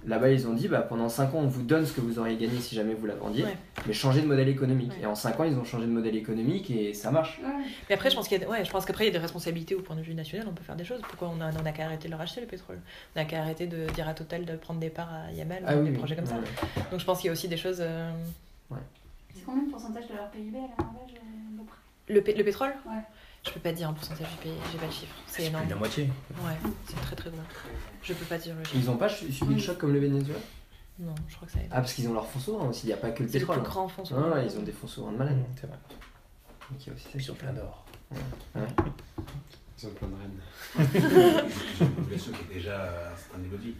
[0.08, 2.38] Là-bas, ils ont dit bah, pendant 5 ans, on vous donne ce que vous auriez
[2.38, 3.58] gagné si jamais vous la vendiez, Ouais.
[3.88, 4.92] mais changez de modèle économique.
[4.92, 5.02] Ouais.
[5.04, 7.42] Et en 5 ans, ils ont changé de modèle économique et ça marche.
[7.90, 9.20] Mais après, je pense qu'il y a, ouais, je pense qu'après il y a des
[9.20, 10.48] responsabilités au point de vue national.
[10.50, 11.02] On peut faire des choses.
[11.10, 12.80] Pourquoi on a, on a qu'à arrêter de leur acheter le pétrole?
[13.16, 15.76] On a qu'à arrêter de dire à Total de prendre des parts à Yamal, Ah
[15.76, 15.98] ou oui, des oui.
[15.98, 16.36] projets comme ça.
[16.36, 16.84] Ouais.
[16.92, 17.78] Donc je pense qu'il y a aussi des choses.
[17.80, 18.12] euh,
[19.34, 21.78] C'est combien de pourcentage de leur PIB à la Norvège à peu près?
[22.34, 22.74] Le, le pétrole?
[22.86, 23.02] Ouais.
[23.46, 24.28] Je peux pas dire en pourcentage.
[24.44, 25.16] J'ai pas le chiffre.
[25.28, 25.70] C'est C'est énorme.
[25.70, 26.10] la moitié.
[26.44, 27.40] Ouais, c'est très très gros.
[28.04, 28.76] Je peux pas dire le chiffre.
[28.78, 30.40] Ils n'ont pas su- subi le choc comme le Venezuela?
[31.00, 31.60] Non, je crois que ça.
[31.72, 33.40] Ah, parce qu'ils ont leur fonds souverains aussi, il n'y a pas que le C'est
[33.40, 33.58] le pétrole.
[33.62, 33.70] plus hein.
[33.70, 34.42] grand fonds Ah, souverain.
[34.44, 35.38] ils ont des fonds souverains de malade.
[35.60, 35.78] C'est vrai.
[36.72, 37.34] A aussi ça Ils fait.
[37.34, 37.86] pleins d'or.
[38.12, 38.62] Ouais.
[39.78, 41.50] Ils ont plein de reines.
[41.78, 43.76] C'est une population qui est déjà à un certain niveau de vie.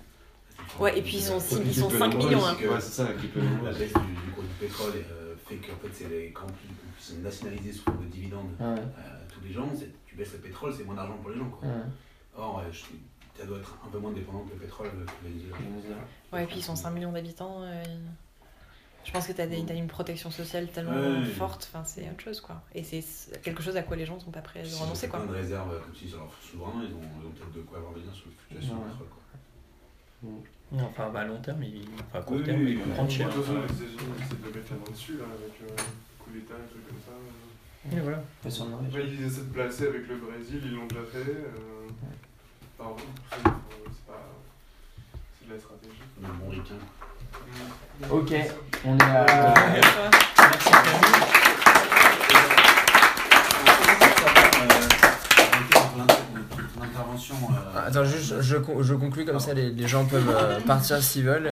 [0.80, 2.46] Ouais, et puis ils sont, six- ils Qui sont peut 5 le millions.
[2.46, 2.56] hein.
[2.60, 3.66] c'est Ouais, c'est ça, qui peut le.
[3.66, 7.04] La baisse du, du cours du pétrole euh, fait qu'en fait, c'est les grands qui
[7.04, 8.80] sont nationalisés sous forme de dividendes Ah ouais.
[8.80, 9.15] euh,
[9.46, 9.70] les gens.
[9.78, 11.50] c'est- Tu baisses le pétrole, c'est moins d'argent pour les gens.
[11.50, 11.68] Quoi.
[11.68, 11.74] Ouais.
[12.38, 15.28] Or, euh, je- ça doit être un peu moins dépendant que le pétrole euh, que
[15.28, 15.56] Venezuela.
[16.34, 17.62] Ouais, et puis ils sont 5 millions d'habitants.
[17.64, 17.84] euh,
[19.06, 21.26] Je pense que t'as des- t'as une protection sociale tellement Ouais, ouais.
[21.26, 22.64] forte, enfin, c'est autre chose quoi.
[22.74, 23.04] Et c'est
[23.44, 25.20] quelque chose à quoi les gens sont pas prêts de Ils renoncer ont quoi.
[25.20, 27.54] plein de réserves, euh, comme tu dis, sur leur souverain, ils ont, ils ont peut-être
[27.54, 28.90] de quoi avoir bien sur le fluctuation Ouais.
[28.90, 29.08] pétrole.
[29.10, 30.82] Quoi.
[30.90, 31.86] Enfin, bah, à long terme, ils...
[32.10, 33.28] enfin, à court Oui, terme, oui, ils vont prendre De cher.
[33.30, 36.88] les essaient de mettre la main dessus, là, avec euh, le coup d'État, et trucs
[36.88, 37.14] comme ça.
[37.94, 38.22] Et voilà.
[38.44, 38.90] Pas sur le Norvège.
[38.90, 41.30] Après, ils essaient de placer avec le Brésil, ils l'ont déjà fait.
[41.30, 41.88] Euh...
[42.78, 42.96] Pardon,
[43.30, 44.26] c'est c'est pas.
[45.40, 46.04] C'est de la stratégie.
[46.22, 46.80] Le bon ricain.
[48.12, 48.34] Ok,
[48.86, 49.54] on est à.
[50.38, 50.70] Merci
[56.76, 57.36] Ton intervention.
[57.76, 61.26] euh, Attends, juste, je, je conclue comme ça, les, les gens peuvent euh, partir s'ils
[61.26, 61.44] veulent.